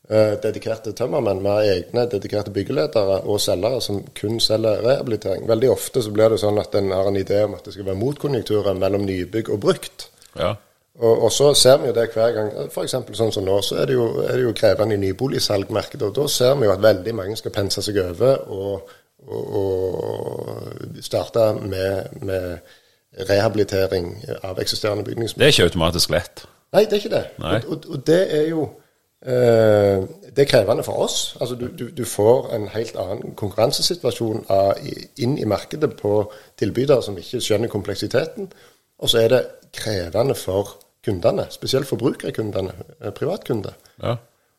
eh, 0.08 0.34
dedikerte 0.42 0.92
tømmermenn. 0.94 1.42
Vi 1.42 1.50
har 1.50 1.70
egne 1.72 2.06
dedikerte 2.12 2.54
byggeledere 2.54 3.22
og 3.24 3.40
selgere 3.40 3.80
som 3.82 4.02
kun 4.14 4.38
selger 4.40 4.84
rehabilitering. 4.86 5.48
Veldig 5.48 5.72
ofte 5.74 6.02
så 6.02 6.12
blir 6.14 6.30
det 6.30 6.42
sånn 6.42 6.60
at 6.62 6.74
en 6.78 6.92
har 6.94 7.10
en 7.10 7.18
idé 7.18 7.42
om 7.48 7.56
at 7.58 7.66
det 7.66 7.74
skal 7.74 7.88
være 7.90 8.02
motkonjunkturer 8.02 8.78
mellom 8.78 9.08
nybygg 9.08 9.50
og 9.50 9.60
brukt. 9.66 10.08
Ja. 10.38 10.54
Og, 11.00 11.24
og 11.26 11.32
så 11.34 11.50
ser 11.58 11.80
vi 11.82 11.90
jo 11.90 11.96
det 11.96 12.06
hver 12.14 12.30
gang. 12.36 12.52
F.eks. 12.68 12.94
sånn 13.18 13.34
som 13.34 13.46
nå, 13.46 13.58
så 13.66 13.80
er 13.82 13.90
det 13.90 13.96
jo, 13.96 14.06
er 14.22 14.38
det 14.38 14.44
jo 14.44 14.54
krevende 14.54 14.94
i 14.94 15.02
nyboligsalgmarkedet. 15.02 16.06
Og 16.06 16.14
da 16.14 16.28
ser 16.30 16.54
vi 16.60 16.68
jo 16.68 16.74
at 16.76 16.84
veldig 16.84 17.14
mange 17.18 17.34
skal 17.40 17.54
pense 17.56 17.82
seg 17.82 17.98
over 18.04 18.46
og, 18.54 18.94
og, 19.26 19.58
og 19.58 21.02
starte 21.02 21.50
med, 21.58 22.22
med 22.22 22.74
rehabilitering 23.28 24.24
av 24.42 24.58
eksisterende 24.60 25.04
bygningsmasse. 25.04 25.38
Det 25.38 25.46
er 25.46 25.52
ikke 25.54 25.68
automatisk 25.70 26.10
lett. 26.10 26.46
Nei, 26.74 26.84
det 26.84 26.92
er 26.92 27.02
ikke 27.04 27.16
det. 27.16 27.24
Og, 27.38 27.68
og, 27.70 27.84
og 27.94 28.06
det 28.06 28.20
er 28.36 28.48
jo 28.48 28.62
eh, 29.26 30.02
Det 30.36 30.42
er 30.42 30.50
krevende 30.50 30.82
for 30.82 30.92
oss. 31.04 31.36
Altså 31.40 31.54
du, 31.54 31.68
du, 31.78 31.88
du 31.96 32.04
får 32.04 32.48
en 32.56 32.68
helt 32.74 32.96
annen 32.98 33.34
konkurransesituasjon 33.38 34.44
av, 34.50 34.72
inn 35.16 35.38
i 35.38 35.46
markedet 35.46 35.92
på 36.00 36.32
tilbydere 36.58 37.02
som 37.02 37.18
ikke 37.18 37.40
skjønner 37.40 37.70
kompleksiteten. 37.70 38.50
Og 38.98 39.10
så 39.10 39.22
er 39.22 39.28
det 39.28 39.42
krevende 39.74 40.34
for 40.34 40.74
kundene, 41.04 41.46
spesielt 41.50 41.86
forbrukerkundene, 41.86 42.72
eh, 43.00 43.10
privatkunder, 43.12 43.72
Ja. 44.02 44.16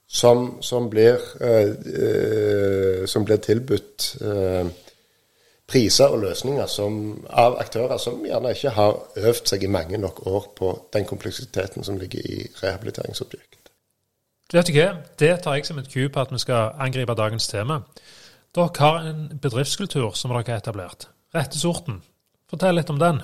som, 0.08 0.58
som, 0.62 0.90
blir, 0.90 1.18
eh, 1.42 1.70
eh, 2.00 3.06
som 3.08 3.26
blir 3.26 3.38
tilbudt 3.38 4.18
eh, 4.22 4.66
priser 5.68 6.14
og 6.14 6.22
løsninger 6.22 6.68
som, 6.70 6.98
av 7.30 7.58
aktører 7.62 7.98
som 8.02 8.22
gjerne 8.26 8.54
ikke 8.54 8.74
har 8.76 8.98
øvd 9.18 9.50
seg 9.50 9.64
i 9.66 9.72
mange 9.72 9.98
nok 9.98 10.22
år 10.28 10.50
på 10.58 10.74
den 10.94 11.08
kompleksiteten 11.10 11.84
som 11.84 11.98
ligger 11.98 12.22
i 12.22 12.44
rehabiliteringsobjekt. 12.62 13.72
Vet 14.54 14.70
du 14.70 14.76
hva? 14.76 14.92
Det 15.18 15.32
tar 15.42 15.58
jeg 15.58 15.66
som 15.66 15.80
et 15.82 15.90
ku 15.90 16.06
på 16.06 16.22
at 16.22 16.32
vi 16.32 16.40
skal 16.42 16.76
angripe 16.80 17.18
dagens 17.18 17.48
tema. 17.50 17.82
Dere 18.56 18.70
har 18.78 19.08
en 19.10 19.24
bedriftskultur 19.42 20.14
som 20.14 20.32
dere 20.32 20.46
har 20.48 20.62
etablert. 20.62 21.10
Rette 21.36 21.60
sorten. 21.60 22.04
Fortell 22.50 22.78
litt 22.78 22.92
om 22.94 23.02
den. 23.02 23.24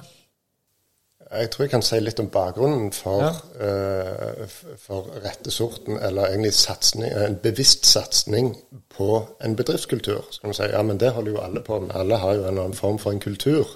Jeg 1.31 1.49
tror 1.51 1.63
jeg 1.63 1.71
kan 1.71 1.83
si 1.85 1.95
litt 1.99 2.19
om 2.19 2.27
bakgrunnen 2.27 2.89
for, 2.91 3.21
Ja. 3.23 3.29
uh, 3.63 4.47
for 4.77 5.07
rettesorten, 5.23 5.99
eller 6.03 6.27
egentlig 6.27 6.53
satsning, 6.53 7.13
en 7.13 7.37
bevisst 7.43 7.85
satsing 7.85 8.57
på 8.97 9.27
en 9.43 9.55
bedriftskultur. 9.55 10.25
Så 10.31 10.41
kan 10.41 10.49
man 10.49 10.53
si 10.53 10.63
ja, 10.63 10.81
men 10.81 10.99
det 10.99 11.11
holder 11.11 11.31
jo 11.31 11.37
alle 11.37 11.61
på 11.61 11.79
med. 11.79 11.95
Alle 11.95 12.17
har 12.17 12.33
jo 12.33 12.41
en 12.41 12.47
eller 12.47 12.61
annen 12.61 12.77
form 12.77 12.99
for 12.99 13.11
en 13.11 13.19
kultur. 13.19 13.67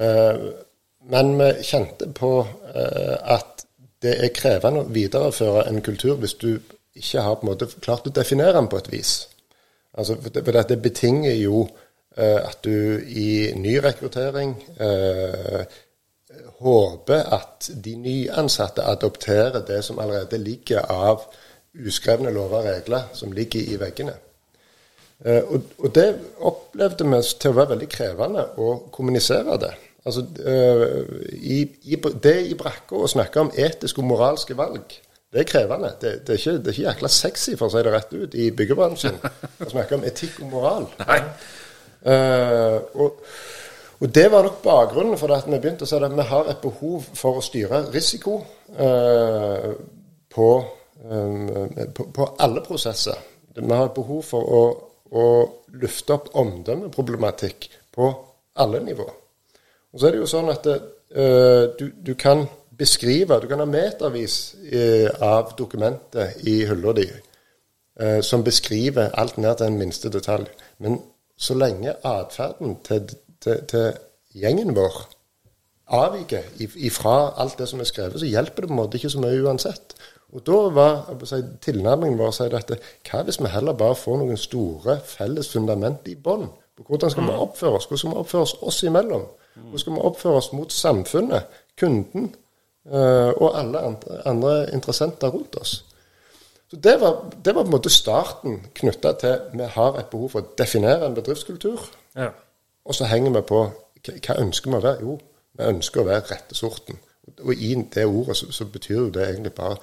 Uh, 0.00 0.52
men 1.10 1.38
vi 1.38 1.50
kjente 1.62 2.12
på 2.14 2.46
uh, 2.76 3.34
at 3.34 3.66
det 4.02 4.14
er 4.24 4.34
krevende 4.34 4.80
å 4.80 4.88
videreføre 4.88 5.66
en 5.68 5.82
kultur 5.82 6.14
hvis 6.16 6.34
du 6.34 6.60
ikke 6.94 7.20
har 7.20 7.34
på 7.34 7.46
en 7.46 7.50
måte 7.50 7.66
klart 7.80 8.06
å 8.06 8.14
definere 8.14 8.52
den 8.52 8.68
på 8.68 8.78
et 8.78 8.92
vis. 8.92 9.28
Altså, 9.98 10.16
for 10.22 10.30
det, 10.30 10.68
det 10.68 10.82
betinger 10.82 11.34
jo 11.34 11.68
at 12.16 12.64
du 12.64 12.98
i 13.06 13.52
ny 13.56 13.78
rekruttering 13.78 14.56
håper 16.60 17.22
at 17.34 17.70
de 17.84 17.94
nyansatte 17.96 18.84
adopterer 18.84 19.62
det 19.66 19.82
som 19.84 19.98
allerede 19.98 20.38
ligger 20.38 20.84
av 20.92 21.24
uskrevne 21.86 22.32
lover 22.34 22.58
og 22.58 22.66
regler 22.66 23.08
som 23.16 23.32
ligger 23.32 23.60
i 23.72 23.78
veggene. 23.80 24.16
Eh, 25.24 25.42
og, 25.44 25.62
og 25.78 25.94
det 25.94 26.08
opplevde 26.48 27.06
vi 27.06 27.20
til 27.40 27.52
å 27.52 27.58
være 27.58 27.74
veldig 27.74 27.88
krevende 27.92 28.46
å 28.60 28.72
kommunisere 28.92 29.58
det. 29.60 29.74
Altså, 30.06 30.24
eh, 30.40 30.84
i, 31.36 31.60
i, 31.92 32.00
det 32.24 32.36
i 32.48 32.56
brakka 32.58 32.96
å 32.96 33.10
snakke 33.10 33.44
om 33.44 33.52
etiske 33.52 34.00
og 34.00 34.08
moralske 34.08 34.56
valg, 34.56 34.96
det 35.30 35.44
er 35.44 35.48
krevende. 35.48 35.92
Det, 36.00 36.14
det, 36.26 36.34
er 36.34 36.40
ikke, 36.40 36.56
det 36.58 36.72
er 36.72 36.76
ikke 36.76 36.86
jækla 36.88 37.12
sexy, 37.14 37.56
for 37.58 37.68
å 37.68 37.74
si 37.74 37.84
det 37.84 37.92
rett 37.94 38.14
ut, 38.16 38.34
i 38.34 38.50
byggebransjen 38.56 39.20
å 39.20 39.70
snakke 39.70 39.98
om 39.98 40.06
etikk 40.08 40.42
og 40.44 40.54
moral. 40.56 40.90
Eh, 42.00 42.76
og, 42.96 43.18
og 44.00 44.14
det 44.14 44.26
var 44.32 44.42
nok 44.42 44.62
bakgrunnen 44.64 45.18
for 45.20 45.32
at 45.34 45.48
vi 45.48 45.58
begynte 45.58 45.84
å 45.84 45.88
si 45.90 45.96
at 45.98 46.16
vi 46.16 46.28
har 46.30 46.48
et 46.48 46.62
behov 46.62 47.08
for 47.14 47.40
å 47.40 47.44
styre 47.44 47.82
risiko 47.92 48.38
eh, 48.72 49.70
på, 50.34 50.48
eh, 51.04 51.82
på, 51.96 52.06
på 52.16 52.28
alle 52.40 52.62
prosesser. 52.64 53.18
Vi 53.54 53.68
har 53.68 53.90
et 53.90 53.98
behov 53.98 54.22
for 54.24 54.54
å, 54.56 54.62
å 55.12 55.26
lufte 55.82 56.16
opp 56.16 56.30
omdømmeproblematikk 56.40 57.68
på 57.92 58.08
alle 58.60 58.80
nivå. 58.84 59.04
Og 59.92 60.00
så 60.00 60.06
er 60.06 60.16
det 60.16 60.22
jo 60.22 60.30
sånn 60.30 60.52
at 60.52 60.66
eh, 60.70 61.64
du, 61.76 61.86
du 62.00 62.14
kan 62.14 62.46
beskrive, 62.80 63.40
du 63.40 63.48
kan 63.50 63.60
ha 63.60 63.68
metervis 63.68 64.54
eh, 64.72 65.10
av 65.20 65.52
dokumentet 65.58 66.40
i 66.48 66.62
hylla 66.68 66.94
di 66.96 67.08
eh, 68.00 68.20
som 68.24 68.44
beskriver 68.46 69.12
alt 69.20 69.36
ned 69.36 69.58
til 69.58 69.68
en 69.68 69.80
minste 69.80 70.12
detalj. 70.12 70.48
Men 70.78 71.00
så 71.36 71.56
lenge 71.58 71.98
atferden 72.06 72.78
til, 72.86 73.10
til, 73.44 73.64
til 73.70 73.90
gjengen 74.36 74.74
vår 74.76 75.02
avviker 75.90 76.46
ifra 76.60 77.32
alt 77.42 77.58
det 77.58 77.66
som 77.68 77.82
er 77.82 77.88
skrevet, 77.88 78.20
så 78.20 78.28
hjelper 78.28 78.62
det 78.62 78.70
på 78.70 78.74
en 78.76 78.80
måte 78.82 78.98
ikke 79.00 79.10
så 79.10 79.22
mye 79.22 79.42
uansett. 79.42 79.96
Og 80.30 80.44
da 80.46 80.58
var 80.74 81.24
si, 81.26 81.40
tilnærmingen 81.64 82.18
vår 82.20 82.30
å 82.30 82.34
si 82.36 82.46
dette 82.52 82.76
Hva 83.08 83.24
hvis 83.26 83.40
vi 83.42 83.50
heller 83.50 83.74
bare 83.74 83.98
får 83.98 84.20
noen 84.20 84.38
store 84.38 85.00
felles 85.02 85.50
fundament 85.50 86.06
i 86.06 86.14
bånn? 86.14 86.46
Hvordan 86.80 87.12
skal 87.12 87.26
vi 87.26 87.34
oppføre 87.34 87.76
oss? 87.76 87.88
Hvordan 87.88 88.00
skal 88.00 88.12
vi 88.12 88.20
oppføre 88.22 88.46
oss 88.46 88.54
oss 88.70 88.82
imellom? 88.86 89.26
Hvordan 89.56 89.82
skal 89.82 89.96
vi 89.96 90.04
oppføre 90.08 90.40
oss 90.40 90.52
mot 90.56 90.72
samfunnet, 90.72 91.58
kunden 91.80 92.30
eh, 92.86 93.30
og 93.34 93.58
alle 93.58 93.82
andre 94.30 94.54
interessenter 94.72 95.34
rundt 95.34 95.58
oss? 95.60 95.74
Så 96.70 96.78
det 96.78 97.00
var, 97.00 97.24
det 97.44 97.54
var 97.54 97.66
på 97.66 97.66
en 97.66 97.74
måte 97.74 97.90
starten 97.90 98.60
knytta 98.78 99.12
til 99.18 99.58
vi 99.58 99.66
har 99.74 99.98
et 99.98 100.08
behov 100.12 100.30
for 100.30 100.44
å 100.44 100.54
definere 100.58 101.08
en 101.08 101.18
bedriftskultur. 101.18 101.82
Ja. 102.14 102.30
Og 102.84 102.94
så 102.94 103.04
henger 103.10 103.30
vi 103.36 103.42
på 103.50 103.60
hva, 103.66 104.36
ønsker 104.40 104.70
vi 104.70 104.76
å 104.76 104.80
være? 104.84 105.00
Jo, 105.04 105.18
vi 105.58 105.64
ønsker 105.68 106.00
å 106.02 106.06
være 106.08 106.24
rette 106.30 106.54
sorten. 106.58 106.98
Og 107.44 107.52
i 107.54 107.74
det 107.94 108.04
ordet 108.08 108.36
så, 108.36 108.48
så 108.52 108.64
betyr 108.64 108.96
jo 108.96 109.10
det 109.14 109.26
egentlig 109.28 109.52
bare 109.54 109.76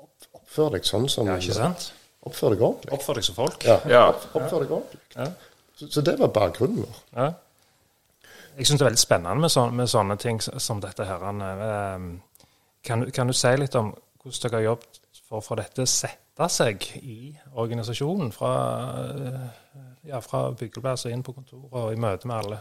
opp, 0.00 0.26
oppfør 0.40 0.70
deg 0.76 0.84
sånn 0.88 1.08
som 1.12 1.26
ja, 1.28 1.36
ikke 1.38 1.54
sant? 1.58 1.92
Oppfør 2.26 2.54
deg 2.54 2.62
ordentlig. 2.62 2.92
Oppfør 2.96 3.18
deg 3.20 3.24
som 3.26 3.34
folk. 3.38 3.64
Ja, 3.68 3.76
Ja. 3.90 4.02
opp, 4.08 4.24
oppfør 4.38 4.64
deg 4.64 4.70
ordentlig. 4.78 5.00
Ja. 5.16 5.28
Så, 5.76 5.88
så 5.90 6.00
det 6.06 6.16
var 6.20 6.28
bakgrunnen 6.34 6.82
vår. 6.86 6.98
Ja. 7.16 7.28
Jeg 8.58 8.66
syns 8.68 8.78
det 8.78 8.84
er 8.84 8.90
veldig 8.90 9.00
spennende 9.00 9.40
med, 9.40 9.50
sånne, 9.50 9.72
med 9.78 9.88
sånne 9.88 10.16
ting 10.20 10.40
som 10.44 10.80
dette 10.84 11.06
her. 11.08 11.22
Ehm, 11.30 12.10
Kan, 12.84 13.00
du- 13.00 13.10
kan 13.14 13.26
du 13.26 13.32
si 13.32 13.46
litt 13.56 13.74
om 13.78 13.92
hvordan 14.24 14.42
dere 14.50 14.56
har 14.58 14.64
jobbet 14.64 14.98
for 15.28 15.38
å 15.38 15.44
få 15.46 15.54
dette 15.56 15.84
sette 15.86 16.48
seg 16.50 16.82
i 16.98 17.36
organisasjonen? 17.54 18.32
Fra, 18.34 18.50
eh, 19.06 19.78
ja, 20.08 20.20
fra 20.20 20.50
byggeplass 20.58 21.06
og 21.06 21.14
inn 21.14 21.22
på 21.26 21.34
kontoret 21.36 21.72
og 21.72 21.92
i 21.92 22.00
møte 22.00 22.28
med 22.28 22.36
alle. 22.36 22.60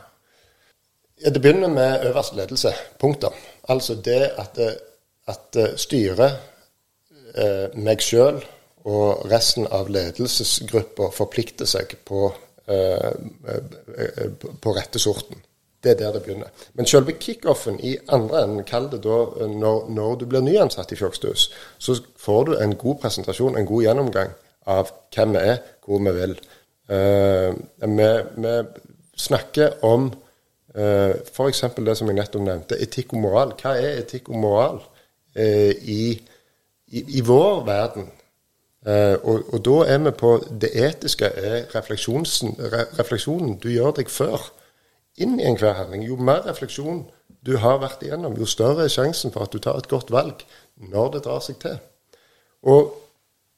Ja, 1.21 1.30
det 1.30 1.41
begynner 1.41 1.69
med 1.69 2.06
øverste 2.10 2.36
ledelse. 2.36 2.73
Punktum. 2.99 3.34
Altså 3.69 3.95
det 3.95 4.32
at, 4.41 4.58
at 5.27 5.60
eh, 5.60 5.75
styret, 5.77 6.39
eh, 7.36 7.67
meg 7.77 8.01
sjøl 8.01 8.41
og 8.89 9.27
resten 9.30 9.67
av 9.69 9.91
ledelsesgruppa 9.93 11.12
forplikter 11.13 11.69
seg 11.69 11.93
på, 12.06 12.32
eh, 12.65 13.12
eh, 13.54 14.27
på- 14.62 14.75
rette 14.75 14.99
sorten. 14.99 15.43
Det 15.84 15.91
er 15.91 15.95
der 15.95 16.12
det 16.13 16.23
begynner. 16.23 16.49
Men 16.73 16.86
selve 16.86 17.13
kickoffen 17.19 17.80
i 17.80 17.97
andre 18.10 18.43
enden, 18.43 18.63
kall 18.63 18.89
det 18.89 19.04
da 19.04 19.19
eh, 19.41 19.47
når, 19.49 19.89
når 19.89 20.15
du 20.15 20.25
blir 20.25 20.41
nyansatt 20.41 20.91
i 20.91 20.95
Fjokstøs, 20.95 21.51
så 21.77 21.99
får 22.17 22.43
du 22.45 22.56
en 22.58 22.75
god 22.75 22.95
presentasjon, 23.01 23.58
en 23.58 23.65
god 23.65 23.84
gjennomgang 23.84 24.34
av 24.65 24.89
hvem 25.15 25.34
vi 25.38 25.45
er, 25.54 25.58
hvor 25.86 26.01
vi 26.01 26.12
vil. 26.17 26.36
Eh, 26.91 27.56
vi, 27.88 28.56
snakker 29.21 29.80
om 29.86 30.12
Uh, 30.71 31.19
F.eks. 31.27 31.65
det 31.84 31.97
som 31.99 32.08
jeg 32.08 32.15
nettopp 32.15 32.43
nevnte, 32.45 32.77
etikk 32.80 33.12
og 33.12 33.25
moral. 33.25 33.49
Hva 33.60 33.73
er 33.75 33.97
etikk 33.99 34.30
og 34.32 34.38
moral 34.39 34.77
eh, 35.36 35.75
i, 35.84 36.13
i, 36.88 37.01
i 37.19 37.23
vår 37.27 37.65
verden? 37.67 38.06
Eh, 38.88 39.13
og, 39.19 39.51
og 39.54 39.60
da 39.65 39.75
er 39.93 39.99
vi 40.01 40.13
på 40.17 40.32
det 40.62 40.71
etiske 40.73 41.27
er 41.27 41.67
refleksjonen, 41.75 42.56
re, 42.71 42.86
refleksjonen 42.97 43.60
du 43.62 43.67
gjør 43.69 43.97
deg 43.99 44.10
før. 44.10 44.47
Inn 45.21 45.36
i 45.41 45.45
enhver 45.45 45.75
handling. 45.77 46.06
Jo 46.08 46.15
mer 46.15 46.41
refleksjon 46.47 47.04
du 47.45 47.58
har 47.60 47.82
vært 47.82 48.06
igjennom, 48.06 48.38
jo 48.39 48.47
større 48.47 48.88
er 48.88 48.93
sjansen 48.93 49.34
for 49.34 49.43
at 49.43 49.54
du 49.54 49.60
tar 49.60 49.77
et 49.82 49.91
godt 49.91 50.13
valg 50.13 50.45
når 50.80 51.17
det 51.17 51.23
drar 51.27 51.43
seg 51.43 51.60
til. 51.62 51.77
Og 52.63 52.95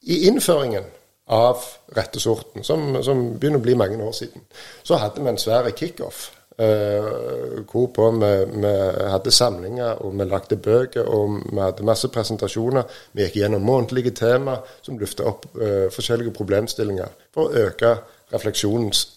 i 0.02 0.24
innføringen 0.28 0.89
av 1.32 1.64
rette 1.96 2.20
sorten, 2.20 2.64
som, 2.68 2.90
som 3.04 3.22
begynner 3.40 3.62
å 3.62 3.64
bli 3.64 3.76
mange 3.80 4.00
år 4.04 4.16
siden, 4.18 4.44
så 4.84 5.00
hadde 5.00 5.24
vi 5.24 5.32
en 5.32 5.42
svær 5.42 5.70
kickoff. 5.78 6.32
Uh, 6.54 7.64
hvorpå 7.66 8.12
vi, 8.22 8.28
vi 8.62 8.72
hadde 9.10 9.32
samlinger, 9.34 10.04
og 10.06 10.14
vi 10.20 10.28
lagde 10.30 10.58
bøker, 10.62 11.08
og 11.10 11.40
vi 11.50 11.58
hadde 11.58 11.88
masse 11.88 12.12
presentasjoner. 12.14 12.86
Vi 13.18 13.26
gikk 13.26 13.40
gjennom 13.40 13.66
månedlige 13.66 14.14
tema 14.20 14.60
som 14.86 15.00
løftet 15.02 15.26
opp 15.26 15.48
uh, 15.58 15.90
forskjellige 15.94 16.36
problemstillinger 16.38 17.16
for 17.34 17.50
å 17.50 17.66
øke 17.66 17.96
refleksjonens 18.36 19.08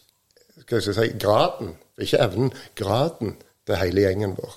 skal 0.67 0.81
jeg 0.81 0.97
si, 0.97 1.11
graden, 1.21 1.77
ikke 2.01 2.23
evnen, 2.25 2.55
graden 2.75 3.37
til 3.67 3.79
hele 3.79 4.07
gjengen 4.07 4.33
vår. 4.39 4.57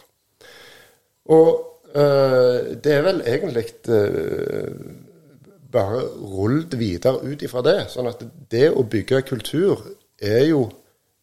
Og 1.36 1.52
uh, 1.94 2.74
det 2.80 2.96
er 2.96 3.06
vel 3.06 3.22
egentlig 3.28 3.68
bare 5.72 6.02
rullet 6.18 6.80
videre 6.80 7.22
ut 7.24 7.42
ifra 7.46 7.64
det. 7.66 7.80
Sånn 7.94 8.10
at 8.10 8.24
det 8.52 8.70
å 8.72 8.86
bygge 8.90 9.24
kultur 9.30 9.84
er 10.22 10.46
jo, 10.50 10.64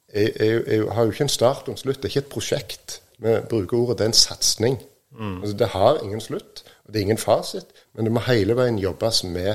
er, 0.08 0.30
er, 0.42 0.60
er, 0.66 0.84
har 0.94 1.06
jo 1.06 1.14
ikke 1.14 1.26
en 1.26 1.32
start 1.32 1.68
og 1.68 1.74
en 1.74 1.80
slutt. 1.80 2.00
Det 2.02 2.08
er 2.10 2.14
ikke 2.14 2.24
et 2.26 2.34
prosjekt. 2.34 3.00
Vi 3.22 3.34
bruker 3.50 3.78
ordet 3.78 3.98
det 3.98 4.06
er 4.06 4.12
en 4.12 4.20
satsing. 4.20 4.78
Mm. 5.16 5.40
Altså, 5.40 5.56
det 5.56 5.70
har 5.72 6.02
ingen 6.04 6.20
slutt. 6.20 6.64
og 6.84 6.92
Det 6.92 7.00
er 7.00 7.08
ingen 7.08 7.22
fasit. 7.22 7.66
Men 7.94 8.06
det 8.06 8.14
må 8.14 8.22
hele 8.28 8.56
veien 8.58 8.78
jobbes 8.78 9.24
med 9.24 9.52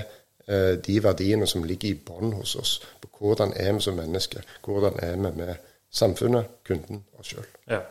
eh, 0.47 0.75
de 0.88 0.99
verdiene 1.04 1.47
som 1.47 1.63
ligger 1.63 1.91
i 1.91 1.99
bånn 2.08 2.36
hos 2.38 2.56
oss. 2.60 2.75
På 3.01 3.12
hvordan 3.21 3.54
er 3.56 3.73
vi 3.77 3.86
som 3.86 3.97
mennesker? 3.99 4.45
Hvordan 4.65 4.99
er 4.99 5.15
vi 5.15 5.34
med 5.38 5.56
samfunnet, 5.91 6.45
kunden 6.67 7.04
og 7.17 7.25
sjøl? 7.25 7.47
Ja. 7.69 7.84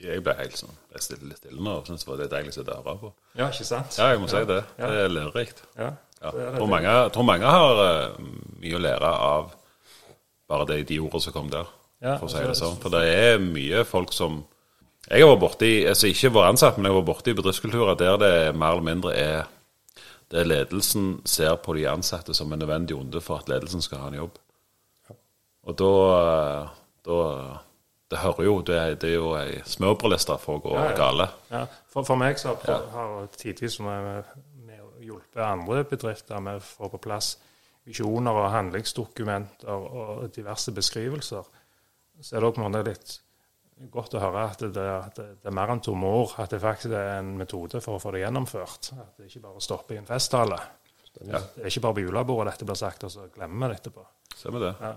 Jeg 0.00 0.22
ble 0.24 0.32
helt 0.38 0.56
sånn 0.56 0.76
Jeg 0.94 1.04
stille 1.04 1.28
litt 1.28 1.40
stille 1.42 1.60
nå 1.60 1.74
og 1.80 1.88
syntes 1.88 2.06
det 2.06 2.10
var 2.10 2.20
det 2.22 2.28
deilig 2.32 2.54
å 2.56 2.64
høre 2.68 2.94
på. 3.02 3.10
ja, 3.36 3.48
ikke 3.48 3.66
sant? 3.68 3.98
Ja, 3.98 4.10
jeg 4.14 4.22
må 4.22 4.30
si 4.32 4.40
det. 4.48 4.62
Det 4.78 4.92
er 5.04 5.12
lærerikt. 5.12 5.64
Ja. 5.76 5.90
Ja. 6.20 6.30
Jeg 6.36 6.54
tror 6.58 6.68
mange, 6.68 6.88
jeg 6.92 7.12
tror 7.14 7.24
mange 7.24 7.52
har 7.56 7.78
uh, 7.80 8.30
mye 8.60 8.76
å 8.76 8.80
lære 8.84 9.10
av 9.30 9.52
bare 10.50 10.66
det, 10.68 10.80
de 10.90 10.98
ordene 11.00 11.24
som 11.24 11.32
kom 11.36 11.48
der, 11.52 11.68
Ja, 12.02 12.16
for 12.18 12.26
å 12.26 12.32
si 12.32 12.40
og 12.42 12.50
det 12.50 12.58
sånn. 12.58 12.76
For 12.82 12.92
det 12.92 13.04
er 13.08 13.38
mye 13.44 13.84
folk 13.88 14.12
som 14.16 14.42
Jeg 15.06 15.24
har 15.24 15.30
vært 15.32 15.40
borti, 15.42 15.70
altså 15.88 16.10
ikke 16.10 16.32
vært 16.34 16.52
ansatt, 16.54 16.76
men 16.76 16.86
jeg 16.86 16.92
har 16.92 17.00
vært 17.00 17.08
borti 17.08 17.34
bedriftskulturer 17.38 17.96
der 17.98 18.20
det 18.20 18.34
mer 18.52 18.74
eller 18.76 18.84
mindre 18.84 19.14
er 19.16 19.48
det 20.30 20.44
ledelsen 20.46 21.16
ser 21.26 21.56
på 21.58 21.74
de 21.74 21.88
ansatte 21.90 22.34
som 22.36 22.52
en 22.52 22.60
nødvendig 22.62 22.94
onde 22.94 23.18
for 23.24 23.40
at 23.40 23.48
ledelsen 23.50 23.82
skal 23.82 24.04
ha 24.04 24.10
en 24.10 24.20
jobb. 24.20 24.36
Og 25.66 25.74
da, 25.80 25.94
da 27.08 27.16
Det 28.10 28.18
hører 28.18 28.44
jo 28.44 28.56
Det, 28.66 28.78
det 29.02 29.10
er 29.12 29.14
jo 29.14 29.34
ei 29.38 29.60
smørbrødliste 29.66 30.36
for 30.42 30.58
å 30.58 30.64
gå 30.64 30.74
Ja, 30.74 30.88
ja. 30.90 30.96
gale. 30.98 31.28
Ja, 31.50 31.64
for, 31.92 32.06
for 32.08 32.18
meg 32.20 32.40
så 32.42 32.56
har, 32.66 32.88
har 32.94 33.30
tidvis 33.36 33.78
som 33.78 33.86
med 33.86 34.82
å 34.82 34.90
hjelpe 35.04 35.46
andre 35.46 35.84
bedrifter 35.88 36.42
med 36.42 36.58
å 36.58 36.64
få 36.64 36.90
på 36.90 37.02
plass 37.06 37.36
visjoner 37.88 38.36
og 38.36 38.50
handlingsdokumenter 38.52 39.70
og 39.72 40.26
diverse 40.34 40.72
beskrivelser, 40.76 41.46
så 42.20 42.36
er 42.36 42.44
det 42.44 42.60
måte 42.60 42.82
litt 42.86 43.14
godt 43.90 44.14
å 44.18 44.20
høre 44.20 44.42
at 44.50 44.60
det, 44.60 44.74
det, 44.76 45.28
det 45.40 45.48
er 45.48 45.56
mer 45.56 45.72
enn 45.72 45.80
tomme 45.84 46.10
ord. 46.20 46.34
At 46.42 46.52
det 46.52 46.60
faktisk 46.60 46.92
er 46.92 47.14
en 47.20 47.32
metode 47.38 47.80
for 47.80 47.96
å 47.96 48.02
få 48.02 48.12
det 48.14 48.24
gjennomført. 48.24 48.90
At 48.98 49.16
det 49.16 49.30
ikke 49.30 49.46
bare 49.46 49.64
stopper 49.64 49.96
i 49.96 50.00
en 50.02 50.08
festtale. 50.08 50.58
Det 51.14 51.30
er 51.32 51.70
ikke 51.70 51.82
bare 51.86 51.96
på 51.96 52.04
julebordet 52.04 52.52
dette 52.52 52.68
blir 52.68 52.78
sagt, 52.78 53.06
og 53.08 53.14
så 53.14 53.24
glemmer 53.32 53.70
vi 53.70 53.72
det 53.72 53.80
etterpå. 53.80 54.04
Ser 54.36 54.54
vi 54.54 54.62
det? 54.62 54.74
Ja. 54.84 54.92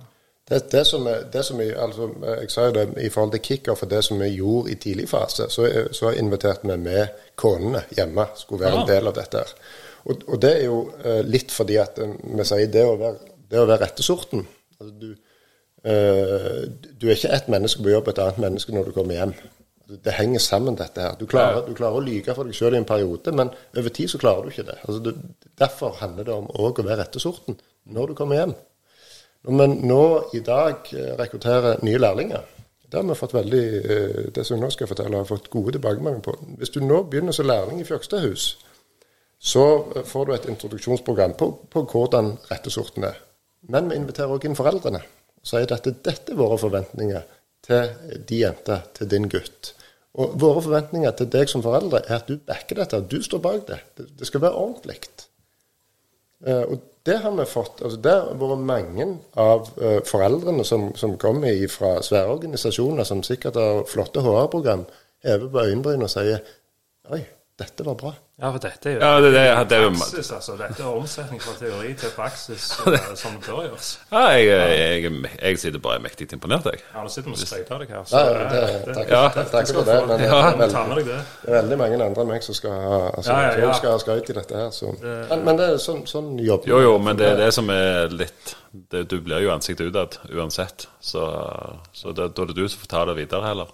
Det, 0.50 0.72
det 0.72 0.84
som, 0.86 1.06
det 1.34 1.44
som 1.48 1.60
vi, 1.62 1.70
altså, 1.72 2.10
jeg 2.42 2.50
sa 2.52 2.66
jo 2.68 2.74
det 2.76 2.84
i 3.00 3.10
forhold 3.10 3.32
til 3.38 3.44
kickoff 3.46 3.86
og 3.86 3.90
det 3.94 4.02
som 4.04 4.20
vi 4.20 4.28
gjorde 4.36 4.74
i 4.74 4.76
tidlig 4.76 5.06
fase, 5.10 5.48
så, 5.50 5.70
så 5.96 6.12
inviterte 6.20 6.68
vi 6.68 6.76
med 6.78 7.22
konene 7.40 7.86
hjemme, 7.96 8.26
skulle 8.36 8.66
være 8.66 8.82
en 8.82 8.90
del 8.90 9.08
av 9.08 9.16
dette. 9.16 9.40
her. 9.46 9.54
Og, 10.04 10.26
og 10.28 10.42
det 10.44 10.52
er 10.58 10.66
jo 10.68 10.80
eh, 11.04 11.22
litt 11.24 11.54
fordi 11.56 11.78
at 11.80 12.00
eh, 12.04 12.16
vi 12.36 12.46
sier 12.48 12.72
det 12.72 12.84
å 12.84 12.98
være, 13.00 13.36
det 13.54 13.62
å 13.62 13.68
være 13.70 13.86
rettesorten. 13.86 14.44
Altså, 14.80 14.92
du, 15.00 15.10
eh, 15.88 16.60
du 16.92 17.08
er 17.08 17.16
ikke 17.16 17.32
ett 17.38 17.48
menneske 17.54 17.86
på 17.86 17.94
jobb 17.94 18.12
et 18.12 18.20
annet 18.26 18.42
menneske 18.44 18.76
når 18.76 18.90
du 18.90 18.98
kommer 18.98 19.20
hjem. 19.20 19.36
Det 20.04 20.16
henger 20.18 20.44
sammen, 20.44 20.76
dette 20.80 21.04
her. 21.06 21.16
Du 21.20 21.28
klarer, 21.30 21.64
du 21.68 21.76
klarer 21.78 22.00
å 22.00 22.04
lyge 22.04 22.36
for 22.36 22.48
deg 22.48 22.58
sjøl 22.58 22.76
i 22.76 22.82
en 22.82 22.88
periode, 22.90 23.32
men 23.36 23.52
over 23.78 23.96
tid 23.96 24.12
så 24.12 24.20
klarer 24.20 24.44
du 24.44 24.52
ikke 24.52 24.68
det. 24.68 24.78
Altså, 24.84 25.00
du, 25.08 25.50
derfor 25.60 25.96
handler 26.02 26.28
det 26.28 26.36
om 26.36 26.52
òg 26.52 26.84
å 26.84 26.88
være 26.88 27.04
rettesorten 27.06 27.60
når 27.96 28.12
du 28.12 28.20
kommer 28.20 28.42
hjem. 28.42 28.56
Når 29.44 29.68
vi 29.68 29.88
nå 29.90 30.04
i 30.34 30.40
dag 30.40 30.88
eh, 30.96 31.16
rekrutterer 31.20 31.82
nye 31.84 32.00
lærlinger, 32.00 32.44
det 32.88 33.00
har 33.00 33.08
vi 33.08 33.16
fått 33.18 33.34
veldig 33.36 33.64
eh, 33.82 34.20
det 34.32 34.46
som 34.46 34.56
jeg 34.56 34.64
nå 34.64 34.70
skal 34.72 34.88
fortelle, 34.88 35.20
har 35.20 35.28
fått 35.28 35.50
gode 35.52 35.74
tilbakemeldinger 35.76 36.24
på. 36.24 36.36
Hvis 36.62 36.72
du 36.72 36.80
nå 36.84 37.02
begynner 37.12 37.36
som 37.36 37.50
lærling 37.50 37.82
i 37.82 37.88
Fjøkstadhus, 37.88 38.46
så 39.44 39.66
eh, 39.98 40.06
får 40.08 40.30
du 40.30 40.34
et 40.36 40.48
introduksjonsprogram 40.54 41.36
på, 41.40 41.50
på 41.68 41.84
hvordan 41.92 42.38
rettesorten 42.48 43.10
er. 43.10 43.20
Men 43.68 43.92
vi 43.92 44.00
inviterer 44.00 44.32
òg 44.32 44.48
inn 44.48 44.56
foreldrene 44.56 45.04
og 45.04 45.52
sier 45.52 45.76
at 45.76 45.92
dette 45.92 46.32
er 46.32 46.40
våre 46.40 46.56
forventninger 46.62 47.28
til 47.68 48.16
de 48.30 48.40
jenter, 48.46 48.88
til 48.96 49.12
din 49.12 49.28
gutt. 49.32 49.74
Og 50.20 50.38
våre 50.40 50.64
forventninger 50.64 51.12
til 51.20 51.32
deg 51.36 51.52
som 51.52 51.64
foreldre 51.66 52.06
er 52.06 52.22
at 52.22 52.32
du 52.32 52.40
backer 52.40 52.80
dette, 52.80 52.96
at 52.96 53.12
du 53.12 53.20
står 53.24 53.44
bak 53.44 53.68
det. 53.68 53.82
Det, 53.98 54.08
det 54.20 54.28
skal 54.30 54.44
være 54.46 54.60
ordentlig. 54.62 55.00
Og 56.44 56.76
det 57.06 57.18
har 57.24 57.32
vi 57.36 57.46
fått. 57.46 57.82
altså 57.82 58.00
Det 58.00 58.12
har 58.16 58.38
vært 58.40 58.66
mange 58.68 59.08
av 59.40 59.70
uh, 59.82 60.00
foreldrene 60.08 60.64
som, 60.68 60.92
som 60.96 61.18
kommer 61.20 61.56
fra 61.72 61.98
svære 62.06 62.38
organisasjoner 62.38 63.08
som 63.08 63.24
sikkert 63.28 63.60
har 63.60 63.84
flotte 63.92 64.24
HR-program, 64.24 64.86
hever 65.24 65.50
på 65.52 65.66
øyenbrynene 65.68 66.08
og 66.08 66.14
sier 66.14 66.40
Oi, 67.12 67.20
dette 67.60 67.84
var 67.84 68.00
bra. 68.00 68.14
Ja, 68.42 68.50
for 68.50 68.58
dette 68.58 68.90
er 68.90 68.94
jo 68.96 69.00
Ja, 69.04 69.10
det, 69.22 69.30
det, 69.36 69.42
det 69.70 69.78
jo 69.84 69.90
praksis, 69.94 70.30
altså. 70.34 70.56
Dette 70.58 70.82
er 70.82 70.88
omsetning 70.98 71.42
fra 71.44 71.52
teori 71.60 71.92
til 72.02 72.10
praksis, 72.16 72.64
eh, 72.90 73.04
som 73.20 73.36
det 73.38 73.44
bør 73.46 73.60
gjøres. 73.68 73.90
ja, 74.12 74.24
jeg, 74.34 74.48
jeg, 74.48 75.04
jeg, 75.04 75.30
jeg 75.44 75.60
sitter 75.62 75.80
bare 75.84 76.00
mektig 76.02 76.28
imponert, 76.34 76.66
jeg. 76.72 76.82
Ja, 76.96 77.04
nå 77.06 77.12
sitter 77.14 77.30
vi 77.30 77.36
og 77.38 77.44
skryter 77.44 77.84
deg 77.84 77.92
her. 77.94 78.08
Så 78.10 78.18
ja, 78.24 78.32
det, 78.50 78.64
det- 78.88 78.96
takk, 78.98 79.12
Ja. 79.14 79.22
takk, 79.36 79.52
takk 79.54 79.70
for 79.76 79.86
det. 79.92 80.00
Men 80.08 80.20
det 80.24 80.30
Ja. 80.32 80.40
er 80.50 80.58
veldig, 80.58 81.06
det. 81.12 81.20
det 81.44 81.52
er 81.54 81.60
veldig 81.62 81.78
mange 81.84 82.00
andre 82.08 82.22
enn 82.26 82.32
meg 82.34 82.44
som 82.48 82.58
skal 82.58 82.72
ha 82.88 82.98
altså, 83.12 83.36
Ja, 83.38 83.52
ja, 83.68 83.74
skal 83.78 83.92
ha 83.94 84.00
skryt 84.02 84.30
i 84.34 84.38
dette 84.40 84.56
her. 84.64 84.72
Så. 84.80 84.90
Men, 85.04 85.44
men 85.46 85.60
det 85.62 85.68
er 85.70 85.78
sånn, 85.86 86.02
sånn 86.10 86.32
jobb. 86.42 86.66
Jo, 86.74 86.80
jo, 86.88 86.96
men 86.98 87.20
det 87.22 87.28
er 87.36 87.38
det 87.46 87.52
som 87.54 87.70
er 87.70 88.10
litt 88.18 88.56
det, 88.74 89.04
Du 89.14 89.20
blir 89.22 89.44
jo 89.46 89.52
ansiktet 89.54 89.94
utad 89.94 90.18
uansett. 90.34 90.88
Så, 91.00 91.22
så 91.94 92.10
det, 92.18 92.32
da 92.34 92.42
er 92.42 92.50
det 92.50 92.58
du 92.58 92.66
som 92.68 92.82
får 92.82 92.90
ta 92.98 93.06
det 93.12 93.16
videre, 93.22 93.46
heller. 93.46 93.70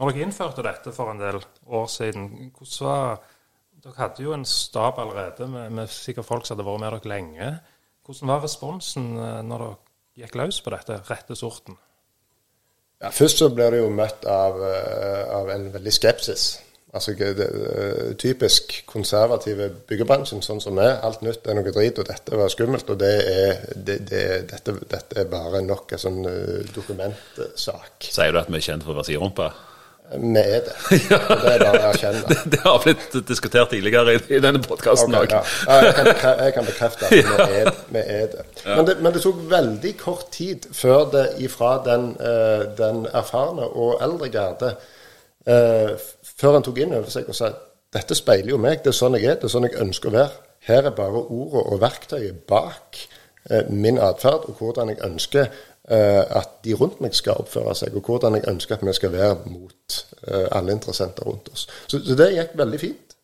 Når 0.00 0.14
dere 0.16 0.24
innførte 0.24 0.64
dette 0.64 0.92
for 0.96 1.12
en 1.12 1.20
del 1.20 1.36
år 1.68 1.86
siden, 1.92 2.30
hvordan 2.56 2.88
var 2.88 3.20
Dere 3.80 3.96
hadde 3.96 4.24
jo 4.24 4.32
en 4.36 4.44
stab 4.44 4.98
allerede 5.00 5.46
med, 5.48 5.70
med 5.72 5.92
sikkert 5.92 6.28
folk 6.28 6.46
som 6.46 6.58
hadde 6.58 6.66
vært 6.68 6.82
med 6.82 6.92
dere 6.92 7.12
lenge. 7.14 7.52
Hvordan 8.04 8.32
var 8.32 8.42
responsen 8.44 9.12
eh, 9.16 9.38
når 9.46 9.62
dere 9.64 10.24
gikk 10.24 10.34
løs 10.36 10.58
på 10.60 10.72
dette 10.74 10.98
rette 11.08 11.36
sorten? 11.38 11.78
Ja, 13.00 13.08
først 13.08 13.40
så 13.40 13.48
blir 13.48 13.72
det 13.72 13.80
jo 13.80 13.92
møtt 13.94 14.26
av, 14.28 14.58
eh, 14.60 15.22
av 15.32 15.48
en 15.54 15.70
veldig 15.72 15.94
skepsis. 15.96 16.50
Altså 16.92 17.14
det, 17.14 17.30
det, 17.38 17.48
Typisk 18.18 18.74
konservative 18.90 19.70
byggebransjen, 19.88 20.42
sånn 20.42 20.60
som 20.60 20.80
er. 20.82 20.98
Alt 21.06 21.22
nytt 21.24 21.46
er 21.46 21.56
noe 21.56 21.72
drit, 21.72 22.02
og 22.02 22.08
dette 22.10 22.36
var 22.36 22.52
skummelt. 22.52 22.90
Og 22.90 23.00
det 23.00 23.14
er, 23.30 23.64
det, 23.76 24.00
det, 24.10 24.24
dette, 24.50 24.76
dette 24.90 25.22
er 25.22 25.30
bare 25.30 25.62
nok 25.64 25.96
en 25.96 26.04
sånn 26.04 26.20
eh, 26.28 26.68
dokumentsak. 26.74 28.10
Sier 28.10 28.34
du 28.34 28.42
at 28.42 28.52
vi 28.52 28.60
er 28.60 28.68
kjent 28.68 28.84
for 28.84 28.92
å 28.92 29.00
være 29.00 29.12
siderumpa? 29.12 29.52
Vi 30.10 30.38
er 30.38 30.64
det. 30.66 30.72
Og 31.30 31.42
det 31.44 31.50
er 31.52 31.62
bare 31.62 31.80
å 31.80 31.90
erkjenne. 31.92 32.22
Det, 32.26 32.38
det 32.50 32.60
har 32.64 32.80
blitt 32.82 33.14
diskutert 33.28 33.70
tidligere 33.70 34.16
i, 34.16 34.20
i 34.34 34.40
denne 34.42 34.58
podkasten 34.64 35.14
òg. 35.14 35.28
Okay, 35.28 35.52
Ja, 35.68 35.76
jeg, 35.86 36.14
kan, 36.18 36.40
jeg 36.42 36.54
kan 36.56 36.66
bekrefte 36.66 37.06
at 37.06 37.14
vi 37.14 37.54
er, 37.60 37.70
vi 37.94 38.02
er 38.02 38.26
det. 38.32 38.44
Men, 38.64 38.84
det. 38.88 38.96
men 39.04 39.14
det 39.14 39.22
tok 39.22 39.44
veldig 39.52 39.92
kort 40.00 40.32
tid 40.34 40.66
før 40.74 41.06
det 41.14 41.26
ifra 41.46 41.76
den, 41.86 42.10
eh, 42.18 42.66
den 42.78 43.04
erfarne 43.06 43.70
og 43.70 44.02
eldre 44.02 44.32
garde 44.34 44.72
eh, 45.46 45.94
Før 46.40 46.58
han 46.58 46.66
tok 46.66 46.82
inn 46.82 46.96
over 46.96 47.12
seg 47.12 47.30
og 47.30 47.38
sa 47.38 47.52
dette 47.94 48.14
speiler 48.14 48.52
jo 48.52 48.58
meg, 48.62 48.82
det 48.82 48.92
er 48.92 48.98
sånn 48.98 49.18
jeg 49.18 49.30
er, 49.30 49.38
det 49.38 49.48
er 49.48 49.54
sånn 49.54 49.66
jeg 49.66 49.78
ønsker 49.82 50.10
å 50.10 50.18
være. 50.18 50.36
Her 50.66 50.90
er 50.90 50.94
bare 50.94 51.22
ordene 51.22 51.64
og 51.70 51.80
verktøyet 51.82 52.44
bak 52.50 52.98
eh, 53.50 53.70
min 53.70 53.98
atferd 54.02 54.50
og 54.50 54.58
hvordan 54.58 54.92
jeg 54.92 55.02
ønsker 55.06 55.50
at 56.40 56.52
de 56.64 56.74
rundt 56.78 57.00
meg 57.02 57.14
skal 57.18 57.40
oppføre 57.42 57.74
seg, 57.74 57.96
og 57.98 58.06
hvordan 58.06 58.36
jeg 58.38 58.46
ønsker 58.52 58.76
at 58.76 58.84
vi 58.86 58.92
skal 58.94 59.12
være 59.14 59.50
mot 59.50 59.96
eh, 60.28 60.46
alle 60.54 60.76
interessenter 60.76 61.26
rundt 61.26 61.48
oss. 61.52 61.66
Så, 61.90 61.98
så 62.06 62.14
det 62.18 62.28
gikk 62.36 62.52
veldig 62.60 62.80
fint. 62.82 63.16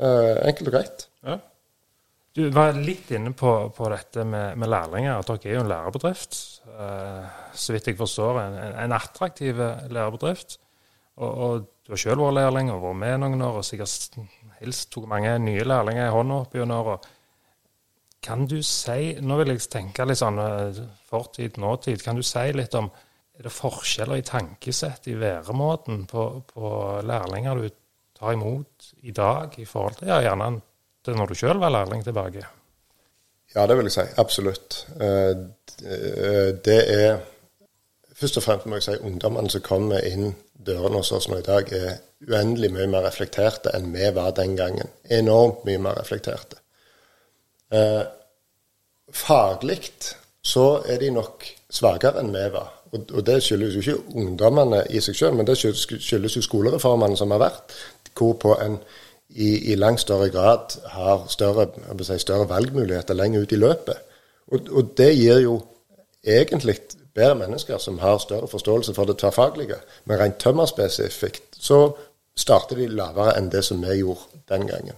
Eh, 0.00 0.36
enkelt 0.48 0.70
og 0.70 0.76
greit. 0.78 1.06
Ja. 1.26 1.38
Du 2.38 2.44
var 2.54 2.76
litt 2.76 3.08
inne 3.16 3.32
på, 3.34 3.50
på 3.74 3.88
dette 3.90 4.22
med, 4.24 4.54
med 4.60 4.70
lærlinger. 4.70 5.18
at 5.18 5.26
Dere 5.32 5.50
er 5.50 5.56
jo 5.58 5.64
en 5.64 5.70
lærebedrift. 5.72 6.36
eh, 6.70 7.28
så 7.58 7.74
vidt 7.74 7.88
jeg 7.90 7.98
forstår, 7.98 8.40
en, 8.44 8.58
en- 8.84 8.92
attraktiv 8.94 9.58
lærebedrift. 9.90 10.58
Og, 11.18 11.30
og 11.48 11.64
du 11.86 11.92
har 11.96 11.98
selv 12.04 12.22
vært 12.22 12.36
lærling 12.38 12.70
og 12.70 12.82
vært 12.84 13.00
med 13.00 13.18
noen 13.24 13.42
år, 13.42 13.58
og 13.58 13.66
sikkert 13.66 14.20
hilst 14.60 14.90
tok 14.94 15.08
mange 15.10 15.32
nye 15.42 15.64
lærlinger 15.66 16.06
i 16.06 16.14
hånda 16.14 16.36
opp 16.44 16.54
gjennom 16.54 16.84
åra. 16.84 16.98
Kan 18.22 18.46
du 18.50 18.58
si 18.66 19.14
Nå 19.22 19.36
vil 19.40 19.52
jeg 19.54 19.66
tenke 19.70 20.06
litt 20.08 20.20
sånn 20.20 20.40
eh, 20.42 20.80
fortid, 21.08 21.58
nåtid. 21.62 22.02
Kan 22.04 22.18
du 22.18 22.24
si 22.26 22.46
litt 22.56 22.74
om 22.78 22.90
Er 23.38 23.46
det 23.46 23.54
forskjeller 23.54 24.18
i 24.18 24.26
tankesett, 24.26 25.06
i 25.06 25.14
væremåten, 25.14 26.06
på, 26.10 26.22
på 26.50 26.70
lærlinger 27.06 27.60
du 27.60 27.68
tar 28.18 28.32
imot 28.34 28.88
i 29.06 29.12
dag, 29.14 29.54
i 29.62 29.66
forhold 29.68 30.00
til 30.00 30.10
ja, 30.10 30.16
gjerne 30.24 30.48
til 31.06 31.14
når 31.14 31.30
du 31.30 31.38
sjøl 31.38 31.60
var 31.62 31.70
lærling 31.70 32.02
tilbake? 32.02 32.42
Ja, 33.54 33.68
det 33.70 33.76
vil 33.78 33.86
jeg 33.86 33.94
si. 33.94 34.06
Absolutt. 34.18 34.80
Eh, 35.00 35.30
eh, 35.86 36.50
Det 36.64 36.80
er 36.98 37.20
Først 38.18 38.36
og 38.36 38.42
fremst 38.42 38.66
må 38.66 38.74
jeg 38.74 38.82
si 38.82 38.94
ungdommene 39.06 39.50
som 39.50 39.62
kommer 39.62 40.02
inn 40.02 40.32
dørene 40.66 40.98
hos 40.98 41.12
oss 41.14 41.28
nå 41.30 41.36
i 41.38 41.44
dag, 41.46 41.68
er 41.70 42.00
uendelig 42.26 42.72
mye 42.74 42.88
mer 42.90 43.04
reflekterte 43.06 43.70
enn 43.76 43.92
vi 43.94 44.08
var 44.16 44.32
den 44.34 44.56
gangen. 44.58 44.90
Enormt 45.06 45.62
mye 45.68 45.78
mer 45.78 46.00
reflekterte. 46.00 46.58
Eh, 47.72 48.04
Faglig 49.08 49.92
så 50.44 50.82
er 50.86 50.98
de 51.00 51.10
nok 51.10 51.44
svakere 51.72 52.20
enn 52.20 52.32
vi 52.34 52.44
var. 52.52 52.74
Og, 52.92 53.06
og 53.12 53.24
det 53.26 53.38
skyldes 53.44 53.76
jo 53.76 53.80
ikke 53.80 54.20
ungdommene 54.20 54.82
i 54.90 55.00
seg 55.04 55.16
selv, 55.16 55.36
men 55.36 55.48
det 55.48 55.56
skyldes, 55.60 56.36
jo 56.36 56.44
skolereformene 56.44 57.16
som 57.16 57.32
har 57.32 57.42
vært, 57.42 57.74
hvorpå 58.16 58.56
en 58.64 58.78
i, 59.28 59.72
i 59.72 59.76
langt 59.76 60.00
større 60.00 60.30
grad 60.32 60.78
har 60.94 61.26
større, 61.28 61.68
si, 62.00 62.16
større 62.18 62.48
valgmuligheter 62.48 63.16
lenger 63.16 63.44
ut 63.44 63.52
i 63.52 63.60
løpet. 63.60 64.06
Og, 64.48 64.70
og 64.72 64.94
det 64.96 65.10
gir 65.18 65.42
jo 65.44 65.58
egentlig 66.24 66.78
bedre 67.14 67.36
mennesker 67.42 67.78
som 67.82 67.98
har 68.00 68.18
større 68.22 68.48
forståelse 68.48 68.94
for 68.96 69.08
det 69.08 69.18
tverrfaglige. 69.20 69.80
Men 70.04 70.20
rent 70.20 70.40
tømmerspesifikt 70.40 71.60
så 71.60 71.82
starter 72.38 72.80
de 72.80 72.88
lavere 72.88 73.36
enn 73.36 73.52
det 73.52 73.64
som 73.66 73.84
vi 73.84 74.00
gjorde 74.00 74.40
den 74.48 74.68
gangen. 74.70 74.96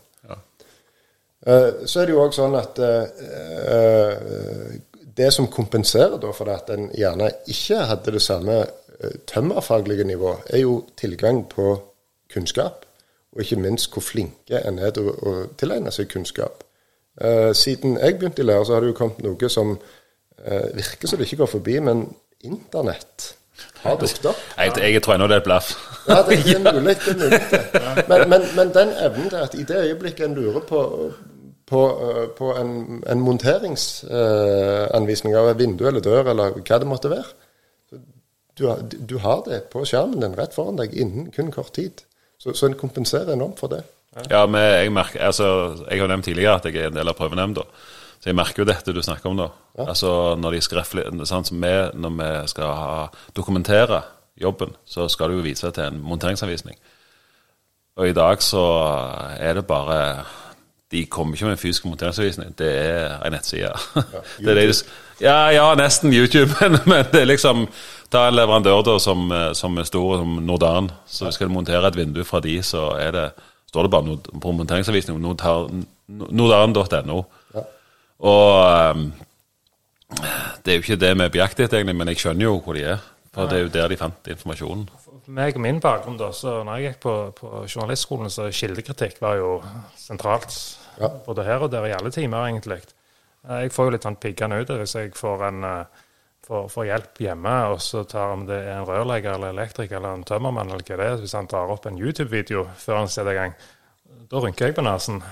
Eh, 1.46 1.86
Så 1.86 2.00
er 2.00 2.06
det 2.06 2.14
jo 2.14 2.22
òg 2.24 2.34
sånn 2.36 2.54
at 2.58 2.78
eh, 2.78 4.76
det 5.16 5.32
som 5.32 5.48
kompenserer 5.52 6.32
for 6.36 6.50
at 6.52 6.70
en 6.74 6.90
gjerne 6.96 7.30
ikke 7.50 7.80
hadde 7.90 8.12
det 8.16 8.22
samme 8.22 8.58
eh, 8.60 9.16
tømmerfaglige 9.26 10.04
nivå, 10.04 10.34
er 10.46 10.62
jo 10.64 10.84
tilgang 10.96 11.44
på 11.48 11.74
kunnskap. 12.32 12.84
Og 13.32 13.44
ikke 13.44 13.60
minst 13.62 13.92
hvor 13.94 14.02
flinke 14.02 14.58
en 14.66 14.78
er 14.82 14.90
til 14.90 15.08
å, 15.12 15.34
tilegne 15.58 15.92
seg 15.94 16.08
kunnskap. 16.10 16.64
Eh, 17.20 17.52
siden 17.54 17.98
jeg 17.98 18.18
begynte 18.18 18.42
i 18.42 18.46
lære, 18.46 18.64
så 18.66 18.74
har 18.74 18.80
det 18.84 18.92
jo 18.92 18.98
kommet 18.98 19.20
noe 19.22 19.48
som 19.52 19.76
eh, 20.44 20.66
virker 20.74 21.08
som 21.08 21.18
det 21.20 21.28
ikke 21.28 21.44
går 21.44 21.52
forbi, 21.58 21.76
men 21.80 22.08
internett. 22.44 23.34
har 23.82 23.96
dukket 24.00 24.24
opp. 24.30 24.38
Jeg, 24.56 24.72
jeg 24.94 25.02
tror 25.04 25.14
ennå 25.14 25.26
det 25.28 25.36
er 25.36 25.42
et 25.42 25.44
blaff. 25.44 25.74
Ja, 26.08 26.22
det, 26.26 26.38
er 26.40 26.62
mulig. 26.72 26.96
Det 27.04 27.12
er 27.12 27.18
mulig. 27.20 28.06
Men, 28.08 28.28
men, 28.32 28.46
men 28.56 28.72
den 28.74 28.94
evnen 29.04 29.28
til 29.28 29.36
at 29.36 29.54
i 29.54 29.66
det 29.68 29.82
øyeblikket 29.84 30.26
en 30.26 30.34
lurer 30.38 30.64
på, 30.68 30.80
på, 31.70 31.80
øh, 32.02 32.26
på 32.38 32.46
en, 32.58 32.70
en 33.06 33.20
monteringsanvisning 33.22 35.36
av 35.38 35.48
et 35.52 35.58
vindu 35.60 35.84
eller 35.88 36.02
dør 36.04 36.24
eller 36.32 36.46
hva 36.60 36.76
det 36.82 36.88
måtte 36.90 37.10
være 37.12 37.30
du, 38.58 38.62
har- 38.68 38.82
du 39.08 39.16
har 39.22 39.40
det 39.46 39.60
på 39.72 39.84
skjermen 39.88 40.20
din 40.20 40.34
rett 40.36 40.52
foran 40.54 40.76
deg 40.76 40.92
innen 40.92 41.30
kun 41.32 41.48
kort 41.54 41.70
tid. 41.72 42.02
Så, 42.38 42.52
så 42.52 42.66
en 42.66 42.74
kompenserer 42.76 43.32
enormt 43.32 43.58
for 43.62 43.68
det. 43.72 43.80
Ja, 44.28 44.42
men 44.50 44.60
jeg 44.60 44.90
merker, 44.92 45.22
altså, 45.30 45.46
jeg 45.88 46.00
har 46.02 46.08
nevnt 46.10 46.24
tidligere 46.28 46.56
at 46.58 46.66
jeg 46.68 46.76
er 46.76 46.88
en 46.90 46.98
del 46.98 47.08
av 47.08 47.16
prøvenemnda. 47.16 47.62
Så 48.20 48.28
jeg 48.28 48.36
merker 48.36 48.60
jo 48.60 48.66
dette 48.68 48.92
du 48.92 49.00
snakker 49.06 49.30
om 49.30 49.36
da. 49.40 49.46
Altså, 49.86 50.10
når 50.36 50.50
som 51.48 51.56
vi, 51.62 51.72
når 51.94 52.10
vi 52.18 52.28
skal 52.52 52.68
ha, 52.82 53.06
dokumentere 53.36 54.02
jobben, 54.36 54.74
så 54.84 55.08
skal 55.08 55.30
du 55.32 55.36
jo 55.38 55.46
vise 55.46 55.70
til 55.72 55.84
en 55.86 56.02
monteringsanvisning. 56.04 56.76
Og 57.96 58.04
i 58.10 58.16
dag 58.16 58.42
så 58.44 58.60
er 59.40 59.54
det 59.56 59.64
bare 59.68 60.00
De 60.90 61.04
kommer 61.06 61.36
ikke 61.36 61.46
med 61.46 61.54
en 61.54 61.60
fysisk 61.60 61.84
monteringsanvisning, 61.86 62.50
det 62.58 62.70
er 62.74 63.12
en 63.22 63.32
nettside. 63.32 63.70
det 64.42 64.50
er 64.50 64.54
det 64.58 64.64
de, 64.72 64.74
ja, 65.22 65.36
ja, 65.54 65.68
nesten 65.78 66.10
YouTube, 66.12 66.50
men, 66.60 66.80
men 66.86 67.04
det 67.12 67.20
er 67.22 67.30
liksom 67.30 67.68
Ta 68.10 68.24
en 68.26 68.34
leverandør 68.34 68.80
da 68.82 68.96
som, 68.98 69.28
eh, 69.30 69.52
som 69.54 69.76
er 69.78 69.84
stor, 69.86 70.16
som 70.18 70.40
Nordan. 70.42 70.88
Så 71.06 71.30
skal 71.30 71.46
du 71.46 71.52
montere 71.54 71.86
et 71.86 71.94
vindu 71.96 72.24
fra 72.26 72.40
de, 72.42 72.56
så 72.66 72.88
er 72.98 73.12
det, 73.14 73.26
står 73.70 73.86
det 73.86 73.90
bare 73.92 74.06
not- 74.08 74.30
på 74.42 74.52
monteringsanvisning 74.52 75.20
nordan.no. 75.20 77.20
Ja. 77.54 77.62
Og 78.18 78.90
um, 78.90 79.12
det 80.64 80.72
er 80.72 80.80
jo 80.80 80.82
ikke 80.82 80.98
det 80.98 81.12
vi 81.14 81.24
er 81.24 81.30
på 81.30 81.38
jakt 81.38 81.60
etter, 81.60 81.78
egentlig, 81.78 81.94
men 81.96 82.08
jeg 82.10 82.18
skjønner 82.18 82.48
jo 82.48 82.56
hvor 82.64 82.74
de 82.74 82.82
er. 82.96 82.98
For 83.30 83.46
det 83.46 83.60
er 83.60 83.62
jo 83.62 83.70
der 83.70 83.92
de 83.92 84.00
fant 84.00 84.26
informasjonen. 84.26 84.88
For 85.06 85.30
meg 85.30 85.54
og 85.54 85.62
min 85.62 85.78
bakgrunn, 85.78 86.18
da, 86.18 86.32
så 86.34 86.64
når 86.66 86.80
jeg 86.80 86.90
gikk 86.90 87.00
på, 87.04 87.14
på 87.38 87.62
journalistskolen, 87.70 88.26
så 88.34 88.48
kildekritikk 88.50 89.22
var 89.22 89.38
jo 89.38 89.60
sentralt. 89.94 90.50
Ja. 91.00 91.08
Både 91.26 91.44
her 91.46 91.64
og 91.66 91.70
der 91.72 91.86
i 91.88 91.94
alle 91.96 92.10
timer, 92.14 92.46
egentlig. 92.50 92.82
Eh, 93.48 93.62
Jeg 93.64 93.72
får 93.72 93.88
jo 93.88 93.94
litt 93.96 94.06
sånn 94.06 94.20
piggende 94.20 94.60
ut 94.60 94.68
hvis 94.76 94.94
jeg 94.98 95.12
får, 95.16 95.44
en, 95.48 95.64
eh, 95.64 96.06
får, 96.46 96.68
får 96.72 96.88
hjelp 96.90 97.20
hjemme, 97.24 97.54
og 97.72 97.80
så 97.84 98.04
tar 98.08 98.34
om 98.36 98.46
det 98.46 98.58
er 98.66 98.78
en 98.78 98.86
rørlegger 98.88 99.34
eller 99.38 99.54
elektriker 99.56 99.96
eller 99.96 100.18
en 100.18 100.24
tømmermann 100.28 100.70
eller 100.70 100.84
hva 100.84 100.96
det 101.00 101.06
er, 101.10 101.20
hvis 101.24 101.36
han 101.38 101.48
tar 101.50 101.72
opp 101.72 101.86
en 101.88 101.98
YouTube-video 102.00 102.66
før 102.76 103.00
han 103.02 103.08
setter 103.12 103.32
i 103.32 103.38
gang, 103.40 103.54
da 104.30 104.40
rynker 104.44 104.66
jeg 104.70 104.76
på 104.76 104.84
nesen. 104.86 105.22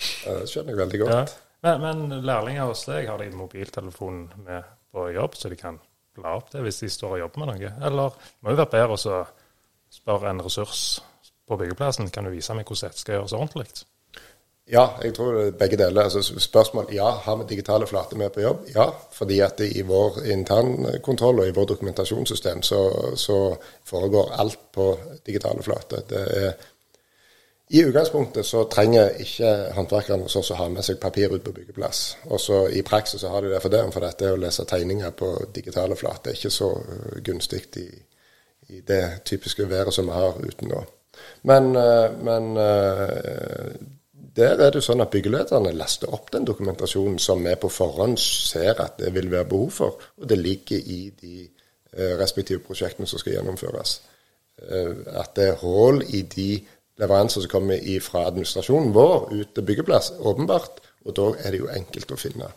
Det 0.00 0.48
skjønner 0.48 0.72
jeg 0.72 0.80
veldig 0.84 1.00
godt. 1.04 1.12
Ja. 1.12 1.46
Men, 1.60 1.80
men 2.08 2.22
lærlinger 2.24 2.70
hos 2.70 2.86
deg 2.88 3.08
har 3.10 3.18
de 3.20 3.28
mobiltelefonen 3.36 4.30
med 4.46 4.64
på 4.94 5.10
jobb, 5.12 5.34
så 5.36 5.50
de 5.52 5.58
kan 5.60 5.76
bla 6.16 6.32
opp 6.38 6.48
det 6.54 6.62
hvis 6.64 6.80
de 6.82 6.88
står 6.90 7.18
og 7.18 7.20
jobber 7.24 7.42
med 7.44 7.50
noe? 7.52 7.72
Eller 7.86 8.14
må 8.40 8.54
jo 8.54 8.58
være 8.62 8.72
bedre 8.72 8.96
å 8.96 9.00
så 9.00 9.18
spørre 9.92 10.30
en 10.30 10.40
ressurs 10.42 10.80
på 11.50 11.58
byggeplassen 11.60 12.08
kan 12.14 12.24
du 12.26 12.30
vise 12.32 12.54
meg 12.54 12.64
hvordan 12.68 12.88
dette 12.90 13.02
skal 13.02 13.16
gjøres 13.18 13.34
ordentlig? 13.36 13.68
Ja, 14.70 14.86
jeg 15.02 15.14
tror 15.14 15.32
det 15.34 15.46
er 15.46 15.56
begge 15.58 15.76
deler. 15.76 16.02
Altså, 16.02 16.22
spørsmål 16.38 16.92
ja, 16.94 17.10
har 17.24 17.36
vi 17.36 17.44
digitale 17.48 17.86
flater 17.86 18.16
med 18.16 18.30
på 18.30 18.40
jobb? 18.40 18.66
Ja, 18.74 18.86
fordi 19.12 19.40
at 19.40 19.60
i 19.66 19.82
vår 19.82 20.20
internkontroll 20.30 21.40
og 21.40 21.48
i 21.48 21.54
vår 21.56 21.64
dokumentasjonssystem 21.72 22.62
så, 22.62 22.82
så 23.16 23.56
foregår 23.84 24.32
alt 24.38 24.58
på 24.72 24.92
digitale 25.26 25.62
flater. 25.62 26.06
Det 26.10 26.22
er, 26.44 26.52
I 27.70 27.84
utgangspunktet 27.84 28.46
så 28.46 28.64
trenger 28.70 29.10
ikke 29.22 29.50
håndverkerne 29.74 30.26
hos 30.26 30.36
oss 30.36 30.50
å 30.50 30.58
ha 30.58 30.68
med 30.68 30.86
seg 30.86 30.98
papir 31.02 31.34
ut 31.34 31.44
på 31.44 31.54
byggeplass. 31.54 32.16
Også 32.34 32.64
I 32.74 32.82
praksis 32.86 33.22
så 33.22 33.30
har 33.30 33.42
de 33.42 33.52
det 33.52 33.62
for 33.62 33.74
det, 33.74 33.84
for 33.94 34.06
dette 34.06 34.32
å 34.32 34.38
lese 34.38 34.66
tegninger 34.66 35.14
på 35.18 35.34
digitale 35.54 35.98
flater 35.98 36.30
er 36.30 36.38
ikke 36.38 36.54
så 36.54 36.72
øh, 36.78 37.20
gunstig 37.26 37.62
i, 37.78 37.88
i 38.74 38.82
det 38.86 39.22
typiske 39.24 39.68
været 39.70 39.94
som 39.94 40.10
vi 40.10 40.18
har 40.18 40.38
uten 40.42 40.70
nå. 40.70 40.84
Men, 41.42 41.76
øh, 41.76 42.18
men 42.24 42.56
øh, 42.56 43.74
der 44.40 44.60
er 44.64 44.72
det 44.74 44.82
sånn 44.84 45.02
at 45.04 45.12
byggelederne 45.12 45.72
laster 45.76 46.12
opp 46.16 46.30
den 46.32 46.46
dokumentasjonen 46.48 47.18
som 47.20 47.42
vi 47.44 47.52
på 47.60 47.70
forhånd 47.72 48.18
ser 48.22 48.80
at 48.80 48.98
det 49.00 49.12
vil 49.14 49.30
være 49.32 49.48
behov 49.50 49.72
for, 49.76 50.06
og 50.16 50.28
det 50.28 50.38
ligger 50.40 50.80
i 50.80 51.00
de 51.20 51.34
eh, 51.44 52.14
respektive 52.20 52.62
prosjektene 52.64 53.08
som 53.10 53.20
skal 53.20 53.36
gjennomføres. 53.36 53.96
Eh, 54.64 54.94
at 55.20 55.34
det 55.36 55.48
er 55.50 55.60
hull 55.64 56.02
i 56.08 56.22
de 56.22 56.50
leveranser 57.00 57.44
som 57.44 57.52
kommer 57.52 58.00
fra 58.04 58.26
administrasjonen 58.28 58.94
vår 58.96 59.30
ut 59.34 59.54
til 59.54 59.66
byggeplass, 59.68 60.14
åpenbart. 60.18 60.80
Og 61.04 61.16
da 61.16 61.30
er 61.40 61.54
det 61.54 61.62
jo 61.62 61.70
enkelt 61.72 62.12
å 62.12 62.20
finne 62.20 62.48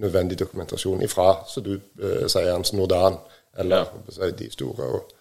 nødvendig 0.00 0.38
dokumentasjon 0.40 1.02
ifra, 1.04 1.32
som 1.48 1.64
du 1.64 1.74
eh, 1.76 2.26
sier, 2.28 2.52
Hans 2.52 2.72
Nordan, 2.76 3.18
eller 3.60 3.88
si, 4.08 4.30
de 4.38 4.52
store. 4.52 4.92
og 4.92 5.16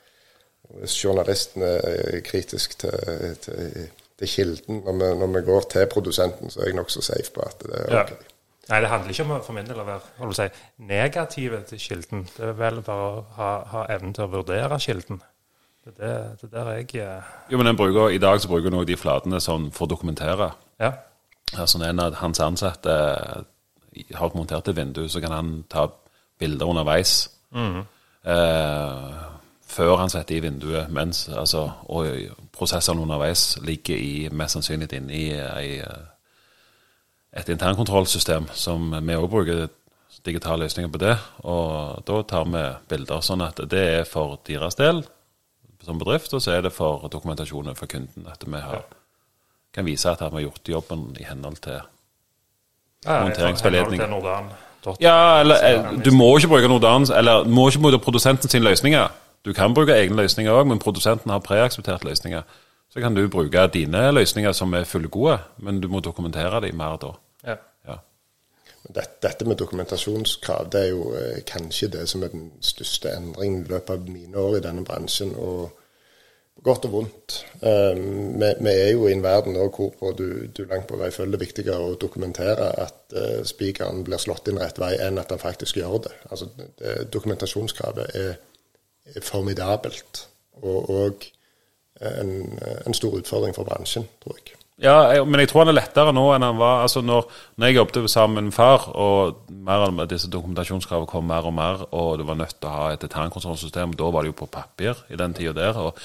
og 0.69 0.85
journalisten 1.03 1.63
er 1.65 2.19
kritisk 2.21 2.75
til, 2.79 2.91
til, 3.41 3.87
til 4.19 4.27
kilden 4.27 4.81
når 4.85 4.97
vi, 4.99 5.07
når 5.21 5.31
vi 5.37 5.45
går 5.47 5.67
til 5.71 5.87
produsenten, 5.91 6.51
så 6.51 6.61
er 6.61 6.71
jeg 6.71 6.77
nokså 6.79 7.01
safe 7.05 7.31
på 7.35 7.41
at 7.47 7.63
det 7.63 7.73
er 7.79 7.95
Ja. 7.95 8.03
ok. 8.03 8.25
Nei, 8.69 8.79
det 8.83 8.89
handler 8.91 9.09
ikke 9.09 9.23
om 9.25 9.41
for 9.41 9.53
min 9.57 9.65
del 9.65 9.79
å 9.81 9.85
være 9.87 10.33
si, 10.37 10.45
negative 10.85 11.63
til 11.65 11.79
kilden. 11.81 12.27
Det 12.37 12.51
er 12.51 12.53
vel 12.53 12.81
bare 12.85 13.05
å 13.07 13.23
ha, 13.39 13.47
ha 13.71 13.85
evnen 13.95 14.13
til 14.13 14.27
å 14.27 14.29
vurdere 14.29 14.77
kilden. 14.79 15.23
Det 15.85 15.95
er 15.95 15.95
det, 15.97 16.41
det 16.41 16.49
er 16.51 16.63
der 16.63 16.71
jeg 16.75 16.95
eh, 17.01 17.31
Jo, 17.49 17.57
men 17.57 17.65
den 17.65 17.79
bruker, 17.79 18.09
I 18.13 18.19
dag 18.21 18.41
så 18.41 18.47
bruker 18.51 18.67
en 18.69 18.77
også 18.77 18.91
de 18.91 18.97
flatene 18.99 19.39
sånn 19.41 19.71
for 19.73 19.87
å 19.87 19.89
dokumentere. 19.95 20.51
Ja. 20.79 20.91
Altså 21.57 21.79
Når 21.81 21.89
en 21.89 22.03
av 22.03 22.19
hans 22.21 22.39
ansatte 22.45 22.93
eh, 22.93 24.05
har 24.19 24.35
montert 24.37 24.67
et 24.69 24.77
vindu, 24.77 25.07
så 25.09 25.21
kan 25.23 25.33
han 25.33 25.63
ta 25.71 25.87
bilder 26.39 26.69
underveis. 26.69 27.15
Eh, 27.55 29.17
før 29.69 29.95
han 30.01 30.09
setter 30.13 30.35
i 30.35 30.43
vinduet, 30.45 30.89
mens 30.93 31.25
altså, 31.29 31.65
og 31.89 32.05
prosessene 32.59 33.01
underveis 33.01 33.57
ligger 33.65 33.97
i, 33.97 34.29
mest 34.31 34.57
sannsynlig 34.57 34.91
inne 34.97 35.15
i 35.15 35.25
ei, 35.33 35.79
eh, 35.79 36.07
et 37.39 37.49
internkontrollsystem, 37.49 38.49
som 38.57 38.91
vi 38.91 39.15
òg 39.15 39.29
bruker 39.31 39.67
digitale 40.25 40.65
løsninger 40.65 40.91
på 40.91 41.01
det. 41.01 41.15
Og 41.47 42.03
da 42.07 42.21
tar 42.27 42.47
vi 42.49 42.63
bilder, 42.91 43.21
sånn 43.23 43.45
at 43.45 43.61
det 43.71 43.85
er 43.99 44.07
for 44.09 44.39
deres 44.47 44.77
del 44.79 45.03
som 45.85 45.99
bedrift, 45.99 46.33
og 46.33 46.41
så 46.43 46.57
er 46.57 46.65
det 46.65 46.73
for 46.75 47.07
dokumentasjonen 47.11 47.77
for 47.77 47.87
kunden. 47.87 48.27
At 48.27 48.43
vi 48.45 48.59
har, 48.59 48.83
kan 49.73 49.87
vise 49.87 50.11
at 50.11 50.21
vi 50.25 50.41
har 50.41 50.47
gjort 50.49 50.73
jobben 50.75 51.05
i 51.19 51.27
henhold 51.29 51.61
til 51.63 51.79
Ja, 53.05 53.21
Monteringsveiledning. 53.23 54.01
Ja, 54.99 55.39
eller 55.39 55.55
eh, 55.63 55.85
du 56.03 56.11
må 56.11 56.33
ikke 56.37 56.49
bruke 56.51 56.67
Nordans, 56.67 57.09
eller 57.09 57.43
du 57.43 57.49
må 57.49 57.69
ikke 57.69 57.79
bruke 57.85 57.99
produsenten 58.03 58.51
sine 58.51 58.67
løsninger. 58.67 59.07
Du 59.45 59.53
kan 59.53 59.73
bruke 59.73 59.95
egne 59.95 60.19
løsninger 60.19 60.51
òg, 60.51 60.67
men 60.67 60.81
produsenten 60.83 61.31
har 61.31 61.43
preaksepterte 61.43 62.07
løsninger. 62.07 62.43
Så 62.89 62.99
kan 62.99 63.15
du 63.15 63.27
bruke 63.29 63.67
dine 63.73 64.11
løsninger 64.11 64.51
som 64.51 64.73
er 64.73 64.87
fullgode, 64.89 65.37
men 65.57 65.81
du 65.81 65.87
må 65.87 65.99
dokumentere 65.99 66.61
dem 66.65 66.77
mer 66.77 66.97
da. 67.01 67.11
Ja. 67.45 67.55
Ja. 67.87 67.99
Dette 68.95 69.45
med 69.45 69.59
dokumentasjonskrav 69.61 70.71
det 70.73 70.81
er 70.81 70.89
jo 70.89 71.11
eh, 71.13 71.43
kanskje 71.47 71.91
det 71.93 72.07
som 72.09 72.23
er 72.23 72.33
den 72.33 72.49
største 72.61 73.13
endringen 73.15 73.63
i 73.63 73.69
løpet 73.69 73.93
av 73.95 74.09
mine 74.09 74.37
år 74.37 74.57
i 74.57 74.63
denne 74.65 74.83
bransjen. 74.85 75.35
og 75.35 75.69
godt 76.63 76.85
og 76.85 76.91
vondt. 76.91 77.45
Um, 77.61 78.39
vi, 78.39 78.49
vi 78.59 78.71
er 78.71 78.91
jo 78.91 79.07
i 79.07 79.13
en 79.13 79.23
verden 79.23 79.55
nå 79.55 79.67
hvor 79.71 80.15
du, 80.17 80.47
du 80.51 80.63
langt 80.67 80.89
på 80.89 80.97
vei 80.99 81.09
føler 81.15 81.37
det 81.37 81.45
viktigere 81.45 81.91
å 81.91 81.97
dokumentere 81.99 82.71
at 82.83 83.15
uh, 83.15 83.39
spikeren 83.47 84.03
blir 84.07 84.21
slått 84.21 84.49
inn 84.51 84.59
rett 84.59 84.79
vei, 84.81 84.95
enn 84.99 85.21
at 85.21 85.31
han 85.33 85.41
faktisk 85.41 85.79
gjør 85.79 86.01
det. 86.07 86.13
Altså, 86.29 86.49
det, 86.57 86.97
dokumentasjonskravet 87.13 88.15
er 88.19 88.37
formidabelt, 89.25 90.27
og, 90.61 90.89
og 90.89 91.27
en, 92.01 92.31
en 92.87 92.95
stor 92.95 93.17
utfordring 93.19 93.55
for 93.55 93.67
bransjen, 93.67 94.07
tror 94.23 94.37
jeg. 94.37 94.55
Ja, 94.79 94.95
jeg, 95.11 95.25
men 95.27 95.41
jeg 95.41 95.49
tror 95.51 95.65
han 95.65 95.73
er 95.73 95.75
lettere 95.75 96.13
nå 96.15 96.21
enn 96.31 96.45
han 96.45 96.59
var 96.59 96.85
altså 96.85 97.01
når, 97.03 97.25
når 97.59 97.67
jeg 97.67 97.75
jobbet 97.75 98.11
sammen 98.11 98.47
med 98.47 98.55
far, 98.55 98.85
og 98.95 99.41
mer 99.51 99.83
av 99.89 99.99
disse 100.07 100.29
dokumentasjonskravene 100.31 101.09
kom 101.09 101.27
mer 101.27 101.47
og 101.49 101.55
mer, 101.57 101.83
og 101.91 102.13
du 102.19 102.23
var 102.27 102.39
nødt 102.39 102.55
til 102.55 102.69
å 102.69 102.75
ha 102.77 102.85
et 102.93 103.03
internkontrollsystem, 103.03 103.97
da 103.99 104.11
var 104.13 104.23
det 104.23 104.31
jo 104.31 104.37
på 104.39 104.51
papir 104.53 105.01
i 105.11 105.19
den 105.19 105.35
tida 105.35 105.55
der. 105.57 105.75
og 105.77 105.99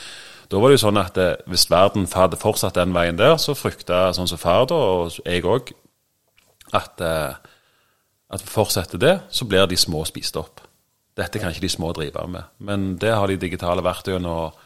da 0.50 0.60
var 0.60 0.70
det 0.70 0.76
jo 0.76 0.84
sånn 0.84 1.00
at 1.00 1.16
eh, 1.18 1.38
Hvis 1.50 1.70
verden 1.70 2.04
hadde 2.10 2.38
fortsatt 2.38 2.76
den 2.76 2.92
veien 2.94 3.16
der, 3.18 3.36
så 3.40 3.56
frykta 3.56 4.10
sånn 4.14 4.28
som 4.30 4.38
far 4.38 4.66
da, 4.70 4.76
og 4.76 5.16
jeg 5.24 5.46
òg, 5.46 5.72
at, 6.74 7.00
eh, 7.00 7.54
at 8.34 8.42
fortsetter 8.42 9.00
det, 9.00 9.14
så 9.30 9.46
blir 9.48 9.66
de 9.70 9.78
små 9.78 10.04
spist 10.08 10.36
opp. 10.36 10.60
Dette 11.14 11.38
kan 11.38 11.52
ikke 11.54 11.64
de 11.66 11.70
små 11.70 11.92
drive 11.94 12.26
med. 12.28 12.42
Men 12.58 12.96
det 12.98 13.12
har 13.14 13.30
de 13.30 13.38
digitale 13.38 13.84
verktøyene, 13.86 14.30
og 14.30 14.58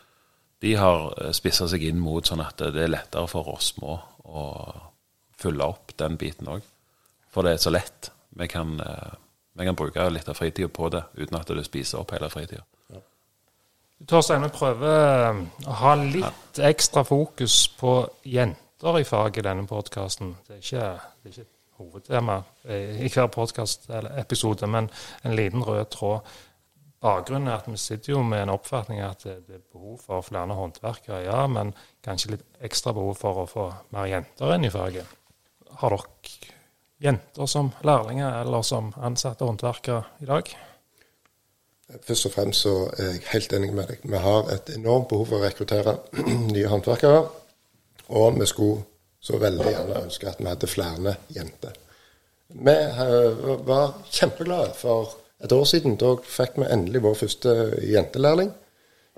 de 0.64 0.74
har 0.80 1.32
spissa 1.36 1.68
seg 1.68 1.84
inn 1.90 2.01
mot 2.01 2.26
sånn 2.26 2.42
at 2.42 2.62
det 2.72 2.86
er 2.86 2.92
lettere 2.92 3.28
for 3.30 3.51
oss 3.53 3.74
små 3.74 3.99
å 4.28 4.44
fylle 5.38 5.68
opp 5.68 5.94
den 6.01 6.16
biten 6.18 6.49
òg. 6.51 6.64
For 7.30 7.46
det 7.46 7.55
er 7.55 7.62
så 7.62 7.72
lett. 7.72 8.11
Vi 8.38 8.49
kan, 8.49 8.80
eh, 8.80 9.12
vi 9.53 9.64
kan 9.64 9.76
bruke 9.76 10.09
litt 10.11 10.28
av 10.28 10.38
fritida 10.38 10.68
på 10.68 10.88
det 10.90 11.05
uten 11.16 11.38
at 11.38 11.46
det 11.46 11.66
spiser 11.66 12.01
opp 12.01 12.11
hele 12.16 12.30
fritida. 12.32 12.64
Torstein, 14.07 14.42
vi 14.42 14.49
prøver 14.55 15.28
eh, 15.28 15.44
å 15.66 15.76
ha 15.82 15.94
litt 15.99 16.59
ekstra 16.62 17.05
fokus 17.05 17.66
på 17.78 18.01
jenter 18.24 19.01
i 19.01 19.05
faget 19.05 19.42
i 19.42 19.49
denne 19.49 19.66
podkasten. 19.66 20.36
Det, 20.46 20.61
det 20.62 20.78
er 20.78 21.32
ikke 21.32 21.57
hovedtema 21.79 22.43
i 22.68 23.09
hver 23.12 23.31
podkast-episode, 23.33 24.66
men 24.66 24.91
en 25.24 25.37
liten 25.39 25.64
rød 25.64 25.85
tråd. 25.95 26.20
bakgrunnen 27.01 27.49
er 27.49 27.61
at 27.61 27.68
vi 27.70 27.76
sitter 27.79 28.12
jo 28.12 28.22
med 28.22 28.43
en 28.43 28.51
oppfatning 28.51 29.01
at 29.01 29.22
det, 29.22 29.37
det 29.47 29.55
er 29.55 29.66
behov 29.72 30.01
for 30.03 30.22
flere 30.26 30.55
håndverkere, 30.55 31.22
ja, 31.24 31.47
men 31.47 31.72
kanskje 32.05 32.33
litt 32.33 32.47
ekstra 32.61 32.93
behov 32.93 33.14
for 33.20 33.43
å 33.43 33.47
få 33.47 33.66
mer 33.95 34.11
jenter 34.11 34.55
inn 34.55 34.66
i 34.66 34.70
faget. 34.70 35.07
Har 35.79 35.95
dere 35.95 36.55
jenter 36.99 37.47
som 37.47 37.70
lærlinger 37.87 38.41
eller 38.41 38.62
som 38.66 38.91
ansatte 38.97 39.47
håndverkere 39.47 40.03
i 40.20 40.26
dag? 40.26 40.51
Først 42.05 42.26
og 42.26 42.33
fremst 42.35 42.66
så 42.66 42.74
er 42.99 43.14
jeg 43.14 43.22
helt 43.33 43.53
enig 43.57 43.70
med 43.72 43.87
deg. 43.89 44.03
Vi 44.05 44.20
har 44.20 44.51
et 44.53 44.74
enormt 44.74 45.09
behov 45.09 45.31
for 45.31 45.39
å 45.39 45.47
rekruttere 45.47 45.95
nye 46.55 46.68
håndverkere. 46.68 47.22
Og 48.09 48.41
vi 48.41 48.49
skulle 48.49 48.83
så 49.20 49.38
veldig 49.40 49.72
gjerne 49.72 50.02
ønske 50.04 50.28
at 50.30 50.40
vi 50.40 50.48
hadde 50.48 50.70
flere 50.70 51.14
jenter. 51.34 51.74
Vi 52.48 52.74
eh, 52.74 53.42
var 53.66 53.98
kjempeglade 54.10 54.72
for 54.78 55.16
et 55.44 55.52
år 55.52 55.66
siden. 55.68 55.98
Da 56.00 56.14
fikk 56.22 56.56
vi 56.60 56.70
endelig 56.70 57.02
vår 57.04 57.18
første 57.24 57.56
jentelærling. 57.84 58.54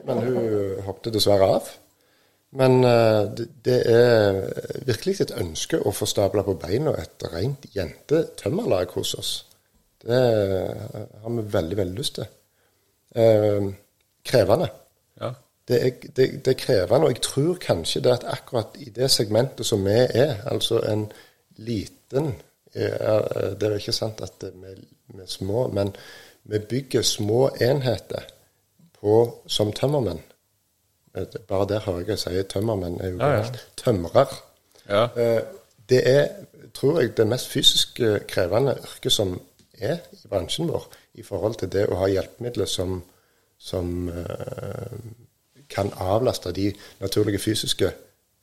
Men 0.07 0.23
hun 0.25 0.83
hoppet 0.87 1.15
dessverre 1.15 1.51
av. 1.59 1.69
Men 2.57 2.81
eh, 2.85 3.45
det 3.67 3.79
er 3.93 4.41
virkelig 4.89 5.21
et 5.21 5.37
ønske 5.39 5.79
å 5.79 5.93
få 5.95 6.09
stabla 6.11 6.43
på 6.47 6.57
beina 6.59 6.97
et 6.99 7.29
rent 7.31 7.69
jentetømmerlag 7.77 8.97
hos 8.97 9.15
oss. 9.21 9.33
Det 10.01 10.19
har 11.23 11.37
vi 11.37 11.47
veldig, 11.53 11.77
veldig 11.77 11.99
lyst 11.99 12.17
til 12.19 12.27
eh, 13.15 13.71
krevende. 14.27 14.71
Det 15.71 15.79
er, 15.87 15.91
det, 16.17 16.25
det 16.45 16.51
er, 16.51 16.59
krevende, 16.59 17.07
og 17.07 17.13
jeg 17.13 17.23
tror 17.23 17.59
kanskje 17.63 18.01
det 18.03 18.13
at 18.17 18.25
akkurat 18.27 18.79
i 18.83 18.89
det 18.91 19.07
segmentet 19.11 19.67
som 19.67 19.85
vi 19.87 19.95
er, 19.95 20.41
altså 20.51 20.81
en 20.91 21.05
liten 21.63 22.33
er, 22.75 23.55
Det 23.55 23.69
er 23.69 23.77
ikke 23.77 23.95
sant 23.95 24.21
at 24.23 24.43
vi, 24.43 24.75
er 25.23 25.27
små, 25.27 25.69
men 25.69 25.93
vi 26.45 26.59
bygger 26.59 27.03
små 27.03 27.49
enheter 27.61 28.27
på, 29.01 29.43
som 29.47 29.73
tømmermenn. 29.73 30.21
Bare 31.49 31.69
der 31.69 31.87
hører 31.87 32.05
jeg 32.09 32.19
si 32.19 32.43
tømmermenn 32.43 33.01
er 33.01 33.09
jo 33.09 33.19
ja, 33.19 33.31
ja. 33.39 33.45
tømrer. 33.77 34.35
Ja. 34.89 35.05
Eh, 35.17 35.43
det 35.89 36.03
er, 36.07 36.29
tror 36.75 37.01
jeg, 37.01 37.17
det 37.17 37.27
mest 37.27 37.49
fysisk 37.49 38.01
krevende 38.29 38.77
yrket 38.83 39.13
som 39.13 39.39
er 39.79 40.03
i 40.13 40.29
bransjen 40.29 40.69
vår 40.71 40.87
i 41.15 41.23
forhold 41.23 41.59
til 41.59 41.71
det 41.73 41.87
å 41.91 41.99
ha 42.03 42.11
hjelpemidler 42.11 42.69
som, 42.71 43.01
som 43.59 44.09
kan 45.71 45.93
avlaste 46.01 46.53
de 46.57 46.71
naturlige 47.01 47.43
fysiske 47.43 47.93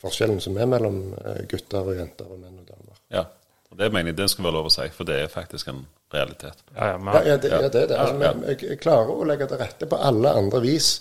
forskjellene 0.01 0.43
som 0.43 0.57
er 0.57 0.69
mellom 0.69 1.01
uh, 1.13 1.43
gutter 1.49 1.91
og 1.91 1.97
jenter 1.97 2.30
og 2.30 2.39
menn 2.39 2.61
og 2.61 2.67
damer. 2.69 2.97
Ja, 3.13 3.23
og 3.71 3.80
det 3.80 3.91
mener 3.93 4.13
jeg 4.13 4.19
det 4.21 4.30
skal 4.32 4.47
være 4.47 4.57
lov 4.59 4.69
å 4.69 4.73
si, 4.73 4.88
for 4.95 5.09
det 5.09 5.21
er 5.23 5.32
faktisk 5.32 5.71
en 5.73 5.86
realitet. 6.13 6.61
Ja, 6.73 6.93
ja, 6.93 6.97
men, 6.97 7.13
ja, 7.25 7.38
det, 7.38 7.51
ja, 7.51 7.61
det 7.67 7.84
er 7.84 7.93
det. 7.93 8.01
Altså, 8.01 8.34
jeg, 8.47 8.59
jeg 8.71 8.82
klarer 8.84 9.13
å 9.13 9.28
legge 9.28 9.49
til 9.49 9.61
rette 9.61 9.89
på 9.89 10.01
alle 10.09 10.36
andre 10.39 10.61
vis. 10.63 10.91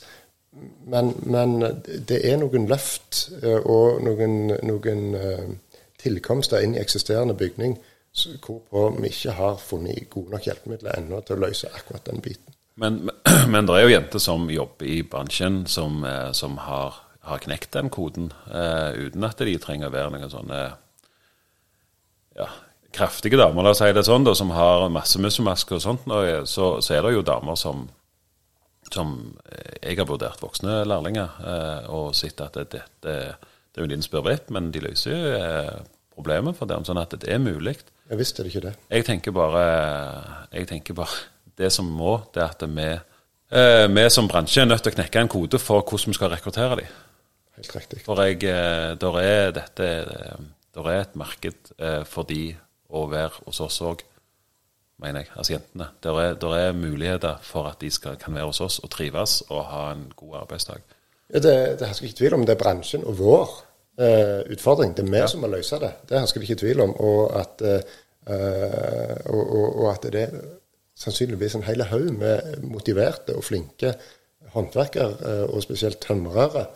Men, 0.89 1.13
men 1.29 1.59
det 1.85 2.23
er 2.25 2.39
noen 2.41 2.65
løft 2.71 3.27
uh, 3.43 3.61
og 3.61 4.01
noen, 4.07 4.55
noen 4.65 5.05
tilkomster 6.01 6.65
inn 6.65 6.77
i 6.77 6.81
eksisterende 6.81 7.37
bygning 7.37 7.77
hvorpå 8.17 8.89
vi 8.97 9.11
ikke 9.11 9.35
har 9.37 9.59
funnet 9.61 10.09
gode 10.11 10.33
nok 10.33 10.47
hjelpemidler 10.49 10.97
ennå 10.97 11.21
til 11.21 11.37
å 11.37 11.43
løse 11.45 11.69
akkurat 11.77 12.07
den 12.09 12.23
biten. 12.25 12.56
Men, 12.77 13.11
men 13.53 13.67
det 13.67 13.77
er 13.77 13.87
jo 13.87 13.95
jenter 13.95 14.23
som 14.23 14.51
jobber 14.53 14.89
i 14.89 15.01
bransjen, 15.09 15.65
som, 15.71 16.05
eh, 16.05 16.31
som 16.37 16.59
har, 16.61 17.01
har, 17.25 17.43
knekt 17.43 17.73
den 17.73 17.89
koden, 17.91 18.31
uh, 18.53 18.93
uten 18.93 19.25
at 19.27 19.41
de 19.41 19.57
trenger 19.63 19.89
å 19.89 19.95
være 19.95 20.13
noen 20.13 20.33
sånne 20.33 20.61
ja, 22.37 22.49
kraftige 22.97 23.41
damer, 23.41 23.65
la 23.65 23.73
oss 23.73 23.81
si 23.81 23.93
det 23.97 24.05
sånn, 24.07 24.27
da, 24.29 24.35
som 24.37 24.53
har 24.55 24.89
masse 24.93 25.21
muskelmaske 25.21 25.79
og 25.79 25.83
sånt. 25.83 26.05
Så, 26.49 26.69
så, 26.85 26.95
er 26.95 27.07
det 27.07 27.15
jo 27.17 27.25
damer 27.27 27.57
som, 27.59 27.87
som 28.93 29.17
eh, 29.49 29.79
jeg 29.81 30.01
har 30.03 30.09
vurdert 30.09 30.45
voksne 30.45 30.83
lærlinger, 30.89 31.41
uh, 31.41 31.93
og 31.97 32.17
sett 32.17 32.45
at 32.45 32.61
dette 32.61 32.85
det, 33.01 33.09
det, 33.09 33.19
det, 33.73 33.81
er 33.81 33.87
jo 33.87 33.93
din 33.95 34.05
spør 34.05 34.29
men 34.53 34.69
de 34.73 34.85
løser 34.85 35.17
jo 35.17 35.41
uh, 35.41 35.73
problemet 36.17 36.57
for 36.57 36.69
dem, 36.69 36.85
sånn 36.85 37.01
at 37.01 37.17
det 37.17 37.33
er 37.33 37.41
mulig. 37.41 37.79
Jeg 38.09 38.21
visste 38.21 38.45
det 38.45 38.53
ikke 38.53 38.69
det. 38.69 38.75
Jeg 38.93 39.09
tenker 39.09 39.35
bare, 39.37 39.65
jeg 40.53 40.69
tenker 40.69 40.97
bare 40.97 41.36
Det 41.57 41.71
som 41.73 41.89
må, 41.89 42.19
det 42.35 42.43
er 42.43 42.53
at 42.53 42.67
vi, 42.69 42.91
eh, 43.57 43.87
vi 43.89 44.09
som 44.13 44.29
bransje 44.29 44.63
er 44.63 44.69
nødt 44.69 44.85
til 44.85 44.93
å 44.93 44.99
knekke 44.99 45.23
en 45.25 45.33
kode 45.33 45.61
for 45.63 45.83
hvordan 45.83 46.13
vi 46.13 46.19
skal 46.19 46.33
rekruttere 46.35 46.83
dem. 46.83 46.99
Helt 47.57 47.77
riktig. 47.77 48.03
For 48.05 48.21
jeg, 48.23 48.43
eh, 48.45 48.93
der 49.01 49.19
er 49.23 49.57
dette 49.57 49.89
der 50.77 50.91
er 50.91 51.01
et 51.01 51.17
marked 51.17 51.73
eh, 51.81 52.03
for 52.05 52.29
de 52.29 52.51
å 52.93 53.07
være 53.09 53.47
hos 53.47 53.63
oss 53.65 53.79
òg, 53.85 54.03
mener 55.03 55.25
jeg. 55.25 55.31
Altså 55.35 55.55
jentene. 55.55 55.89
Der 56.05 56.19
er, 56.21 56.35
der 56.41 56.57
er 56.59 56.77
muligheter 56.77 57.41
for 57.45 57.71
at 57.71 57.81
de 57.81 57.91
skal, 57.93 58.19
kan 58.21 58.37
være 58.37 58.51
hos 58.51 58.61
oss 58.65 58.79
og 58.85 58.91
trives 58.93 59.41
og 59.49 59.65
ha 59.71 59.87
en 59.95 60.07
god 60.17 60.43
arbeidsdag. 60.43 60.85
Ja, 61.33 61.41
det, 61.43 61.55
det 61.81 61.89
hersker 61.89 62.11
ikke 62.11 62.21
tvil 62.21 62.37
om 62.37 62.45
det 62.47 62.55
er 62.55 62.61
bransjen 62.61 63.05
og 63.09 63.17
vår 63.19 63.55
uh, 63.99 64.45
utfordring. 64.53 64.93
Det 64.95 65.03
er 65.03 65.11
vi 65.11 65.23
ja. 65.25 65.31
som 65.33 65.43
må 65.43 65.51
løse 65.51 65.81
det. 65.83 65.91
Det 66.07 66.21
hersker 66.21 66.41
det 66.41 66.49
ikke 66.49 66.61
tvil 66.63 66.85
om. 66.85 66.95
Og 67.03 67.35
at, 67.41 67.65
uh, 67.67 67.97
og, 69.33 69.43
og, 69.43 69.67
og 69.83 69.91
at 69.91 70.07
det 70.15 70.27
sannsynligvis 70.97 71.59
en 71.59 71.67
hel 71.67 71.85
haug 71.91 72.11
med 72.17 72.65
motiverte 72.65 73.37
og 73.37 73.45
flinke 73.45 73.95
håndverkere, 74.55 75.17
uh, 75.21 75.55
og 75.55 75.65
spesielt 75.65 76.01
tømrere, 76.05 76.67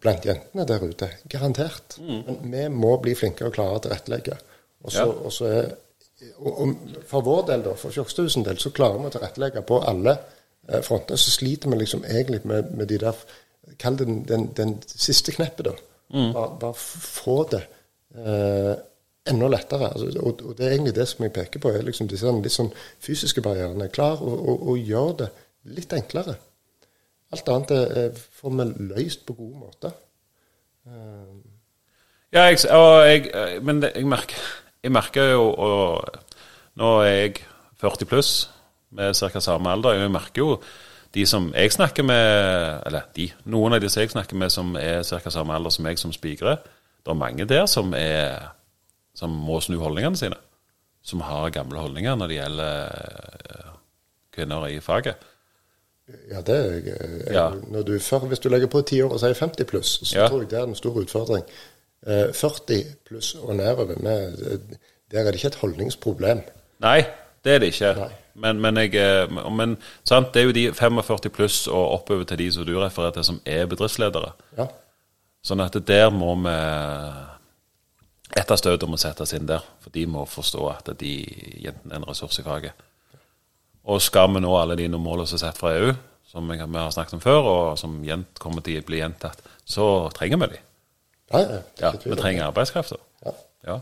blant 0.00 0.24
jentene 0.24 0.64
der 0.64 0.84
ute. 0.86 1.10
Garantert. 1.28 1.98
Mm. 2.00 2.20
Men 2.24 2.52
vi 2.52 2.66
må 2.72 2.94
bli 3.02 3.12
flinkere 3.18 3.50
og 3.50 3.56
klare 3.56 3.76
å 3.76 3.82
tilrettelegge. 3.84 4.38
Og 4.86 4.94
så, 4.94 5.02
ja. 5.04 5.12
og 5.12 5.34
så 5.34 5.48
er 5.50 5.72
og, 6.36 6.48
og, 6.52 6.72
for 7.08 7.24
vår 7.24 7.46
del, 7.48 7.62
da, 7.64 7.74
for 7.80 7.92
Fjokstusen 7.92 8.44
del, 8.44 8.58
så 8.60 8.72
klarer 8.76 9.00
vi 9.00 9.08
å 9.08 9.12
tilrettelegge 9.14 9.62
på 9.68 9.78
alle 9.88 10.14
fronter. 10.84 11.16
Så 11.20 11.32
sliter 11.32 11.72
vi 11.72 11.78
liksom 11.80 12.04
egentlig 12.04 12.42
med, 12.48 12.74
med 12.76 12.88
de 12.92 12.98
der 13.00 13.22
Kall 13.78 13.96
det 13.98 14.06
den, 14.06 14.22
den, 14.28 14.46
den 14.56 14.72
siste 14.86 15.32
kneppet, 15.32 15.68
da. 15.68 15.74
Mm. 16.14 16.32
Bare, 16.34 16.56
bare, 16.60 16.74
få 16.74 17.36
det 17.52 17.60
eh, 18.18 18.72
enda 19.30 19.48
lettere. 19.50 19.92
Altså, 19.92 20.10
og, 20.18 20.44
og, 20.44 20.56
det 20.58 20.66
er 20.66 20.76
egentlig 20.76 20.94
det 20.98 21.08
som 21.08 21.24
jeg 21.24 21.34
peker 21.36 21.62
på, 21.62 21.72
er 21.72 21.86
liksom 21.86 22.10
disse 22.10 22.34
litt 22.36 22.54
sånn 22.54 22.72
fysiske 23.02 23.44
barrierene. 23.44 23.90
Klar 23.92 24.20
å 24.22 24.76
gjøre 24.78 25.16
det 25.22 25.30
litt 25.76 25.92
enklere. 25.96 26.36
Alt 27.30 27.50
annet 27.52 27.74
er, 27.76 28.14
får 28.40 28.56
vi 28.58 28.66
løst 28.90 29.26
på 29.26 29.36
gode 29.38 29.60
måter. 29.60 29.94
Uh. 30.88 31.38
Ja, 32.30 32.46
jeg, 32.46 32.60
jeg, 32.62 33.62
men 33.66 33.80
det, 33.82 33.92
jeg, 33.96 34.06
merker, 34.06 34.42
jeg 34.82 34.92
merker 34.94 35.32
jo 35.32 35.48
og, 35.50 36.20
Nå 36.78 36.90
er 37.02 37.10
jeg 37.10 37.40
40 37.82 38.06
pluss, 38.06 38.30
med 38.94 39.14
ca. 39.18 39.40
samme 39.42 39.72
alder. 39.74 39.98
Jeg 39.98 40.12
merker 40.14 40.42
jo 40.42 40.52
de 41.14 41.24
som 41.26 41.48
jeg 41.54 41.72
snakker 41.74 42.06
med, 42.06 42.82
eller 42.86 43.08
de, 43.16 43.26
noen 43.50 43.74
av 43.74 43.82
de 43.82 43.90
som 43.90 44.04
jeg 44.04 44.12
snakker 44.12 44.38
med 44.38 44.52
som 44.54 44.76
er 44.78 45.02
ca. 45.02 45.30
samme 45.30 45.54
alder 45.54 45.74
som 45.74 45.84
meg 45.84 45.98
som 45.98 46.14
spikere, 46.14 46.56
det 47.00 47.10
er 47.10 47.18
mange 47.18 47.46
der 47.50 47.66
som, 47.66 47.94
er, 47.96 48.52
som 49.20 49.34
må 49.46 49.60
snu 49.64 49.76
holdningene 49.80 50.18
sine. 50.18 50.38
Som 51.04 51.24
har 51.24 51.52
gamle 51.54 51.80
holdninger 51.80 52.16
når 52.18 52.30
det 52.30 52.38
gjelder 52.38 52.94
uh, 53.56 53.74
kvinner 54.36 54.68
i 54.68 54.80
faget. 54.84 55.26
Ja, 56.30 56.40
det 56.42 56.56
er 56.56 56.72
jeg. 56.74 57.10
Ja. 57.30 57.46
Du, 57.86 57.92
hvis 57.94 58.42
du 58.42 58.48
legger 58.50 58.70
på 58.72 58.82
ti 58.82 58.98
år 59.04 59.14
og 59.14 59.20
sier 59.22 59.36
50 59.36 59.68
pluss, 59.70 59.92
så 60.02 60.24
ja. 60.24 60.28
tror 60.28 60.42
jeg 60.42 60.50
det 60.50 60.58
er 60.58 60.68
en 60.68 60.78
stor 60.78 60.96
utfordring. 61.00 61.44
Uh, 62.06 62.30
eh, 62.30 62.32
40 62.34 62.80
pluss 63.08 63.34
og 63.38 63.54
nedover, 63.60 64.00
med, 64.00 64.40
der 65.12 65.22
er 65.22 65.30
det 65.30 65.40
ikke 65.40 65.52
et 65.54 65.60
holdningsproblem. 65.62 66.42
Nei, 66.82 66.98
det 67.44 67.54
er 67.54 67.62
det 67.62 67.72
ikke. 67.74 67.94
Nei. 68.00 68.10
Men, 68.40 68.60
men, 68.60 68.78
jeg, 68.80 68.94
eh, 68.96 69.50
men 69.52 69.76
sant, 70.06 70.32
det 70.34 70.42
er 70.42 70.48
jo 70.48 70.56
de 70.56 70.66
45 70.76 71.32
pluss 71.34 71.64
og 71.68 72.00
oppover 72.00 72.24
til 72.28 72.40
de 72.40 72.48
som 72.54 72.66
du 72.66 72.76
refererer 72.78 73.18
til, 73.18 73.26
som 73.26 73.40
er 73.44 73.68
bedriftsledere. 73.70 74.32
Ja. 74.58 74.70
Sånn 75.44 75.62
at 75.64 75.76
der 75.88 76.10
må 76.12 76.34
vi 76.44 76.56
Et 78.36 78.50
av 78.50 78.58
støtene 78.60 78.92
må 78.92 78.98
settes 79.00 79.32
inn 79.34 79.48
der. 79.48 79.64
For 79.82 79.92
de 79.94 80.06
må 80.06 80.24
forstå 80.28 80.68
at 80.70 80.92
de 81.00 81.14
jentene 81.64 81.96
er 81.96 82.00
en 82.00 82.08
ressurs 82.08 82.38
i 82.38 82.46
faget. 82.46 82.86
Og 83.90 84.02
skal 84.04 84.30
vi 84.34 84.42
nå 84.44 84.52
alle 84.58 84.76
de 84.78 84.88
målene 84.92 85.26
som 85.26 85.38
er 85.38 85.46
satt 85.48 85.58
fra 85.58 85.72
EU, 85.78 85.94
som 86.30 86.46
vi 86.50 86.58
har 86.60 86.92
snakket 86.94 87.16
om 87.16 87.22
før, 87.24 87.48
og 87.52 87.78
som 87.80 87.96
kommer 88.38 88.62
til 88.62 88.78
å 88.78 88.86
bli 88.86 89.00
gjentatt, 89.00 89.40
så 89.64 89.86
trenger 90.14 90.44
vi 90.44 90.52
de. 90.52 90.60
Ja, 91.30 91.40
ja, 91.40 91.58
ja, 91.78 91.90
vi 92.04 92.18
trenger 92.18 92.48
arbeidskraft. 92.50 92.94
Ja. 93.24 93.32
ja. 93.66 93.80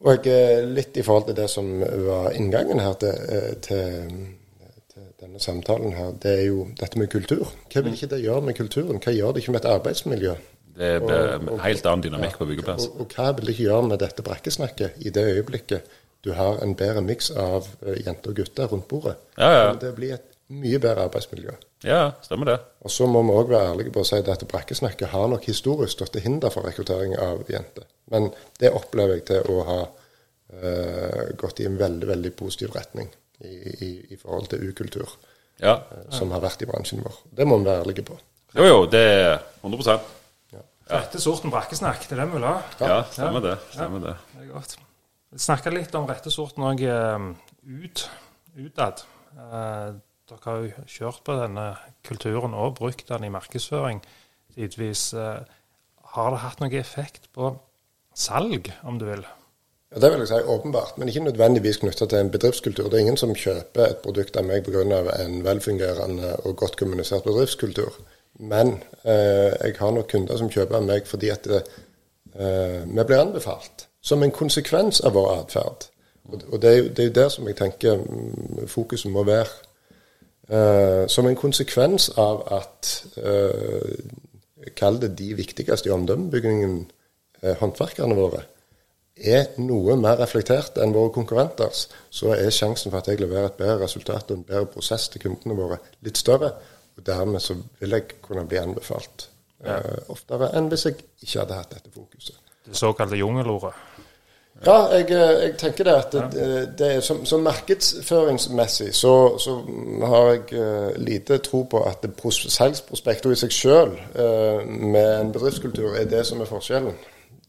Og 0.00 0.26
litt 0.72 0.96
i 0.96 1.04
forhold 1.04 1.28
til 1.28 1.36
det 1.36 1.48
som 1.52 1.70
var 1.82 2.30
inngangen 2.32 2.80
her 2.80 2.94
til, 3.02 3.24
eh, 3.36 3.50
til, 3.62 4.14
til, 4.94 5.08
denne 5.20 5.42
samtalen 5.42 5.92
her, 5.94 6.14
det 6.22 6.36
er 6.38 6.46
jo 6.48 6.68
dette 6.80 6.98
med 6.98 7.10
kultur. 7.12 7.50
Hva 7.70 7.82
vil 7.84 7.98
ikke 7.98 8.10
det 8.14 8.22
gjøre 8.24 8.46
med 8.46 8.56
kulturen? 8.56 9.02
Hva 9.02 9.12
gjør 9.12 9.34
det 9.34 9.42
ikke 9.42 9.54
med 9.54 9.62
et 9.64 9.72
arbeidsmiljø? 9.74 10.36
Det 10.80 11.12
er 11.12 11.34
en 11.36 11.50
helt 11.60 11.86
annen 11.86 12.04
dynamikk 12.06 12.34
ja, 12.34 12.40
på 12.40 12.48
byggeplass. 12.48 12.86
Og, 12.88 13.02
og, 13.04 13.14
hva 13.16 13.32
vil 13.36 13.50
det 13.50 13.56
ikke 13.56 13.66
gjøre 13.66 13.88
med 13.90 14.00
dette 14.00 14.24
brakkesnakket 14.24 15.02
i 15.04 15.12
det 15.14 15.26
øyeblikket 15.34 15.96
du 16.24 16.32
har 16.36 16.60
en 16.64 16.74
bedre 16.76 17.00
miks 17.04 17.30
av 17.32 17.68
uh, 17.84 17.94
jenter 17.96 18.32
og 18.32 18.40
gutter 18.40 18.68
rundt 18.72 18.88
bordet? 18.88 19.16
Ja, 19.36 19.50
ja. 19.54 19.70
Det 19.80 19.92
blir 19.96 20.16
et 20.16 20.26
mye 20.52 20.80
bedre 20.82 21.06
arbeidsmiljø. 21.08 21.54
Ja, 21.86 22.00
stemmer 22.24 22.50
det. 22.50 22.58
Og 22.84 22.92
så 22.92 23.06
må 23.08 23.22
vi 23.24 23.36
òg 23.36 23.52
være 23.52 23.72
ærlige 23.74 23.94
på 23.94 24.02
å 24.02 24.08
si 24.08 24.18
at 24.20 24.44
brakkesnakket 24.50 25.12
har 25.14 25.30
nok 25.32 25.46
historisk 25.48 25.96
stått 25.96 26.12
til 26.16 26.24
hinder 26.26 26.52
for 26.52 26.68
rekruttering 26.68 27.16
av 27.20 27.44
jenter. 27.48 27.86
Men 28.12 28.28
det 28.60 28.72
opplever 28.76 29.20
jeg 29.20 29.26
til 29.30 29.52
å 29.52 29.64
ha 29.68 29.80
uh, 29.86 31.24
gått 31.40 31.62
i 31.64 31.68
en 31.70 31.80
veldig, 31.80 32.08
veldig 32.12 32.34
positiv 32.36 32.76
retning 32.76 33.08
i, 33.40 33.54
i, 33.56 33.90
i 34.12 34.20
forhold 34.20 34.52
til 34.52 34.64
ukultur. 34.68 35.16
Ja. 35.60 35.74
som 36.08 36.30
har 36.32 36.40
vært 36.40 36.62
i 36.64 36.66
bransjen 36.70 37.02
vår. 37.04 37.18
Det 37.36 37.44
må 37.44 37.58
vi 37.60 37.66
være 37.68 37.82
ærlige 37.82 38.04
på. 38.08 38.14
Jo, 38.56 38.64
jo, 38.64 38.78
det 38.88 39.02
er 39.04 39.34
100 39.60 39.98
Rette 40.90 41.20
sorten 41.22 41.52
brakkesnakk, 41.52 42.02
det 42.08 42.16
er 42.16 42.22
det 42.24 42.28
vi 42.30 42.38
vil 42.38 42.46
ha. 42.48 42.56
Ja, 42.80 43.00
stemmer 43.12 43.44
det. 43.44 43.56
Stemmer 43.70 44.02
det. 44.02 44.14
Det 44.34 44.44
er 44.44 44.52
godt. 44.52 44.76
Vi 45.30 45.38
snakka 45.38 45.70
litt 45.70 45.94
om 45.94 46.08
rette 46.10 46.32
sorten 46.34 46.66
òg 46.66 46.82
ut, 46.82 48.06
utad. 48.58 49.04
Eh, 49.38 49.90
dere 50.30 50.46
har 50.46 50.64
jo 50.64 50.86
kjørt 50.90 51.22
på 51.26 51.36
denne 51.38 51.66
kulturen 52.06 52.54
og 52.54 52.76
brukt 52.80 53.06
den 53.08 53.26
i 53.26 53.32
markedsføring 53.32 54.02
tidvis. 54.54 55.12
Eh, 55.14 55.42
har 56.14 56.30
det 56.34 56.42
hatt 56.42 56.62
noen 56.62 56.78
effekt 56.80 57.30
på 57.34 57.52
salg, 58.16 58.72
om 58.82 58.98
du 58.98 59.06
vil? 59.06 59.22
Ja, 59.90 59.98
Det 59.98 60.10
vil 60.10 60.22
jeg 60.22 60.28
si 60.28 60.42
åpenbart, 60.54 60.98
men 60.98 61.08
ikke 61.08 61.24
nødvendigvis 61.26 61.80
knytta 61.82 62.06
til 62.06 62.18
en 62.18 62.30
bedriftskultur. 62.30 62.90
Det 62.90 62.94
er 62.94 63.06
ingen 63.06 63.16
som 63.16 63.34
kjøper 63.34 63.86
et 63.86 64.02
produkt 64.02 64.36
av 64.36 64.44
meg 64.44 64.64
pga. 64.64 64.82
en 65.18 65.44
velfungerende 65.44 66.36
og 66.46 66.56
godt 66.56 66.76
kommunisert 66.76 67.24
bedriftskultur. 67.24 67.92
Men 68.40 68.78
eh, 69.04 69.52
jeg 69.52 69.76
har 69.78 69.92
nok 69.92 70.08
kunder 70.08 70.38
som 70.40 70.50
kjøper 70.50 70.80
av 70.80 70.86
meg 70.88 71.08
fordi 71.08 71.30
at 71.32 71.48
det, 71.48 71.62
eh, 72.34 72.82
vi 72.88 73.04
blir 73.04 73.20
anbefalt. 73.20 73.86
Som 74.00 74.22
en 74.24 74.32
konsekvens 74.32 75.02
av 75.04 75.12
vår 75.16 75.32
atferd. 75.34 75.90
Og, 76.30 76.40
og 76.52 76.62
det, 76.62 76.70
er 76.70 76.78
jo, 76.78 76.88
det 76.96 77.04
er 77.04 77.18
der 77.18 77.28
som 77.28 77.48
jeg 77.48 77.58
tenker 77.58 78.00
mm, 78.00 78.68
fokuset 78.70 79.12
må 79.12 79.24
være. 79.28 79.50
Eh, 80.50 81.04
som 81.08 81.28
en 81.28 81.38
konsekvens 81.38 82.08
av 82.18 82.42
at 82.56 82.94
eh, 83.22 84.00
Kall 84.76 84.98
det 85.00 85.14
de 85.16 85.30
viktigste 85.34 85.88
i 85.88 85.92
omdømmebyggingen, 85.92 86.74
eh, 87.42 87.54
håndverkerne 87.56 88.16
våre, 88.16 88.42
er 89.16 89.46
noe 89.60 89.96
mer 89.96 90.18
reflektert 90.20 90.76
enn 90.80 90.92
våre 90.92 91.12
konkurrenters, 91.14 91.86
så 92.10 92.34
er 92.34 92.52
sjansen 92.52 92.92
for 92.92 93.00
at 93.00 93.08
jeg 93.08 93.20
leverer 93.20 93.48
et 93.48 93.56
bedre 93.56 93.84
resultat 93.84 94.30
og 94.30 94.36
en 94.36 94.44
bedre 94.48 94.68
prosess 94.74 95.08
til 95.08 95.24
kundene 95.24 95.56
våre 95.56 95.80
litt 96.04 96.20
større. 96.20 96.52
Og 97.00 97.06
dermed 97.06 97.40
så 97.40 97.56
vil 97.80 97.96
jeg 97.96 98.20
kunne 98.20 98.44
bli 98.48 98.60
anbefalt 98.60 99.30
eh, 99.64 99.98
oftere 100.12 100.50
enn 100.58 100.68
hvis 100.68 100.84
jeg 100.90 100.98
ikke 101.00 101.38
hadde 101.38 101.56
hatt 101.62 101.74
dette 101.74 101.92
fokuset. 101.94 102.36
Det 102.66 102.76
såkalte 102.76 103.16
jungelordet. 103.16 103.72
Ja, 104.66 104.74
jeg, 104.92 105.06
eh, 105.10 105.42
jeg 105.42 105.54
tenker 105.58 105.86
det 105.88 105.94
at 105.94 106.12
det, 106.34 106.48
det 106.78 106.88
er 106.96 107.00
som, 107.00 107.22
som 107.24 107.40
markedsføringsmessig 107.46 108.90
så, 108.94 109.38
så 109.40 109.54
har 110.04 110.26
jeg 110.34 110.42
uh, 110.52 110.90
lite 111.00 111.38
tro 111.38 111.62
på 111.70 111.80
at 111.88 112.04
salgsprospektet 112.28 113.32
i 113.32 113.38
seg 113.40 113.54
sjøl 113.56 113.94
uh, 113.96 114.60
med 114.66 115.14
en 115.14 115.32
bedriftskultur 115.32 115.96
er 115.96 116.10
det 116.10 116.26
som 116.28 116.42
er 116.44 116.50
forskjellen. 116.50 116.98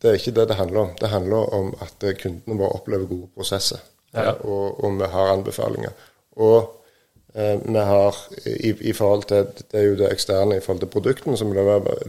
Det 0.02 0.10
er 0.10 0.22
ikke 0.22 0.36
det 0.39 0.47
det 0.49 0.56
handler 0.56 0.86
om. 0.86 0.93
Det 1.02 1.10
handler 1.10 1.52
om 1.54 1.74
at 1.84 2.06
kundene 2.22 2.58
våre 2.58 2.80
opplever 2.80 3.10
gode 3.10 3.28
prosesser, 3.36 3.84
Ja. 4.14 4.32
og, 4.32 4.84
og 4.84 4.97
vi 4.99 5.12
har 5.12 5.34
anbefalinger. 5.34 5.91
Og 6.36 6.81
vi 7.34 7.80
har 7.80 8.16
i, 8.46 8.74
i 8.90 8.94
forhold 8.94 9.24
til 9.24 9.46
Det 9.72 9.80
er 9.80 9.86
jo 9.86 9.96
det 9.96 10.10
eksterne 10.12 10.58
i 10.58 10.60
forhold 10.60 10.82
til 10.82 10.90
produktene 10.92 11.38
som 11.38 11.52
vi 11.52 11.56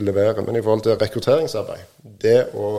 leverer, 0.02 0.42
men 0.42 0.56
i 0.56 0.62
forhold 0.62 0.82
til 0.82 0.98
rekrutteringsarbeid. 0.98 1.84
Det 2.22 2.48
å 2.54 2.70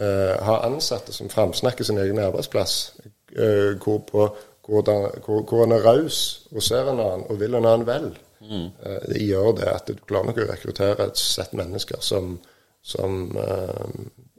eh, 0.00 0.36
ha 0.46 0.58
ansatte 0.66 1.12
som 1.12 1.28
framsnakker 1.32 1.84
sin 1.84 1.98
egen 1.98 2.20
arbeidsplass, 2.22 2.94
eh, 3.36 3.76
hvor, 3.82 3.98
på, 4.08 4.28
hvor, 4.66 4.86
den, 4.86 5.08
hvor, 5.24 5.42
hvor 5.42 5.64
en 5.64 5.76
er 5.76 5.84
raus 5.84 6.46
og 6.54 6.62
ser 6.62 6.88
en 6.90 7.00
annen 7.00 7.26
og 7.28 7.40
vil 7.40 7.54
en 7.54 7.68
annen 7.68 7.86
vel, 7.88 8.10
eh, 8.40 9.02
det 9.12 9.22
gjør 9.26 9.52
det 9.60 9.70
at 9.72 9.88
du 9.88 10.00
klarer 10.06 10.30
nok 10.30 10.42
å 10.44 10.48
rekruttere 10.52 11.10
et 11.10 11.20
sett 11.20 11.54
mennesker 11.56 12.00
som, 12.00 12.38
som 12.82 13.36
eh, 13.36 13.86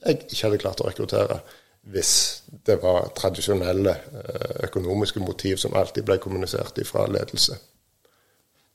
jeg 0.05 0.21
ikke 0.25 0.43
hadde 0.47 0.61
klart 0.63 0.83
å 0.83 0.89
rekruttere 0.89 1.41
hvis 1.87 2.43
det 2.67 2.77
var 2.83 3.09
tradisjonelle 3.17 3.95
eh, 3.95 4.59
økonomiske 4.67 5.23
motiv 5.23 5.57
som 5.61 5.75
alltid 5.77 6.05
ble 6.07 6.19
kommunisert 6.21 6.79
fra 6.87 7.07
ledelse. 7.09 7.57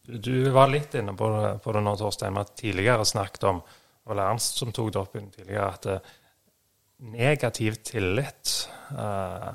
Du, 0.03 0.51
var 0.51 0.71
litt 0.73 0.97
inne 0.99 1.15
på 1.15 1.29
det, 1.31 1.53
på 1.63 1.73
det 1.77 1.83
nå, 1.85 1.95
Torstein. 1.97 2.35
Vi 2.35 2.43
har 2.43 2.57
tidligere 2.59 3.07
snakket 3.07 3.47
om 3.53 3.63
og 4.11 4.19
Ernst 4.19 4.59
som 4.59 4.73
tok 4.75 4.91
det 4.91 4.99
opp 4.99 5.13
tidligere, 5.15 5.69
at 5.69 5.87
eh, 5.87 6.15
negativ 7.13 7.79
tillit 7.87 8.55
eh, 8.91 9.53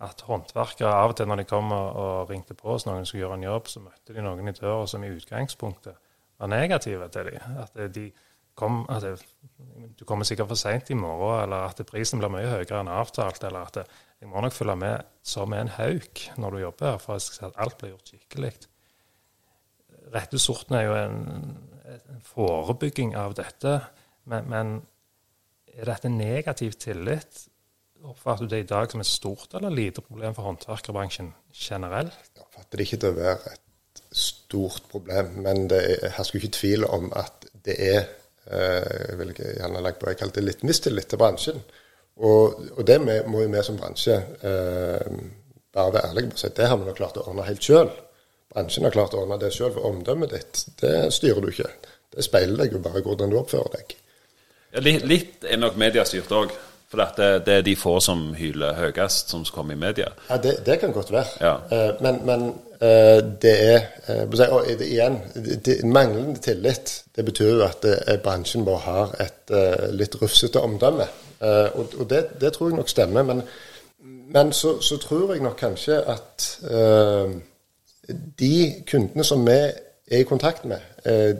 At 0.00 0.22
håndverkere 0.24 0.88
av 0.96 1.12
og 1.12 1.16
til 1.18 1.28
når 1.28 1.42
de 1.42 1.44
kom 1.44 1.74
og, 1.76 1.88
og 2.00 2.30
ringte 2.30 2.54
på 2.56 2.70
oss 2.72 2.86
noen 2.86 3.04
skulle 3.04 3.26
gjøre 3.26 3.36
en 3.36 3.42
jobb, 3.44 3.66
så 3.68 3.82
møtte 3.84 4.14
de 4.16 4.22
noen 4.24 4.48
i 4.48 4.54
døra 4.56 4.86
som 4.88 5.02
i 5.04 5.10
utgangspunktet 5.12 5.98
var 6.40 6.48
negative 6.48 7.08
til 7.12 7.28
dem. 7.28 7.58
At 7.60 7.76
de 7.92 8.06
kom 8.60 8.84
at 8.92 9.06
det, 9.06 9.18
Du 9.98 10.04
kommer 10.08 10.24
sikkert 10.24 10.48
for 10.48 10.56
seint 10.56 10.88
i 10.90 10.96
morgen, 10.96 11.42
eller 11.42 11.68
at 11.68 11.80
prisen 11.88 12.20
blir 12.20 12.32
mye 12.32 12.48
høyere 12.48 12.80
enn 12.80 12.88
avtalt, 12.88 13.42
eller 13.44 13.68
at 13.68 13.82
jeg 14.20 14.28
må 14.28 14.40
nok 14.40 14.54
følge 14.56 14.76
med 14.80 15.08
som 15.22 15.52
en 15.52 15.68
hauk 15.76 16.22
når 16.40 16.54
du 16.54 16.58
jobber 16.62 16.92
her, 16.92 17.00
for 17.02 17.20
at 17.20 17.58
alt 17.60 17.76
blir 17.80 17.92
gjort 17.92 18.12
skikkelig 18.12 18.54
rette 20.14 20.40
sorten 20.40 20.78
er 20.78 20.86
jo 20.86 20.96
en, 20.98 21.20
en 21.94 22.22
forebygging 22.24 23.14
av 23.18 23.36
dette. 23.38 23.78
Men, 24.30 24.50
men 24.50 24.74
er 25.74 25.90
dette 25.90 26.12
negativ 26.12 26.76
tillit? 26.82 27.46
Oppfatter 28.00 28.48
du 28.48 28.54
det 28.54 28.62
i 28.64 28.68
dag 28.68 28.90
som 28.90 29.02
et 29.02 29.08
stort 29.08 29.54
eller 29.58 29.74
lite 29.74 30.04
problem 30.04 30.36
for 30.36 30.48
håndverkerbransjen 30.48 31.34
generelt? 31.52 32.16
Jeg 32.34 32.46
oppfatter 32.46 32.80
det 32.80 32.86
ikke 32.88 33.02
til 33.02 33.12
å 33.12 33.18
være 33.18 33.52
et 33.54 34.04
stort 34.16 34.88
problem, 34.90 35.34
men 35.44 35.68
det 35.70 35.82
er- 35.84 36.16
hersker 36.16 36.40
ikke 36.40 36.56
tvil 36.56 36.86
om 36.88 37.12
at 37.16 37.46
det 37.64 37.76
er 37.78 38.08
eh, 38.46 39.08
Jeg 39.08 39.18
vil 39.20 39.32
ikke 39.34 39.54
gjerne 39.56 39.82
legge 39.84 40.00
på 40.00 40.10
jeg 40.10 40.20
kalte 40.20 40.40
det 40.40 40.46
litt 40.48 40.64
mistillit 40.66 41.10
til 41.10 41.20
bransjen. 41.20 41.60
Og, 42.20 42.60
og 42.76 42.82
det 42.86 42.98
må 43.00 43.16
må 43.32 43.42
jo 43.44 43.52
vi 43.52 43.62
som 43.64 43.78
bransje 43.80 44.16
eh, 44.16 45.18
bare 45.72 45.92
være 45.94 46.10
ærlige 46.10 46.34
på 46.34 46.54
det 46.56 46.68
har 46.68 46.78
vi 46.78 46.88
nok 46.88 46.96
klart 46.98 47.16
å 47.20 47.26
ordne 47.28 47.46
helt 47.46 47.64
sjøl. 47.64 47.90
Bransjen 48.50 48.84
har 48.84 48.94
klart 48.94 49.14
å 49.14 49.22
ordne 49.22 49.38
det 49.38 49.52
sjøl, 49.54 49.72
for 49.76 49.86
omdømmet 49.86 50.32
ditt 50.34 50.64
det 50.82 51.12
styrer 51.14 51.40
du 51.40 51.52
ikke. 51.52 51.70
Det 52.10 52.24
speiler 52.26 52.58
deg 52.64 52.74
jo 52.74 52.82
bare 52.82 53.02
hvordan 53.06 53.30
du 53.30 53.38
oppfører 53.38 53.76
deg. 53.76 53.94
Ja, 54.74 54.82
litt, 54.82 55.06
litt 55.06 55.46
er 55.46 55.60
nok 55.62 55.78
mediestyrt 55.78 56.32
òg. 56.34 56.52
For 56.90 56.98
det, 57.14 57.28
det 57.46 57.54
er 57.54 57.62
de 57.62 57.76
få 57.78 57.92
som 58.02 58.32
hyler 58.34 58.74
høyest, 58.74 59.30
som 59.30 59.44
kommer 59.54 59.76
i 59.76 59.78
media. 59.78 60.08
Ja, 60.26 60.40
Det, 60.42 60.56
det 60.66 60.80
kan 60.82 60.90
godt 60.92 61.12
være. 61.14 61.36
Ja. 61.38 61.52
Eh, 61.70 61.92
men 62.02 62.18
men 62.26 62.48
det 62.80 63.52
er 63.72 63.80
eh, 64.08 64.50
og 64.50 64.66
Igjen, 64.80 65.18
manglende 65.84 66.40
tillit 66.40 67.04
det 67.16 67.24
betyr 67.24 67.50
jo 67.50 67.64
at 67.66 67.84
eh, 67.84 68.16
bransjen 68.22 68.64
vår 68.64 68.78
har 68.86 69.10
et 69.20 69.52
eh, 69.52 69.90
litt 69.92 70.16
rufsete 70.22 70.60
omdømme. 70.64 71.04
Eh, 71.40 71.68
og 71.76 72.06
det, 72.10 72.22
det 72.40 72.52
tror 72.52 72.70
jeg 72.70 72.78
nok 72.78 72.88
stemmer. 72.88 73.22
Men, 73.22 73.42
men 74.32 74.52
så, 74.52 74.78
så 74.80 74.96
tror 74.96 75.34
jeg 75.34 75.42
nok 75.44 75.58
kanskje 75.60 75.98
at 76.08 76.46
eh, 76.70 77.34
de 78.40 78.54
kundene 78.88 79.24
som 79.24 79.44
vi 79.46 79.58
er 79.60 80.22
i 80.22 80.28
kontakt 80.28 80.64
med, 80.64 80.80
eh, 81.04 81.36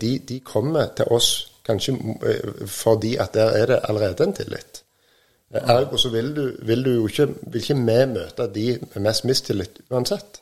de, 0.00 0.18
de 0.28 0.40
kommer 0.40 0.94
til 0.96 1.10
oss 1.12 1.28
kanskje 1.66 1.92
eh, 2.24 2.64
fordi 2.66 3.16
at 3.16 3.34
der 3.34 3.52
er 3.60 3.66
det 3.66 3.80
allerede 3.88 4.24
en 4.24 4.32
tillit. 4.32 4.80
Eh, 5.54 5.60
Ergo 5.76 5.96
så 5.96 6.08
vil 6.08 6.32
du, 6.36 6.46
vil 6.62 6.84
du 6.84 6.90
jo 6.94 7.06
ikke, 7.06 7.28
vil 7.42 7.60
ikke 7.60 7.76
vi 7.76 8.00
møte 8.14 8.48
de 8.54 8.78
med 8.94 9.02
mest 9.10 9.24
mistillit 9.24 9.84
uansett. 9.90 10.40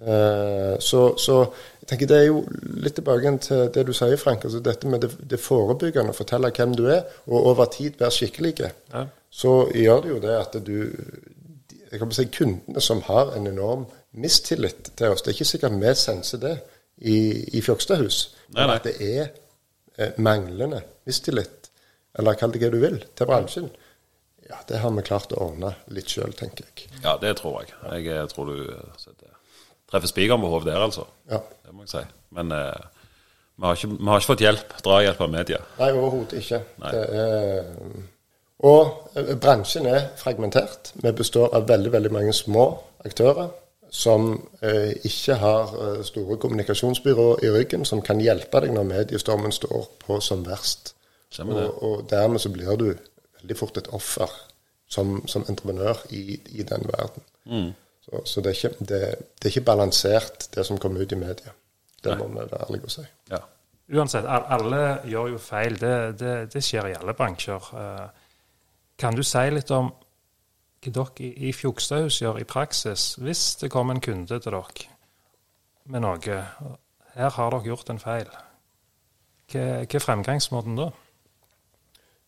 Eh, 0.00 0.78
Så, 0.80 1.16
så 1.18 1.36
jeg 1.80 1.88
tenker 1.88 2.06
det 2.06 2.18
er 2.20 2.26
jo 2.28 2.44
litt 2.80 2.94
tilbake 2.96 3.32
til 3.44 3.68
det 3.74 3.86
du 3.86 3.92
sier, 3.92 4.16
Frank. 4.16 4.44
altså 4.44 4.60
Dette 4.64 4.88
med 4.88 5.00
det, 5.04 5.10
det 5.30 5.40
forebyggende, 5.40 6.14
fortelle 6.16 6.50
hvem 6.56 6.74
du 6.78 6.86
er, 6.88 7.02
og 7.26 7.46
over 7.52 7.64
tid 7.72 7.98
være 7.98 8.10
skikkelig. 8.10 8.54
Ja. 8.92 9.04
Så 9.30 9.70
gjør 9.74 10.00
det 10.02 10.10
jo 10.14 10.20
det 10.20 10.36
at 10.38 10.56
du 10.66 10.76
jeg 11.90 11.98
kan 11.98 12.12
si 12.14 12.24
Kundene 12.30 12.80
som 12.80 13.00
har 13.02 13.32
en 13.34 13.46
enorm 13.50 13.84
mistillit 14.14 14.92
til 14.96 15.10
oss 15.10 15.22
Det 15.22 15.32
er 15.32 15.34
ikke 15.38 15.48
sikkert 15.48 15.78
vi 15.82 15.94
senser 15.98 16.38
det 16.38 16.52
i, 17.02 17.16
i 17.58 17.60
Fjokstadhus. 17.64 18.36
Nei. 18.54 18.66
At 18.76 18.84
det 18.86 18.94
er 19.02 19.30
eh, 19.98 20.12
manglende 20.18 20.82
mistillit, 21.08 21.70
eller 22.18 22.38
kall 22.38 22.52
det 22.54 22.60
hva 22.62 22.70
du 22.70 22.78
vil, 22.82 22.98
til 23.16 23.26
bransjen. 23.26 23.70
Ja, 24.50 24.58
det 24.68 24.80
har 24.82 24.90
vi 24.94 25.02
klart 25.06 25.32
å 25.32 25.44
ordne 25.48 25.72
litt 25.94 26.10
sjøl, 26.10 26.32
tenker 26.38 26.66
jeg. 26.68 26.90
Ja, 27.04 27.16
det 27.22 27.36
tror 27.40 27.62
jeg. 27.62 27.74
Jeg 28.04 28.28
tror 28.34 28.50
du 28.50 28.56
eh, 28.70 29.09
treffer 29.90 30.10
spikeren 30.10 30.42
på 30.42 30.52
hodet 30.52 30.72
der, 30.72 30.86
altså. 30.86 31.06
Ja. 31.30 31.42
Det 31.66 31.74
må 31.74 31.86
jeg 31.86 31.92
si. 31.94 32.04
Men 32.36 32.54
eh, 32.56 32.88
vi, 33.56 33.66
har 33.66 33.76
ikke, 33.76 33.92
vi 33.96 34.10
har 34.10 34.22
ikke 34.22 34.32
fått 34.32 34.46
hjelp, 34.46 34.74
drahjelp 34.86 35.20
av 35.26 35.32
media. 35.34 35.60
Nei, 35.80 35.90
overhodet 35.92 36.40
ikke. 36.42 36.62
Nei. 36.82 36.94
Det 36.94 37.24
er, 37.24 37.70
og 38.70 39.16
eh, 39.16 39.34
bransjen 39.40 39.88
er 39.88 40.10
fragmentert. 40.20 40.92
Vi 41.00 41.12
består 41.16 41.54
av 41.56 41.68
veldig 41.68 41.92
veldig 41.92 42.12
mange 42.14 42.36
små 42.36 42.70
aktører 43.04 43.50
som 43.90 44.32
eh, 44.62 44.92
ikke 45.06 45.34
har 45.40 45.72
eh, 45.82 46.02
store 46.06 46.36
kommunikasjonsbyråer 46.38 47.44
i 47.44 47.52
ryggen 47.56 47.84
som 47.88 48.02
kan 48.06 48.20
hjelpe 48.22 48.62
deg 48.62 48.74
når 48.76 48.86
mediestormen 48.86 49.54
står 49.54 49.88
på 50.04 50.20
som 50.22 50.44
verst. 50.46 50.94
Og, 51.40 51.82
og 51.82 52.06
dermed 52.10 52.42
så 52.42 52.50
blir 52.50 52.76
du 52.78 52.88
veldig 53.40 53.56
fort 53.58 53.78
et 53.78 53.90
offer 53.94 54.30
som, 54.90 55.20
som 55.30 55.44
entreprenør 55.48 56.02
i, 56.10 56.40
i 56.58 56.66
den 56.66 56.86
verden. 56.90 57.26
Mm. 57.46 57.70
Så, 58.10 58.20
så 58.26 58.42
det, 58.42 58.50
er 58.50 58.58
ikke, 58.58 58.84
det, 58.84 59.00
det 59.38 59.46
er 59.46 59.52
ikke 59.54 59.66
balansert, 59.70 60.48
det 60.54 60.66
som 60.66 60.78
kommer 60.82 61.00
ut 61.00 61.12
i 61.12 61.18
media. 61.18 61.52
Det 62.02 62.16
må 62.18 62.26
vi 62.28 62.40
være 62.40 62.64
ærlige 62.64 62.88
og 62.88 62.90
si. 62.90 63.04
Ja. 63.30 63.38
Uansett, 63.90 64.26
alle 64.26 65.00
gjør 65.04 65.32
jo 65.34 65.38
feil. 65.42 65.76
Det, 65.80 65.94
det, 66.18 66.34
det 66.52 66.62
skjer 66.64 66.90
i 66.90 66.96
alle 66.98 67.14
bransjer. 67.14 67.70
Eh, 67.80 68.26
Kan 69.00 69.16
du 69.16 69.22
si 69.24 69.42
litt 69.50 69.70
om 69.72 69.88
hva 70.80 70.92
dere 70.92 71.28
i, 71.28 71.52
Fjogstadhus 71.52 72.18
gjør 72.22 72.40
i 72.40 72.46
praksis 72.48 73.14
hvis 73.20 73.56
det 73.60 73.70
kommer 73.72 73.96
en 73.96 74.02
kunde 74.04 74.28
til 74.40 74.40
dere 74.52 74.86
med 75.90 76.04
noe. 76.04 76.40
Her 77.14 77.30
har 77.36 77.50
dere 77.54 77.68
gjort 77.68 77.90
en 77.90 78.00
feil. 78.00 78.28
Hva 79.52 79.64
hva 79.82 79.96
er 79.98 80.04
fremgangsmåten 80.04 80.76
da? 80.78 80.90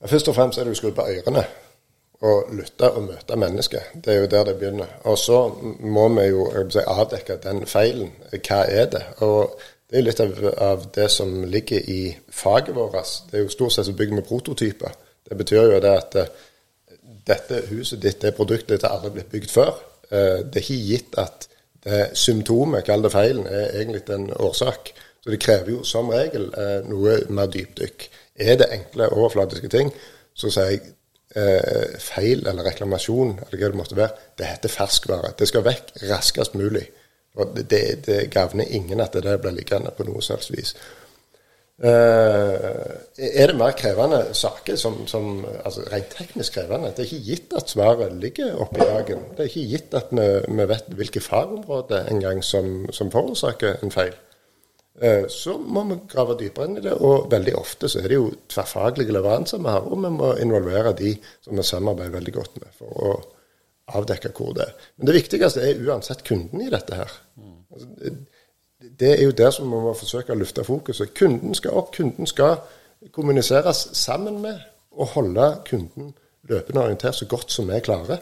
Ja, 0.02 0.08
Først 0.10 0.28
og 0.28 0.34
fremst 0.36 0.58
er 0.58 0.66
det 0.66 0.74
å 0.74 0.80
skru 0.80 0.90
på 0.96 1.04
ørene 1.06 1.44
og 2.22 2.52
lytte 2.54 2.90
og 2.94 3.02
møte 3.08 3.36
mennesket. 3.36 3.94
Det 4.04 4.14
er 4.14 4.20
jo 4.22 4.30
der 4.30 4.44
det 4.44 4.56
begynner. 4.60 4.90
Og 5.10 5.18
så 5.18 5.40
må 5.80 6.06
vi 6.14 6.28
jo 6.30 6.46
si, 6.70 6.82
avdekke 6.86 7.38
den 7.42 7.64
feilen. 7.66 8.12
Hva 8.30 8.62
er 8.70 8.90
det? 8.92 9.02
Og 9.26 9.56
det 9.90 9.98
er 9.98 10.06
litt 10.06 10.22
av, 10.22 10.36
av 10.62 10.86
det 10.94 11.08
som 11.10 11.42
ligger 11.50 11.90
i 11.90 12.14
faget 12.30 12.76
vårt. 12.76 13.10
Det 13.30 13.40
er 13.40 13.44
jo 13.44 13.52
stort 13.52 13.74
sett 13.74 13.88
så 13.90 13.96
bygger 13.98 14.20
vi 14.20 14.26
prototyper. 14.28 14.94
Det 15.28 15.38
betyr 15.38 15.62
jo 15.74 15.80
det 15.82 15.94
at 15.98 16.16
eh, 16.20 16.30
dette 17.26 17.62
huset 17.70 18.00
ditt, 18.02 18.22
det 18.22 18.34
produktet 18.38 18.76
ditt, 18.76 18.86
har 18.86 18.96
aldri 18.98 19.16
blitt 19.18 19.32
bygd 19.34 19.50
før. 19.50 19.74
Eh, 20.10 20.38
Det 20.46 20.62
er 20.62 20.64
ikke 20.64 20.80
gitt 20.92 21.18
at 21.18 21.48
det 21.82 22.02
symptomet, 22.14 22.84
kall 22.86 23.02
det 23.02 23.12
feilen, 23.12 23.46
er 23.46 23.80
egentlig 23.80 24.06
en 24.14 24.30
årsak. 24.32 24.94
Så 25.22 25.30
det 25.30 25.42
krever 25.42 25.70
jo 25.74 25.84
som 25.86 26.10
regel 26.10 26.48
eh, 26.58 26.80
noe 26.86 27.18
mer 27.30 27.50
dypdykk. 27.50 28.08
Er 28.38 28.56
det 28.62 28.70
enkle, 28.78 29.10
overflatiske 29.10 29.68
ting, 29.68 29.90
så 30.34 30.50
sier 30.50 30.70
jeg 30.72 30.94
eh, 31.36 31.98
feil 32.00 32.46
eller 32.46 32.66
reklamasjon, 32.66 33.38
eller 33.44 33.60
hva 33.60 33.70
det 33.72 33.80
måtte 33.80 33.98
være, 33.98 34.26
det 34.38 34.48
heter 34.48 34.72
ferskvare. 34.72 35.34
Det 35.38 35.48
skal 35.50 35.66
vekk 35.66 35.94
raskest 36.10 36.58
mulig. 36.58 36.86
Og 37.40 37.54
det, 37.56 37.68
det, 37.70 37.84
det 38.06 38.18
gagner 38.32 38.68
ingen 38.68 39.00
at 39.00 39.14
det 39.16 39.24
der 39.24 39.40
blir 39.40 39.54
liggende 39.56 39.92
på 39.96 40.04
noe 40.04 40.20
slags 40.24 40.50
vis. 40.52 40.74
Eh, 41.82 42.92
er 43.18 43.46
det 43.50 43.56
mer 43.58 43.72
krevende 43.74 44.20
saker, 44.36 44.76
som, 44.76 45.06
som 45.10 45.46
altså 45.64 45.82
rent 45.92 46.12
teknisk 46.14 46.58
krevende? 46.58 46.92
Det 46.92 47.02
er 47.02 47.08
ikke 47.08 47.30
gitt 47.30 47.56
at 47.58 47.72
svaret 47.72 48.12
ligger 48.22 48.60
oppi 48.60 48.84
dagen. 48.84 49.24
Det 49.32 49.46
er 49.46 49.50
ikke 49.50 49.70
gitt 49.72 49.96
at 49.98 50.12
vi, 50.12 50.28
vi 50.48 50.68
vet 50.68 50.92
hvilke 51.00 51.24
fagområder 51.24 52.12
engang 52.12 52.44
som, 52.44 52.86
som 52.92 53.10
forårsaker 53.10 53.82
en 53.82 53.90
feil. 53.90 54.14
Eh, 55.00 55.24
Så 55.28 55.56
må 55.58 55.84
vi 55.88 55.96
grave 56.08 56.36
dypere 56.38 56.66
inn 56.68 56.76
i 56.76 56.80
det, 56.84 56.92
og 56.92 57.30
veldig 57.32 57.54
ofte 57.56 57.88
så 57.88 58.02
er 58.02 58.08
det 58.08 58.18
jo 58.18 58.32
tverrfaglige 58.48 59.12
leveranser 59.12 59.58
vi 59.58 59.70
har, 59.72 59.86
og 59.88 60.02
vi 60.02 60.10
må 60.12 60.34
involvere 60.42 60.92
de 60.98 61.14
som 61.40 61.56
vi 61.56 61.62
samarbeider 61.62 62.18
veldig 62.18 62.32
godt 62.34 62.60
med 62.60 62.74
for 62.76 62.86
å 62.92 63.14
avdekke 63.96 64.32
hvor 64.36 64.52
det 64.54 64.66
er. 64.66 64.74
Men 64.96 65.06
det 65.08 65.14
viktigste 65.14 65.64
er 65.64 65.80
uansett 65.88 66.24
kunden 66.24 66.60
i 66.60 66.70
dette 66.70 66.94
her. 66.94 67.10
Altså, 67.72 67.88
det- 67.98 69.18
er 69.18 69.24
jo 69.24 69.30
der 69.30 69.50
som 69.50 69.64
vi 69.64 69.76
må 69.80 69.94
forsøke 69.94 70.32
å 70.32 70.38
løfte 70.38 70.64
fokuset. 70.64 71.14
Kunden 71.14 71.54
skal 71.54 71.70
opp, 71.70 71.92
kunden 71.96 72.26
skal 72.26 72.56
kommuniseres 73.12 73.88
sammen 73.92 74.42
med, 74.42 74.60
og 74.92 75.06
holde 75.06 75.62
kunden 75.64 76.14
løpende 76.48 76.82
orientert 76.82 77.14
så 77.14 77.26
godt 77.26 77.50
som 77.50 77.68
vi 77.68 77.80
klarer. 77.80 78.18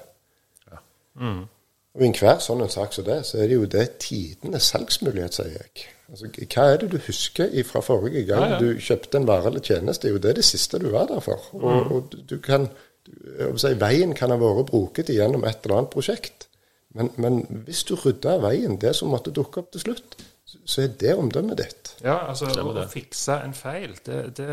Og 1.94 2.02
I 2.02 2.06
enhver 2.06 2.38
sånn 2.38 2.62
en 2.62 2.68
sak 2.68 2.92
som 2.92 3.04
det, 3.04 3.26
så 3.26 3.38
er 3.38 3.48
det 3.48 3.54
jo 3.56 3.64
det 3.64 3.98
tidenes 3.98 4.62
salgsmulighet, 4.62 5.34
sier 5.34 5.50
jeg. 5.50 5.86
Altså, 6.10 6.26
hva 6.54 6.64
er 6.72 6.76
det 6.82 6.90
du 6.90 6.98
husker 7.06 7.52
fra 7.64 7.80
forrige 7.86 8.24
gang 8.26 8.42
Ja, 8.42 8.48
ja. 8.56 8.58
du 8.58 8.80
kjøpte 8.82 9.16
en 9.20 9.26
vare 9.28 9.46
eller 9.52 9.60
tjeneste? 9.62 10.02
Det 10.02 10.10
er 10.10 10.16
jo 10.16 10.22
det 10.28 10.36
det 10.40 10.44
siste 10.44 10.78
du 10.82 10.88
var 10.90 11.06
der 11.06 11.20
for. 11.20 11.38
Og, 11.54 11.92
og 11.92 12.14
du- 12.28 12.38
kan, 12.42 12.68
du, 13.06 13.56
si, 13.56 13.74
Veien 13.78 14.14
kan 14.18 14.30
ha 14.30 14.36
vært 14.36 14.66
bruket 14.72 15.06
gjennom 15.14 15.44
et 15.46 15.62
eller 15.64 15.76
annet 15.78 15.90
prosjekt. 15.94 16.48
Men, 16.94 17.12
men 17.16 17.44
hvis 17.68 17.84
du 17.86 17.94
rydder 17.94 18.32
av 18.34 18.42
veien 18.48 18.74
det 18.82 18.96
som 18.98 19.08
måtte 19.14 19.30
dukke 19.30 19.62
opp 19.62 19.70
til 19.72 19.80
slutt, 19.84 20.16
så- 20.44 20.58
så 20.66 20.82
er 20.82 20.88
det 20.98 21.14
omdømmet 21.14 21.56
ditt. 21.62 21.94
Ja, 22.02 22.16
altså 22.28 22.46
å, 22.48 22.54
Stemmer 22.56 22.80
å 22.82 22.88
fikse 22.90 23.36
en 23.44 23.54
feil 23.54 23.94
det, 24.04 24.36
det, 24.36 24.48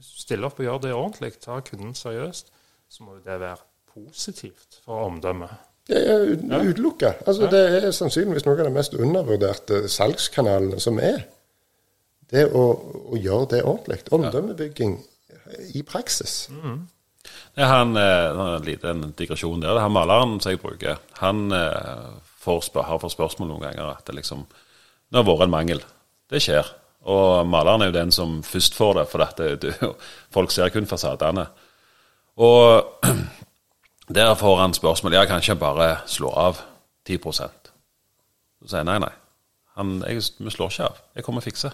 stiller 0.00 0.46
opp 0.46 0.60
og 0.60 0.66
gjør 0.66 0.80
det 0.84 0.92
ordentlig, 0.94 1.32
tar 1.40 1.60
kunden 1.66 1.94
seriøst, 1.98 2.52
så 2.88 3.02
må 3.02 3.16
jo 3.18 3.22
det 3.26 3.40
være 3.40 3.58
positivt 3.94 4.78
for 4.84 5.06
omdømmet. 5.08 5.50
Det 5.88 6.00
er 6.00 6.22
utelukket. 6.32 6.68
utelukka. 6.68 7.12
Altså, 7.26 7.48
Det 7.50 7.62
er 7.84 7.90
sannsynligvis 7.92 8.46
noe 8.46 8.58
av 8.58 8.64
de 8.64 8.74
mest 8.74 8.94
undervurderte 8.94 9.88
salgskanalene 9.92 10.80
som 10.80 10.98
er. 10.98 11.26
Det 12.30 12.46
å, 12.56 12.62
å 13.12 13.18
gjøre 13.20 13.50
det 13.50 13.64
ordentlig. 13.64 14.00
Omdømmebygging 14.10 14.96
i 15.76 15.82
praksis. 15.86 16.48
Det 17.54 17.62
er 17.62 17.70
han, 17.70 17.96
eh, 17.96 18.02
er 18.02 18.34
det 18.34 18.54
en 18.54 18.68
liten 18.68 19.02
digresjon 19.16 19.60
der. 19.60 19.74
Det 19.74 19.82
er 19.82 19.86
han 19.86 19.92
maleren 19.92 20.38
som 20.40 20.52
jeg 20.52 20.62
bruker. 20.62 20.98
Han 21.20 21.52
eh, 21.52 22.14
får 22.44 22.82
har 22.84 23.00
fått 23.00 23.14
spørsmål 23.14 23.48
noen 23.48 23.66
ganger 23.68 23.92
at 23.92 24.06
det 24.06 24.16
liksom 24.20 24.46
Det 25.10 25.20
har 25.20 25.28
vært 25.28 25.44
en 25.44 25.52
mangel. 25.52 25.82
Det 26.28 26.40
skjer. 26.42 26.66
Og 27.06 27.46
maleren 27.46 27.82
er 27.82 27.90
jo 27.92 27.98
den 27.98 28.10
som 28.10 28.42
først 28.42 28.74
får 28.74 28.94
det, 28.98 29.04
for 29.08 29.22
at 29.22 29.36
det, 29.60 29.74
folk 30.34 30.50
ser 30.50 30.72
kun 30.74 30.88
fasadene. 30.90 31.44
Og 32.40 33.04
der 34.08 34.34
får 34.36 34.56
han 34.60 34.74
spørsmål 34.76 35.14
Ja, 35.16 35.24
kan 35.24 35.40
ikke 35.40 35.56
bare 35.60 35.96
slå 36.06 36.30
av 36.30 36.60
10% 37.08 37.70
Så 38.60 38.68
sier 38.68 38.82
jeg 38.82 38.88
nei, 38.88 38.98
nei. 39.00 39.12
Han, 39.78 39.96
jeg, 40.06 40.22
vi 40.38 40.50
slår 40.52 40.70
ikke 40.70 40.86
av. 40.86 41.00
Jeg 41.16 41.24
kommer 41.26 41.42
og 41.42 41.46
fikser. 41.48 41.72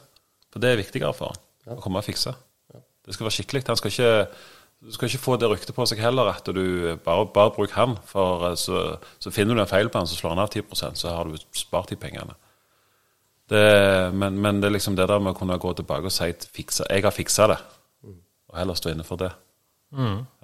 For 0.51 0.63
det 0.63 0.71
er 0.71 0.81
viktigere 0.81 1.13
for 1.15 1.35
han 1.35 1.77
å 1.77 1.83
komme 1.83 2.01
og 2.01 2.07
fikse. 2.07 2.33
Det 3.07 3.15
skal 3.15 3.27
være 3.27 3.37
skikkelig. 3.37 3.63
Han 3.69 3.79
skal 3.79 3.93
ikke, 3.93 4.13
du 4.87 4.93
skal 4.95 5.11
ikke 5.11 5.23
få 5.23 5.37
det 5.41 5.51
ryktet 5.51 5.77
på 5.77 5.87
seg 5.89 6.01
heller 6.03 6.31
at 6.33 6.47
du 6.47 6.63
bare, 7.05 7.27
bare 7.35 7.53
bruk 7.55 7.75
han. 7.77 7.97
For 8.09 8.47
eh, 8.51 8.57
så, 8.59 8.85
så 9.23 9.33
finner 9.35 9.55
du 9.55 9.65
en 9.65 9.71
feil 9.71 9.91
på 9.91 10.01
han, 10.01 10.09
så 10.09 10.19
slår 10.19 10.35
han 10.35 10.45
av 10.45 10.55
10% 10.55 11.03
så 11.03 11.13
har 11.15 11.29
du 11.29 11.37
spart 11.57 11.93
de 11.93 11.99
pengene. 12.01 12.37
Det, 13.51 13.61
men, 14.15 14.39
men 14.39 14.61
det 14.63 14.71
er 14.71 14.77
liksom 14.77 14.97
det 14.97 15.09
der 15.11 15.19
med 15.19 15.35
å 15.35 15.39
kunne 15.39 15.59
gå 15.59 15.73
tilbake 15.75 16.07
og 16.07 16.15
si 16.15 16.29
fikse, 16.55 16.87
jeg 16.87 17.03
har 17.03 17.15
fiksa 17.15 17.49
det, 17.51 17.57
og 18.07 18.59
heller 18.61 18.79
stå 18.79 18.93
inne 18.93 19.07
for 19.07 19.19
det. 19.19 19.33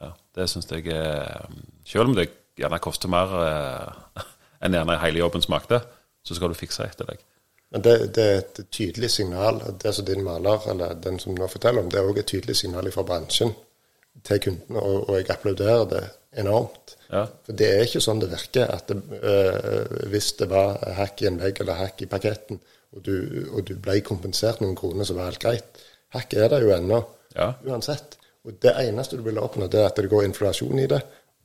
Ja, 0.02 0.08
det 0.34 0.48
syns 0.50 0.66
jeg 0.72 0.90
er 0.90 1.46
Selv 1.86 2.10
om 2.10 2.16
det 2.18 2.28
gjerne 2.58 2.80
koster 2.82 3.10
mer 3.12 3.32
eh, 3.44 4.24
enn 4.64 4.74
gjerne 4.76 4.98
hele 5.04 5.22
jobben 5.22 5.44
smakte, 5.44 5.80
så 6.26 6.34
skal 6.34 6.50
du 6.52 6.58
fikse 6.58 6.86
etter 6.86 7.06
deg. 7.12 7.22
Men 7.74 7.82
det, 7.82 7.94
det 8.14 8.24
er 8.24 8.40
et 8.40 8.60
tydelig 8.74 9.10
signal. 9.10 9.58
Det 9.82 9.92
som 9.94 10.06
din 10.06 10.22
maler, 10.26 10.62
eller 10.70 10.94
den 11.02 11.18
som 11.22 11.34
nå 11.34 11.48
forteller 11.50 11.82
om, 11.82 11.90
det 11.90 11.98
er 12.00 12.08
òg 12.08 12.20
et 12.22 12.28
tydelig 12.30 12.56
signal 12.60 12.88
fra 12.94 13.04
bransjen 13.06 13.52
til 14.26 14.38
kundene, 14.40 14.80
og, 14.80 15.08
og 15.10 15.18
jeg 15.18 15.28
applauderer 15.34 15.84
det 15.90 16.02
enormt. 16.40 16.94
Ja. 17.10 17.24
For 17.46 17.58
det 17.58 17.66
er 17.72 17.82
ikke 17.84 18.00
sånn 18.02 18.22
det 18.22 18.30
virker 18.32 18.70
at 18.72 18.88
det, 18.90 18.96
øh, 19.18 20.06
hvis 20.12 20.30
det 20.40 20.48
var 20.50 20.78
hack 20.96 21.20
i 21.22 21.28
en 21.28 21.38
vegg 21.42 21.60
eller 21.62 21.78
hack 21.82 22.00
i 22.02 22.08
paketten, 22.10 22.62
og 22.96 23.02
du, 23.04 23.14
og 23.52 23.66
du 23.68 23.74
ble 23.82 23.98
kompensert 24.06 24.62
noen 24.62 24.78
kroner, 24.78 25.04
så 25.04 25.16
var 25.18 25.28
alt 25.32 25.42
greit. 25.42 25.82
Hack 26.16 26.32
er 26.38 26.48
det 26.54 26.62
jo 26.64 26.72
ennå, 26.74 27.02
Ja. 27.36 27.50
uansett. 27.66 28.16
Og 28.46 28.56
det 28.62 28.72
eneste 28.86 29.18
du 29.18 29.22
vil 29.26 29.38
oppnå, 29.42 29.66
det 29.68 29.82
er 29.82 29.90
at 29.90 29.98
det 30.00 30.08
går 30.10 30.24
inflasjon 30.30 30.78
i 30.80 30.86
det, 30.88 31.02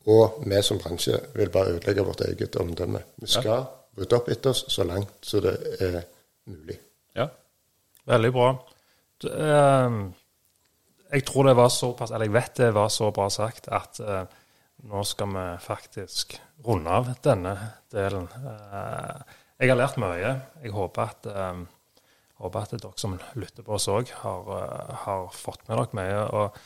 og 0.10 0.42
vi 0.46 0.62
som 0.66 0.80
bransje 0.82 1.20
vil 1.36 1.52
bare 1.54 1.76
ødelegge 1.76 2.06
vårt 2.06 2.24
eget 2.26 2.56
omdømme. 2.62 3.04
Vi 3.22 3.30
skal 3.30 3.68
rydde 3.98 4.18
opp 4.18 4.30
etter 4.34 4.54
oss 4.54 4.66
så 4.72 4.86
langt 4.88 5.20
så 5.26 5.42
det 5.44 5.54
er 5.80 6.02
mulig. 6.50 6.80
Ja. 7.18 7.28
Veldig 8.10 8.32
bra. 8.34 8.48
Det, 9.22 9.32
eh, 9.32 10.00
jeg 11.12 11.26
tror 11.28 11.50
det 11.50 11.58
var 11.60 11.70
såpass, 11.70 12.12
eller 12.12 12.30
jeg 12.30 12.34
vet 12.34 12.64
det 12.64 12.72
var 12.74 12.90
så 12.90 13.12
bra 13.12 13.28
sagt, 13.30 13.68
at 13.68 14.00
eh, 14.00 14.24
nå 14.90 15.04
skal 15.06 15.30
vi 15.36 15.46
faktisk 15.62 16.40
runde 16.66 16.90
av 16.90 17.12
denne 17.24 17.54
delen. 17.94 18.28
Eh, 18.32 19.38
jeg 19.62 19.70
har 19.70 19.78
lært 19.78 20.00
mye. 20.02 20.34
Jeg 20.64 20.74
håper 20.74 21.02
at, 21.04 21.28
eh, 21.30 21.62
håper 22.42 22.60
at 22.62 22.76
dere 22.78 22.98
som 22.98 23.20
lytter 23.36 23.64
på 23.64 23.76
oss 23.78 23.88
òg, 23.88 24.10
har, 24.24 24.42
eh, 24.58 24.96
har 25.06 25.28
fått 25.36 25.68
med 25.68 25.78
dere 25.78 25.94
mye. 25.94 26.22
og 26.34 26.58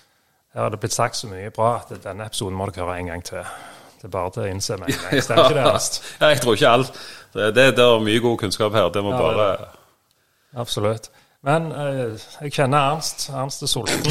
her 0.55 0.61
har 0.61 0.69
det 0.71 0.79
blitt 0.79 0.95
sagt 0.95 1.19
så 1.19 1.27
mye 1.27 1.51
bra 1.51 1.73
at 1.81 1.89
denne 2.03 2.25
episoden 2.29 2.55
må 2.55 2.69
dere 2.69 2.85
høre 2.85 2.99
en 3.01 3.09
gang 3.11 3.23
til. 3.27 3.43
Det 3.99 4.07
er 4.07 4.13
bare 4.13 4.31
til 4.31 4.45
å 4.45 4.47
innse 4.47 4.77
med 4.79 4.93
en 4.93 5.01
gang. 5.01 5.21
Stemmer 5.25 5.49
ikke 5.49 5.57
det, 5.57 5.65
Ernst? 5.67 5.99
ja, 6.21 6.29
jeg 6.31 6.41
tror 6.45 6.55
ikke 6.55 6.73
alt. 6.77 6.99
Det, 7.35 7.49
det, 7.57 7.65
det 7.75 7.83
er 7.83 8.05
mye 8.05 8.21
god 8.23 8.37
kunnskap 8.45 8.71
her. 8.77 8.87
Det 8.95 9.03
må 9.03 9.11
Ja, 9.11 9.19
bare 9.19 9.55
Absolutt. 10.55 11.09
Men 11.45 11.67
eh, 11.75 12.15
jeg 12.45 12.53
kjenner 12.55 12.93
Ernst. 12.93 13.27
Ernst 13.35 13.65
er 13.65 13.69
sulten. 13.69 13.99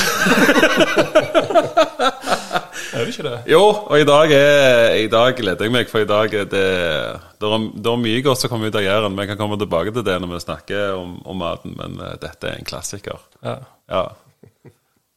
er 2.92 3.01
du 3.01 3.11
ikke 3.14 3.24
det? 3.24 3.38
Jo, 3.51 3.62
og 3.64 3.97
i 3.99 4.05
dag, 4.07 4.34
er, 4.36 4.99
i 5.01 5.09
dag 5.11 5.32
gleder 5.38 5.64
jeg 5.64 5.72
meg, 5.74 5.88
for 5.90 6.05
i 6.05 6.11
dag 6.11 6.28
er 6.28 6.45
det 6.45 6.68
Det 7.40 7.49
er, 7.49 7.64
det 7.72 7.90
er 7.95 8.03
mye 8.05 8.20
godt 8.26 8.42
som 8.42 8.53
kommer 8.53 8.68
ut 8.68 8.76
av 8.78 8.84
Jæren. 8.84 9.16
Vi 9.16 9.26
kan 9.32 9.40
komme 9.40 9.57
tilbake 9.59 9.97
til 9.97 10.05
det 10.07 10.18
når 10.20 10.34
vi 10.34 10.42
snakker 10.45 10.92
om, 10.99 11.16
om 11.24 11.40
maten, 11.40 11.72
men 11.80 11.97
uh, 12.05 12.12
dette 12.20 12.53
er 12.53 12.61
en 12.61 12.68
klassiker. 12.68 13.24
Ja. 13.40 13.57
Ja. 13.88 14.05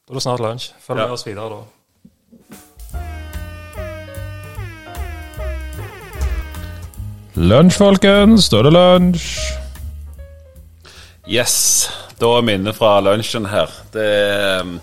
Da 0.08 0.14
er 0.14 0.14
det 0.16 0.22
snart 0.24 0.40
lunsj. 0.40 0.74
Følg 0.80 1.00
Ja. 1.00 1.06
med 1.06 1.14
oss 1.14 1.26
videre 1.28 1.50
da. 1.50 1.64
Lunsj, 7.38 7.78
folkens. 7.78 8.48
Da 8.50 8.62
er 8.62 8.68
det 8.68 8.74
lunsj. 8.74 9.28
Yes. 11.30 11.56
Da 12.18 12.32
er 12.40 12.46
minnet 12.48 12.78
fra 12.78 12.96
lunsjen 13.04 13.46
her. 13.52 13.70
Det 13.94 14.08
um, 14.64 14.78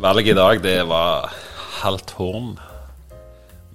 Valget 0.00 0.32
i 0.32 0.38
dag, 0.38 0.62
det 0.64 0.78
var 0.88 1.28
halvt 1.82 2.14
horn 2.18 2.54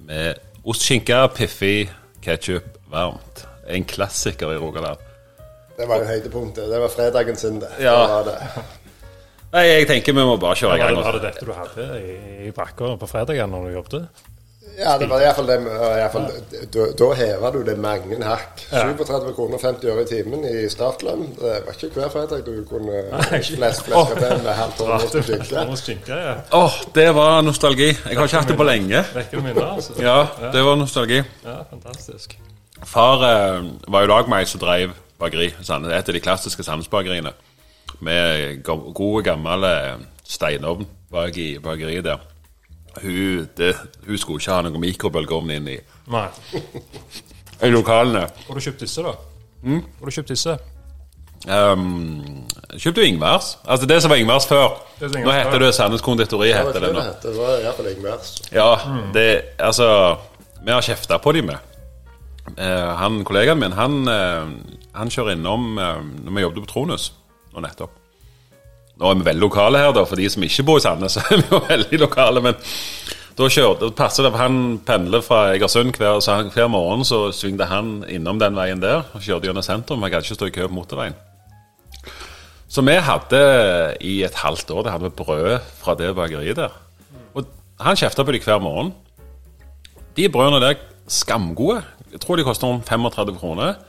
med 0.10 0.40
ostskinke, 0.68 1.20
piffi, 1.36 1.86
ketsjup, 2.26 2.80
varmt. 2.92 3.46
En 3.70 3.86
klassiker 3.88 4.52
i 4.56 4.58
Rogaland. 4.60 4.98
Det 5.78 5.86
var 5.88 6.02
jo 6.02 6.10
høydepunktet. 6.10 6.66
Det 6.72 6.80
var 6.82 6.92
fredagen 6.92 7.38
sin, 7.40 7.60
det. 7.62 7.70
Ja. 7.80 7.94
Det 8.02 8.10
var 8.12 8.26
det. 8.28 8.66
Nei, 9.50 9.64
jeg 9.66 9.88
tenker 9.89 10.14
vi 10.14 10.26
må 10.26 10.36
bare 10.38 10.58
kjøre 10.60 10.76
i 10.78 10.82
gang. 10.82 10.97
var 11.02 11.16
det 11.18 11.24
dette 11.24 11.45
du 11.45 11.54
hadde 11.58 11.86
i, 12.00 12.18
i 12.47 12.52
brakka 12.54 12.95
på 13.02 13.08
fredagen 13.10 13.50
når 13.50 13.66
du 13.66 13.78
jobbet? 13.80 14.28
Ja, 14.80 14.93
det 14.97 15.10
var 15.12 15.20
iallfall 15.20 15.47
det 15.50 15.56
i 15.60 15.64
hvert 15.66 16.14
fall, 16.14 16.28
Da, 16.72 16.84
da 17.02 17.08
heva 17.18 17.50
du 17.52 17.58
det 17.68 17.76
mange 17.82 18.20
hakk. 18.24 18.62
37 18.70 19.34
kroner 19.36 19.60
50 19.60 19.89
øre 19.91 20.06
i 20.06 20.08
timen 20.08 20.45
i 20.47 20.70
startlønn. 20.72 21.26
Det 21.39 21.56
var 21.66 21.76
ikke 21.76 21.89
hver 21.97 22.14
fredag 22.14 22.45
du 22.45 22.62
kunne 22.70 23.02
flest 23.58 23.84
fleske 23.89 24.20
den 24.22 24.45
med 24.45 24.54
halvt 24.56 24.86
år 24.86 25.76
skinke. 25.82 26.22
Åh, 26.56 26.78
det 26.95 27.10
var 27.18 27.41
nostalgi. 27.43 27.89
Jeg 27.89 28.20
har 28.22 28.30
ikke 28.30 28.39
hatt 28.43 28.54
det 28.54 28.60
på 28.62 28.70
lenge. 28.70 29.04
Altså. 29.04 29.97
Ja, 30.00 30.22
det 30.54 30.64
var 30.64 30.80
nostalgi. 30.80 31.20
Ja, 31.43 31.60
fantastisk. 31.74 32.38
Far 32.88 33.26
eh, 33.28 33.66
var 33.91 34.06
jo 34.06 34.14
lag 34.14 34.32
med 34.32 34.45
ei 34.45 34.47
som 34.47 34.64
drev 34.64 34.95
bakeri. 35.20 35.52
Et 35.60 35.70
av 35.76 36.14
de 36.16 36.24
klassiske 36.24 36.64
Sandnes-bakeriene. 36.64 37.34
Med 38.00 38.64
gode, 38.64 39.24
gamle 39.24 39.74
steinovn 40.24 40.88
bak 41.12 41.38
i 41.38 41.58
bakeriet 41.64 42.06
der. 42.06 42.20
Hun, 43.02 43.48
det, 43.58 43.76
hun 44.08 44.18
skulle 44.18 44.42
ikke 44.42 44.52
ha 44.52 44.64
noen 44.66 44.82
mikrobølgeovn 44.82 45.52
inn 45.56 45.68
i, 45.72 45.78
Nei. 46.12 46.26
i 47.64 47.70
lokalene. 47.72 48.26
Hvor 48.46 48.56
har 48.56 48.60
du 48.60 48.66
kjøpt 48.66 48.84
disse, 48.84 49.06
da? 49.06 49.14
Hvor 49.62 50.06
har 50.06 50.12
du 50.12 50.16
kjøpt 50.18 50.34
disse? 50.34 50.58
Um, 51.48 52.44
kjøpte 52.76 53.02
jo 53.02 53.08
Ingvars. 53.08 53.54
Altså 53.64 53.88
det 53.88 54.02
som 54.04 54.12
var 54.12 54.20
Ingvars 54.20 54.48
før. 54.50 54.82
Det 55.00 55.12
som 55.14 55.24
Nå 55.24 55.32
heter 55.32 55.54
før. 55.54 55.64
det 55.64 55.70
Sandnes 55.78 56.04
konditori. 56.04 56.50
Var 56.52 56.58
heter 56.58 56.82
det 56.82 56.90
det 56.90 56.98
nå. 56.98 57.06
det. 57.06 57.16
Det 57.24 57.36
var 57.38 57.54
iallfall 57.62 57.92
Ingvars. 57.94 58.34
Ja, 58.52 58.68
det 59.16 59.30
Altså, 59.60 60.18
vi 60.66 60.72
har 60.72 60.82
kjefta 60.82 61.18
på 61.18 61.32
dem 61.32 61.46
med. 61.54 61.58
Uh, 62.50 62.92
han, 62.98 63.24
kollegaen 63.24 63.60
min, 63.62 63.72
han, 63.78 64.02
uh, 64.10 64.50
han 64.98 65.10
kjører 65.14 65.38
innom 65.38 65.78
uh, 65.78 66.02
når 66.26 66.36
vi 66.36 66.42
jobbet 66.42 66.66
på 66.66 66.72
Tronus 66.74 67.12
nå 67.54 67.64
nettopp. 67.64 67.95
Nå 69.00 69.08
er 69.08 69.20
vi 69.20 69.28
veldig 69.30 69.45
lokale 69.45 69.80
her, 69.80 69.93
da, 69.95 70.04
for 70.08 70.20
de 70.20 70.28
som 70.32 70.43
ikke 70.43 70.66
bor 70.68 70.82
i 70.82 70.84
Sandnes. 70.84 71.14
så 71.16 71.24
er 71.24 71.41
vi 71.41 71.47
jo 71.54 71.62
veldig 71.70 72.02
lokale, 72.02 72.43
men 72.43 72.60
da 73.39 73.47
kjørte, 73.47 73.93
passer 73.95 74.26
det, 74.26 74.34
for 74.34 74.41
Han 74.43 74.80
pendler 74.84 75.24
fra 75.24 75.45
Egersund 75.54 75.95
hver, 75.95 76.20
så 76.20 76.41
han, 76.41 76.52
hver 76.52 76.68
morgen, 76.72 77.06
så 77.08 77.30
svingte 77.32 77.70
han 77.70 78.02
innom 78.12 78.41
den 78.41 78.58
veien 78.58 78.84
der 78.84 79.06
og 79.16 79.24
kjørte 79.24 79.47
gjennom 79.47 79.64
sentrum. 79.64 80.04
Jeg 80.04 80.12
kan 80.12 80.26
ikke 80.26 80.39
stå 80.39 80.50
i 80.50 80.56
kø 80.58 80.68
på 80.68 80.76
motorveien. 80.76 81.16
Så 82.70 82.84
vi 82.86 82.97
hadde 83.02 83.39
i 84.06 84.20
et 84.28 84.36
halvt 84.43 84.70
år 84.76 84.84
det 84.86 84.91
hadde 84.93 85.08
vi 85.08 85.16
brød 85.24 85.56
fra 85.80 85.95
det 85.97 86.12
bakeriet 86.18 86.60
der. 86.60 86.76
Og 87.34 87.47
han 87.82 87.97
kjefta 87.97 88.26
på 88.28 88.36
dem 88.36 88.43
hver 88.43 88.60
morgen. 88.62 88.91
De 90.18 90.28
brødene 90.30 90.60
der 90.62 90.84
skamgode. 91.08 91.82
Jeg 92.12 92.22
tror 92.22 92.36
de 92.36 92.43
koster 92.43 92.68
om 92.68 92.84
35 92.84 93.38
kroner. 93.39 93.80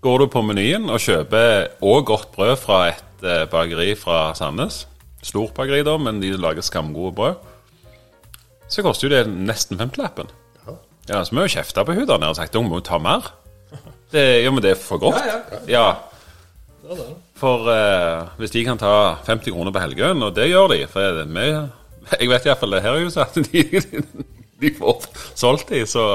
Går 0.00 0.22
du 0.22 0.26
på 0.30 0.42
menyen 0.46 0.86
og 0.92 1.00
kjøper 1.02 1.72
òg 1.82 2.04
godt 2.06 2.28
brød 2.36 2.54
fra 2.60 2.82
et 2.92 3.24
eh, 3.26 3.46
bakeri 3.50 3.94
fra 3.98 4.28
Sandnes, 4.38 4.84
stort 5.26 5.56
bakeri 5.56 5.80
da, 5.86 5.96
men 5.98 6.20
de 6.22 6.36
lager 6.38 6.62
skamgode 6.62 7.16
brød, 7.16 7.40
så 8.70 8.84
koster 8.84 9.08
jo 9.08 9.14
det 9.16 9.24
nesten 9.32 9.80
femtilappen. 9.80 10.30
Ja, 11.08 11.22
så 11.24 11.32
vi 11.32 11.40
har 11.40 11.48
jo 11.48 11.54
kjefta 11.56 11.82
på 11.88 11.96
henne 11.96 12.28
og 12.28 12.36
sagt 12.36 12.52
at 12.52 12.60
hun 12.60 12.68
må 12.70 12.82
ta 12.84 13.00
mer. 13.00 13.30
Det, 14.12 14.22
ja, 14.44 14.52
men 14.52 14.62
det 14.62 14.74
er 14.74 14.80
for 14.80 15.00
godt. 15.02 15.18
Ja, 15.24 15.40
Ja. 15.66 15.88
For 17.36 17.68
eh, 17.68 18.28
hvis 18.40 18.54
de 18.54 18.62
kan 18.64 18.78
ta 18.80 19.18
50 19.26 19.52
kroner 19.52 19.74
på 19.74 19.82
Helgøen, 19.82 20.22
og 20.24 20.32
det 20.34 20.46
gjør 20.48 20.70
de 20.72 20.78
For 20.88 21.18
vi, 21.28 21.44
jeg 22.22 22.30
vet 22.30 22.46
iallfall 22.48 22.76
det 22.76 22.80
her 22.86 22.96
i 22.96 23.04
huset, 23.04 23.26
at 23.26 23.52
de, 23.52 23.82
de 24.62 24.70
får 24.78 25.04
solgt 25.36 25.68
de, 25.74 25.82
så, 25.86 26.06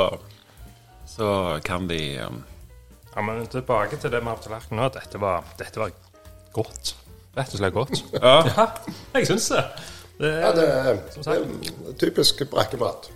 så 1.07 1.59
kan 1.65 1.85
de 1.91 1.99
um, 2.25 2.41
Ja, 3.15 3.21
men 3.21 3.45
tilbake 3.47 3.97
til 4.01 4.11
det 4.11 4.21
på 4.25 4.35
tallerkenen 4.43 4.79
nå. 4.81 4.89
Dette 4.95 5.19
var, 5.21 5.43
dette 5.59 5.79
var 5.79 5.91
godt. 6.55 6.95
Rett 7.37 7.53
og 7.53 7.59
slett 7.61 7.73
godt. 7.73 8.03
Ja. 8.13 8.35
Ja, 8.45 8.67
jeg 9.17 9.27
syns 9.29 9.47
det. 9.53 9.63
det 10.21 10.29
Ja, 10.33 10.49
er, 10.51 10.55
det 10.57 10.65
er, 10.69 10.99
det 11.17 11.33
er 11.33 11.97
typisk 12.01 12.43
brakkemat. 12.51 13.09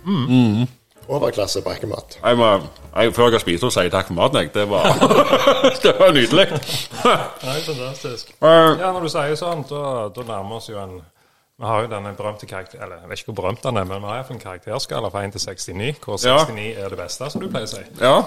Overklasse 1.08 1.62
brekkemat. 1.64 2.18
jeg 2.22 2.36
må, 2.36 2.48
jeg, 2.96 3.14
Før 3.16 3.24
jeg 3.30 3.32
har 3.38 3.40
spist, 3.40 3.62
så 3.64 3.70
sier 3.72 3.86
jeg 3.88 3.92
takk 3.94 4.10
for 4.10 4.18
maten. 4.18 4.42
Jeg. 4.42 4.50
Det 4.54 4.66
var, 4.68 4.88
det 5.84 5.94
var 5.98 6.10
nydelig. 6.12 6.48
Nei, 6.52 7.60
fantastisk. 7.64 8.34
Ja, 8.42 8.90
når 8.92 9.06
du 9.06 9.12
sier 9.14 9.38
sånn, 9.40 9.62
da, 9.70 9.84
da 10.12 10.26
nærmer 10.28 10.58
oss 10.60 10.68
jo 10.68 10.76
en 10.82 10.98
Vi 11.58 11.66
har 11.66 11.80
jo 11.82 11.88
denne 11.90 12.12
berømte 12.14 12.46
karakter... 12.46 12.78
Eller 12.84 13.00
jeg 13.02 13.08
vet 13.10 13.18
ikke 13.22 13.32
hvor 13.32 13.38
berømt 13.40 13.64
den 13.64 13.80
er, 13.80 13.86
men 13.88 14.02
vi 14.02 14.06
har 14.06 14.20
iallfall 14.20 14.36
en 14.36 14.42
karakterskala 14.44 15.08
fra 15.10 15.24
1 15.26 15.32
til 15.38 15.42
69, 15.48 15.96
hvor 16.04 16.20
Ja. 16.22 16.36
69 16.44 16.66
er 16.84 16.92
det 16.92 16.98
beste, 17.00 17.30
som 17.32 17.42
du 17.42 17.48
pleier 17.50 17.66
å 17.66 17.72
si. 17.72 17.80
ja. 18.02 18.18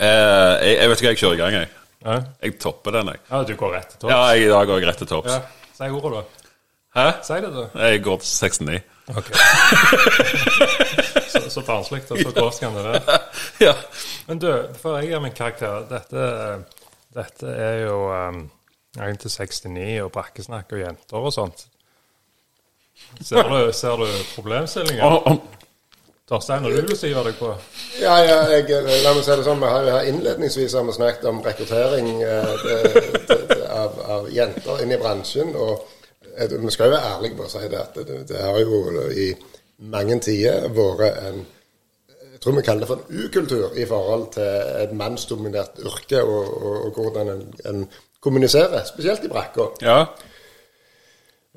Eh, 0.00 0.54
jeg, 0.66 0.72
jeg 0.80 0.88
vet 0.90 1.00
ikke 1.00 1.06
hva 1.08 1.12
jeg 1.14 1.20
kjører 1.22 1.36
i 1.36 1.42
gang, 1.42 1.52
jeg. 1.60 1.68
Ja, 2.06 2.16
Jeg 2.44 2.58
topper 2.62 2.94
den, 2.94 3.08
jeg. 3.14 3.20
ja 3.30 3.42
du 3.48 3.54
går 3.58 3.72
rett 3.74 3.88
til 3.94 3.98
topps. 4.02 4.12
Ja, 4.12 4.18
jeg, 4.34 4.44
I 4.46 4.50
dag 4.52 4.66
går 4.68 4.80
jeg 4.82 4.88
rett 4.90 5.00
til 5.02 5.08
topps. 5.10 5.32
Ja. 5.32 5.40
Si 5.76 5.88
ordet, 5.90 6.12
da. 6.12 6.50
Hæ? 6.96 7.06
Si 7.26 7.38
det, 7.44 7.50
da. 7.56 7.64
Jeg 7.88 8.02
går 8.04 8.20
til 8.22 8.30
69. 8.50 8.80
Ok. 9.16 9.28
så, 11.30 11.42
så 11.50 11.62
barnslig 11.66 12.02
og 12.10 12.18
så 12.18 12.32
grovt 12.34 12.60
kan 12.60 12.74
det 12.76 12.84
være. 12.84 13.18
Ja. 13.66 13.72
Men 14.26 14.40
du, 14.42 14.48
før 14.82 14.96
jeg 15.00 15.12
gir 15.12 15.20
min 15.22 15.32
karakter 15.36 15.84
Dette, 15.90 16.24
dette 17.16 17.52
er 17.52 17.76
jo 17.86 18.00
um, 18.12 18.40
1 19.00 19.20
til 19.22 19.30
69 19.30 20.02
og 20.04 20.10
brakkesnakk 20.16 20.72
og 20.74 20.82
jenter 20.82 21.16
og 21.20 21.32
sånt. 21.34 21.66
Ser 23.20 23.48
du, 23.48 23.72
ser 23.76 23.96
du 24.00 24.06
problemstillingen? 24.34 25.04
Og, 25.04 25.40
Torstein, 26.26 26.62
har 26.64 26.70
du 26.74 26.80
lyst 26.88 27.04
til 27.04 27.12
å 27.12 27.20
hive 27.20 27.22
deg 27.28 27.36
på? 27.38 27.48
Ja, 28.02 28.14
ja, 28.26 28.38
jeg, 28.50 28.66
la 29.04 29.12
meg 29.14 29.22
si 29.22 29.34
det 29.38 29.44
sånn. 29.46 29.60
Vi 29.62 29.68
har 29.70 29.84
jo 29.86 29.92
her 29.94 30.08
innledningsvis 30.10 30.72
har 30.74 30.86
vi 30.88 30.94
snakket 30.96 31.28
om 31.30 31.38
rekruttering 31.44 32.08
eh, 32.22 32.48
det- 32.64 32.94
det- 33.28 33.48
det- 33.52 33.68
av, 33.70 34.00
av 34.16 34.26
jenter 34.34 34.82
inn 34.82 34.92
i 34.92 34.98
bransjen. 34.98 35.52
Og 35.54 35.84
eh, 36.36 36.48
vi 36.50 36.70
skal 36.74 36.90
jo 36.90 36.96
være 36.96 37.12
ærlige 37.12 37.36
på 37.38 37.44
å 37.46 37.52
si 37.52 37.68
det 37.68 37.78
at 37.78 37.94
det, 37.94 38.18
det 38.28 38.42
har 38.42 38.58
jo 38.58 39.10
i 39.14 39.28
mange 39.78 40.18
tider 40.20 40.66
vært 40.74 41.22
en 41.28 41.46
jeg 42.36 42.40
tror 42.42 42.56
vi 42.58 42.62
kaller 42.62 42.80
det 42.80 42.88
for 42.88 43.00
en 43.00 43.22
ukultur 43.24 43.78
i 43.80 43.84
forhold 43.88 44.26
til 44.34 44.42
et 44.82 44.90
mannsdominert 44.92 45.78
yrke 45.80 46.18
og, 46.22 46.50
og, 46.62 46.74
og 46.86 46.98
hvordan 46.98 47.28
en, 47.32 47.44
en 47.64 47.86
kommuniserer, 48.20 48.82
spesielt 48.84 49.24
i 49.24 49.28
brakka. 49.32 49.70
ja. 49.82 50.02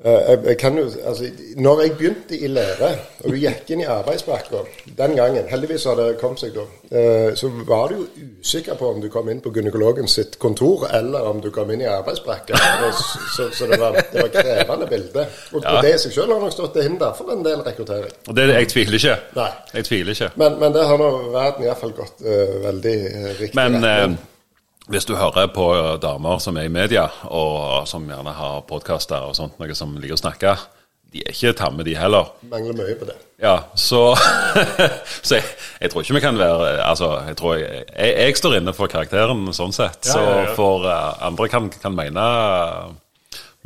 Eh, 0.04 0.12
Jeg, 0.30 0.38
jeg 0.46 0.56
kan 0.58 0.78
jo, 0.78 0.84
altså, 1.04 1.24
når 1.56 1.80
jeg 1.82 1.90
begynte 1.98 2.36
i 2.38 2.46
lære, 2.48 2.88
og 3.24 3.30
du 3.30 3.36
gikk 3.36 3.68
inn 3.74 3.82
i 3.82 3.84
arbeidsbrakka 3.84 4.62
den 4.96 5.16
gangen 5.16 5.44
Heldigvis 5.50 5.84
har 5.84 5.94
det 5.98 6.14
kommet 6.22 6.40
seg 6.40 6.54
da. 6.56 6.64
eh, 6.96 7.34
Så 7.36 7.50
var 7.68 7.88
du 7.88 7.94
jo 7.98 8.06
usikker 8.40 8.74
på 8.80 8.88
om 8.94 9.00
du 9.02 9.08
kom 9.12 9.28
inn 9.28 9.42
på 9.44 9.52
gynekologen 9.52 10.08
sitt 10.08 10.38
kontor, 10.38 10.86
eller 10.96 11.28
om 11.28 11.40
du 11.44 11.50
kom 11.52 11.70
inn 11.70 11.82
i 11.84 11.84
arbeidsbrakka. 11.84 12.54
Eh, 12.56 12.92
Så, 13.36 13.50
så, 13.52 13.66
det 13.68 13.80
var, 13.80 13.92
det 14.12 14.22
var 14.22 14.32
krevende 14.38 14.86
bilde. 14.86 15.26
Og, 15.52 15.60
Ja. 15.62 15.76
og 15.76 15.84
det 15.84 15.94
i 15.94 15.98
seg 16.06 16.12
selv 16.16 16.32
har 16.32 16.40
nok 16.40 16.52
stått 16.52 16.72
til 16.72 16.82
hinder 16.88 17.12
for 17.18 17.32
en 17.36 17.44
del 17.44 17.60
rekruttering. 17.68 18.10
Og 18.28 18.36
det, 18.36 18.48
jeg 18.54 18.68
tviler 18.72 18.94
ikke. 19.02 19.16
Nei. 19.36 19.50
Jeg 19.74 19.84
tviler 19.84 20.10
ikke. 20.16 20.30
Men, 20.36 20.58
men 20.60 20.72
det 20.72 20.86
har 20.88 20.96
nå 20.98 21.10
verden 21.32 21.64
iallfall 21.68 21.92
gått 21.92 22.24
uh, 22.24 22.56
veldig 22.64 22.96
riktig 23.40 23.54
Men. 23.54 24.16
Hvis 24.90 25.06
du 25.06 25.14
hører 25.14 25.46
på 25.54 25.66
damer 26.02 26.40
som 26.42 26.58
er 26.58 26.66
i 26.66 26.72
media, 26.72 27.06
og 27.30 27.86
som 27.88 28.08
gjerne 28.10 28.34
har 28.34 28.62
podkaster 28.68 29.28
og 29.28 29.36
sånt, 29.38 29.58
noe 29.60 29.76
som 29.78 29.94
liker 30.00 30.16
å 30.16 30.20
snakke, 30.20 30.54
de 31.10 31.22
er 31.24 31.34
ikke 31.34 31.54
tamme, 31.58 31.84
de 31.86 31.96
heller. 31.98 32.30
Mangler 32.50 32.76
mye 32.78 32.94
på 32.98 33.06
det. 33.08 33.16
Ja, 33.42 33.56
så 33.74 34.12
Så 35.26 35.38
jeg, 35.38 35.46
jeg 35.80 35.90
tror 35.90 36.04
ikke 36.04 36.16
vi 36.18 36.22
kan 36.22 36.36
være 36.38 36.74
Altså, 36.84 37.08
jeg 37.26 37.38
tror 37.40 37.54
jeg, 37.56 37.84
jeg, 37.88 38.12
jeg 38.18 38.36
står 38.36 38.58
inne 38.58 38.74
for 38.76 38.92
karakteren 38.92 39.48
sånn 39.56 39.74
sett. 39.74 40.04
Ja, 40.06 40.12
Så 40.12 40.20
ja, 40.22 40.36
ja. 40.44 40.54
for 40.58 40.86
uh, 40.86 41.22
andre 41.26 41.48
kan, 41.50 41.70
kan 41.82 41.96
mene 41.96 42.26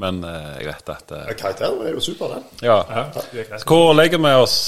Men 0.00 0.22
uh, 0.24 0.54
jeg 0.60 0.70
vet 0.70 0.94
at 0.94 1.12
uh, 1.12 1.26
Karakteren 1.34 1.82
er 1.84 1.98
jo 1.98 2.04
super, 2.06 2.38
den. 2.38 2.48
Ja. 2.64 2.80
Hvor 3.66 3.92
legger 3.98 4.22
vi 4.22 4.34
oss? 4.40 4.58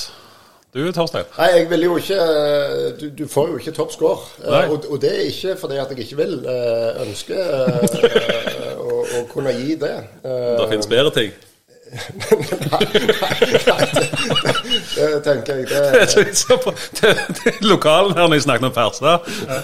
Du, 0.77 0.83
Torstein? 0.93 1.24
Nei, 1.39 1.47
jeg 1.55 1.70
vil 1.70 1.83
jo 1.87 1.95
ikke 1.97 2.16
Du, 3.01 3.07
du 3.22 3.24
får 3.33 3.47
jo 3.49 3.57
ikke 3.62 3.72
topp 3.79 3.93
score. 3.95 4.18
Eh, 4.45 4.68
Og, 4.74 4.85
og 4.93 5.01
det 5.01 5.12
er 5.14 5.22
ikke 5.31 5.55
fordi 5.61 5.79
at 5.81 5.89
jeg 5.95 5.99
ikke 6.05 6.18
vil. 6.20 6.35
ønske 7.07 7.35
eh, 7.35 8.77
å, 8.77 9.01
å 9.01 9.22
kunne 9.33 9.55
gi 9.57 9.74
det. 9.81 9.95
Eh, 10.20 10.53
Det 10.61 10.68
finnes 10.74 10.91
bedre 10.93 11.14
ting. 11.16 11.33
det 14.97 15.20
tenker 15.24 15.55
jeg. 15.55 15.66
Det, 15.70 15.81
det 15.93 16.09
tenker 16.11 16.51
jeg 16.51 16.61
på 16.64 16.72
det, 17.01 17.12
det 17.39 17.53
lokalen 17.62 18.12
her 18.18 18.27
når 18.27 18.35
de 18.37 18.41
snakker 18.47 18.66
om 18.68 18.74
perser. 18.74 19.18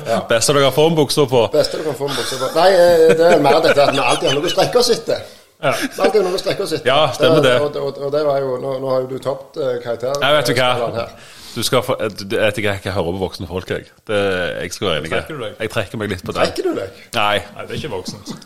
Ja. 0.06 0.20
Beste 0.30 0.54
dere 0.56 0.68
har 0.68 0.76
formbuksa 0.76 1.26
på. 1.30 1.44
beste 1.52 1.82
få 1.82 2.08
med 2.08 2.16
bukser 2.20 2.40
på 2.42 2.50
Nei, 2.56 2.70
eh, 2.72 3.14
det 3.18 3.26
er 3.34 3.42
mer 3.42 3.58
dette 3.64 3.82
at 3.88 3.94
vi 3.96 4.02
alltid 4.04 4.28
har 4.30 4.36
noe 4.38 4.48
å 4.48 4.54
strekke 4.54 4.78
oss 4.82 4.90
etter. 4.94 5.24
Ja. 5.62 5.72
det 5.78 6.18
er 6.18 6.24
noe 6.26 6.34
å 6.34 6.40
strekke 6.40 6.64
oss 6.64 6.72
etter. 6.74 6.88
Ja, 6.90 7.12
stemmer 7.14 7.44
det. 7.44 7.54
Og, 7.62 7.76
og, 7.78 8.00
og 8.02 8.10
det 8.14 8.24
var 8.26 8.42
jo 8.42 8.56
Nå, 8.62 8.74
nå 8.82 8.90
har 8.90 9.04
jo 9.04 9.12
du 9.12 9.22
tapt 9.22 9.60
uh, 9.60 9.76
karakteren. 9.82 10.18
Jeg 10.22 10.38
vet 10.38 10.50
du 10.50 10.58
hva. 10.58 11.06
Du 11.52 11.60
skal 11.66 11.82
få, 11.84 11.98
jeg 12.00 12.14
vet 12.32 12.58
ikke, 12.58 12.72
jeg 12.72 12.80
kan 12.80 12.94
hører 12.96 13.12
på 13.12 13.20
voksne 13.26 13.46
folk, 13.46 13.70
jeg. 13.70 13.90
Det, 14.08 14.20
jeg 14.62 14.72
skal 14.72 14.88
være 14.88 15.02
enig. 15.02 15.12
Trekker 15.12 15.36
du 15.36 15.44
deg? 15.44 15.56
Jeg 15.60 15.74
trekker 15.74 16.00
meg 16.00 16.12
litt 16.14 16.24
på 16.24 16.32
det. 16.32 16.46
Trekker 16.46 16.70
du 16.70 16.80
deg? 16.80 17.00
Nei. 17.18 17.38
Nei, 17.44 17.66
det 17.68 17.76
er 17.76 17.82
ikke 17.82 17.92
voksent. 17.92 18.36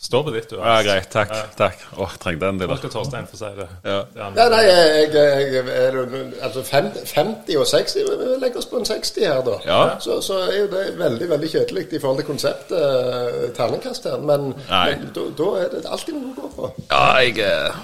Står 0.00 0.22
på 0.22 0.30
ditt, 0.30 0.50
du. 0.50 0.56
Ja, 0.56 0.76
greit. 0.86 1.08
Takk. 1.10 1.32
takk. 1.58 1.80
Åh, 1.98 2.12
trengte 2.22 2.46
en 2.46 2.60
del 2.60 2.68
Hva 2.70 2.76
skal 2.78 2.92
Torstein 2.92 3.26
få 3.26 3.38
si 3.40 3.48
det. 3.56 3.64
Ja. 3.82 3.96
Er 4.14 4.36
Nei, 4.36 4.44
nei, 4.52 4.60
jeg, 4.62 5.08
jeg, 5.10 5.48
jeg 5.56 5.72
er 5.74 5.96
jo 5.98 6.04
Altså 6.46 6.62
fem, 6.62 6.92
50 6.94 7.58
og 7.58 7.66
60 7.66 8.06
Vi 8.06 8.28
legger 8.38 8.62
oss 8.62 8.68
på 8.70 8.78
en 8.78 8.86
60 8.86 9.26
her, 9.26 9.40
da. 9.48 9.56
Ja. 9.66 9.80
Så, 9.98 10.20
så 10.22 10.38
er 10.44 10.54
jo 10.60 10.68
det 10.70 10.84
veldig 11.00 11.30
veldig 11.32 11.50
kjedelig 11.50 11.88
i 11.90 11.98
forhold 11.98 12.22
til 12.22 12.28
konseptet 12.30 12.78
eh, 12.78 13.48
terningkast 13.58 14.06
her. 14.06 14.22
Men, 14.22 14.52
men 14.70 15.10
da, 15.18 15.26
da 15.42 15.50
er 15.64 15.74
det 15.74 15.82
alltid 15.90 16.14
noe 16.20 16.30
å 16.30 16.38
gå 16.44 16.52
på. 16.60 16.70
Ja, 16.92 17.02
jeg 17.18 17.42
eh, 17.42 17.82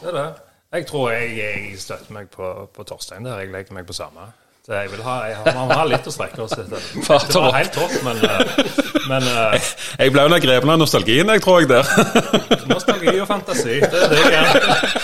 Det 0.00 0.14
er 0.14 0.16
det. 0.16 0.28
Jeg 0.72 0.86
tror 0.86 1.10
jeg, 1.12 1.36
jeg 1.36 1.80
støtter 1.82 2.16
meg 2.16 2.32
på, 2.32 2.54
på 2.72 2.88
Torstein 2.88 3.28
der. 3.28 3.44
Jeg 3.44 3.52
legger 3.52 3.76
meg 3.76 3.84
på 3.84 4.00
samme. 4.00 4.30
Jeg 4.70 4.90
vil 4.92 5.02
ha, 5.02 5.14
jeg, 5.26 5.54
Man 5.54 5.66
må 5.66 5.76
ha 5.80 5.84
litt 5.88 6.06
å 6.06 6.12
strekke 6.14 6.44
oss 6.44 6.54
etter. 6.54 6.84
Det 7.30 7.40
var 7.42 7.56
helt 7.56 7.74
topp, 7.74 7.96
men, 8.06 8.20
eh, 8.22 8.70
men 9.10 9.26
Jeg, 9.26 9.62
Jeg 9.98 10.14
ble 10.14 10.26
under 10.28 10.42
grepen 10.42 10.70
av 10.70 10.78
nostalgien, 10.78 11.32
jeg 11.34 11.42
tror 11.42 11.64
jeg, 11.64 11.70
der. 11.72 11.90
nostalgi 12.72 13.16
og 13.18 13.26
fantasi, 13.30 13.80
det 13.82 14.04
er 14.04 14.14
det 14.14 14.22
jeg 14.22 14.40
er. 14.40 14.50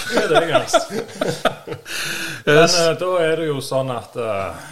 Det 0.07 0.23
er 0.23 0.33
det 0.33 0.43
jeg 0.47 0.57
er. 0.61 1.77
Men 2.47 2.63
eh, 2.63 2.91
da 3.03 3.13
er 3.27 3.41
det 3.41 3.47
jo 3.49 3.61
sånn 3.65 3.91
at 3.95 4.19
eh, 4.23 4.67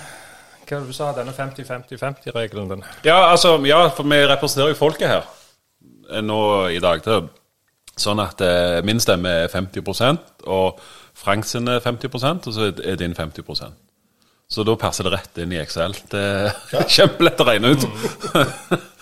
Hva 0.65 0.77
var 0.79 0.85
det 0.85 0.93
du 0.93 0.97
sa, 0.97 1.11
denne 1.17 1.35
50-50-50-regelen 1.37 2.71
din? 2.71 2.85
Ja, 3.07 3.19
altså, 3.33 3.57
ja, 3.69 3.83
for 3.95 4.07
vi 4.09 4.21
representerer 4.31 4.73
jo 4.73 4.79
folket 4.79 5.11
her 5.11 5.25
eh, 6.11 6.23
nå 6.23 6.39
i 6.73 6.79
dag. 6.83 7.03
til 7.05 7.27
Sånn 7.99 8.23
at 8.23 8.41
eh, 8.43 8.81
min 8.87 9.03
stemme 9.03 9.31
er 9.45 9.51
50 9.51 10.23
og 10.51 10.81
Frank 11.15 11.47
sin 11.47 11.69
er 11.71 11.83
50 11.83 12.15
og 12.15 12.55
så 12.55 12.71
er 12.73 12.97
din 12.99 13.15
50 13.15 13.45
Så 14.49 14.63
da 14.67 14.75
passer 14.79 15.07
det 15.09 15.15
rett 15.17 15.39
inn 15.43 15.53
i 15.55 15.59
Excel. 15.63 15.95
Det 16.13 16.21
er 16.23 16.89
kjempelett 16.97 17.41
å 17.41 17.47
regne 17.49 17.73
ut. 17.75 17.87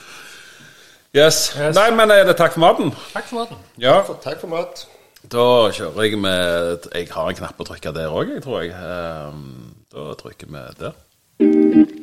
yes. 1.19 1.53
Yes. 1.59 1.75
Nei, 1.77 1.89
men 1.99 2.15
er 2.15 2.25
det 2.31 2.37
takk 2.41 2.55
for 2.57 2.65
maten? 2.65 2.93
Takk 3.13 3.29
for 3.29 3.43
maten. 3.43 3.63
Ja. 3.83 3.99
Takk 4.25 4.41
for 4.43 4.53
mat. 4.53 4.87
Da 5.33 5.45
kjører 5.71 6.09
jeg 6.09 6.19
med 6.19 6.89
Jeg 6.97 7.07
har 7.15 7.29
en 7.31 7.37
knapp 7.39 7.61
å 7.63 7.67
trykke 7.69 7.93
der 7.95 8.11
òg, 8.11 8.33
jeg 8.37 8.43
tror 8.47 8.63
jeg. 8.65 8.73
Ehm, 8.75 9.75
Da 9.93 10.15
trykker 10.19 10.49
vi 10.51 10.63
der. 10.81 12.03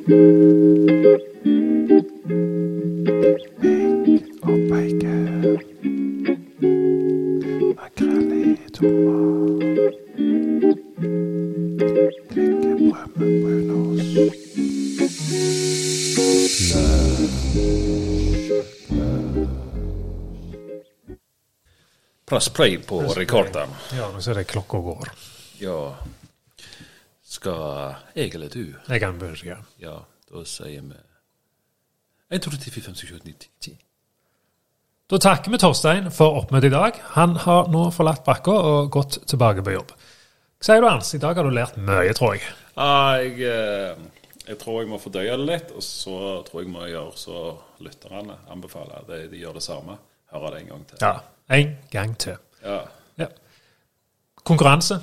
og 4.42 4.58
bacon. 4.70 5.58
Makrell 7.76 8.32
i 8.32 8.56
tomat. 8.74 9.90
Press 22.30 22.48
play 22.48 22.78
på 22.78 23.00
rekorden. 23.00 23.68
Ja, 23.94 24.10
nå 24.10 24.20
ser 24.22 24.38
jeg 24.38 24.46
klokka 24.50 24.78
går. 24.78 25.10
Ja 25.60 25.76
Skal 27.22 27.94
jeg 28.14 28.34
eller 28.34 28.48
du? 28.48 28.74
Jeg 28.88 29.00
kan 29.02 29.18
begynne. 29.18 29.64
Ja, 29.82 29.96
da 30.30 30.44
sier 30.46 30.82
vi 30.82 30.98
1, 32.30 32.42
2, 32.42 32.50
3, 32.50 32.70
4, 32.70 32.82
5, 32.90 32.94
6, 32.94 33.08
7, 33.08 33.14
8, 33.16 33.26
9, 33.26 33.50
10. 33.60 33.78
Da 35.10 35.18
takker 35.18 35.50
vi 35.50 35.58
Torstein 35.58 36.10
for 36.14 36.38
oppmøtet 36.38 36.70
i 36.70 36.74
dag. 36.76 36.98
Han 37.16 37.34
har 37.42 37.66
nå 37.70 37.88
forlatt 37.90 38.22
brakka 38.26 38.54
og 38.54 38.92
gått 38.94 39.18
tilbake 39.26 39.64
på 39.66 39.74
jobb. 39.74 39.90
Hva 40.60 40.74
sier 40.74 40.82
du, 40.84 40.88
Hans? 40.90 41.14
I 41.16 41.18
dag 41.22 41.38
har 41.38 41.46
du 41.48 41.54
lært 41.56 41.76
mye, 41.80 42.12
tror 42.12 42.34
jeg. 42.36 42.42
Ja, 42.74 42.88
jeg, 43.16 43.38
eh, 43.48 44.42
jeg 44.44 44.58
tror 44.60 44.82
jeg 44.82 44.90
må 44.90 44.98
fordøye 45.00 45.38
det 45.40 45.46
litt, 45.48 45.70
og 45.72 45.80
så 45.80 46.16
tror 46.44 46.60
jeg 46.66 46.68
må 46.74 46.82
gjøre 46.84 47.14
så 47.16 47.38
lytterne 47.80 48.36
anbefaler. 48.52 49.06
De, 49.08 49.22
de 49.32 49.40
gjør 49.40 49.56
det 49.56 49.62
samme. 49.64 49.96
Høre 50.34 50.50
det 50.52 50.60
en 50.60 50.68
gang 50.74 50.82
til. 50.90 51.00
Ja. 51.00 51.14
En 51.56 51.72
gang 51.94 52.12
til. 52.20 52.36
Ja. 52.60 52.76
Ja. 53.22 53.30
Konkurranse. 54.44 55.00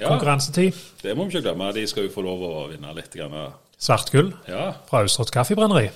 Ja, 0.00 0.08
Konkurransetid. 0.08 0.80
det 1.02 1.14
må 1.18 1.26
vi 1.28 1.36
ikke 1.36 1.50
glemme. 1.50 1.68
De 1.76 1.84
skal 1.90 2.08
jo 2.08 2.14
få 2.16 2.24
lov 2.24 2.48
å 2.48 2.66
vinne 2.72 2.96
litt. 2.96 3.12
Grann. 3.12 3.36
Svart 3.76 4.08
Ja. 4.48 4.72
fra 4.88 5.02
Austrått 5.04 5.30
Kaffebrenneri. 5.36 5.90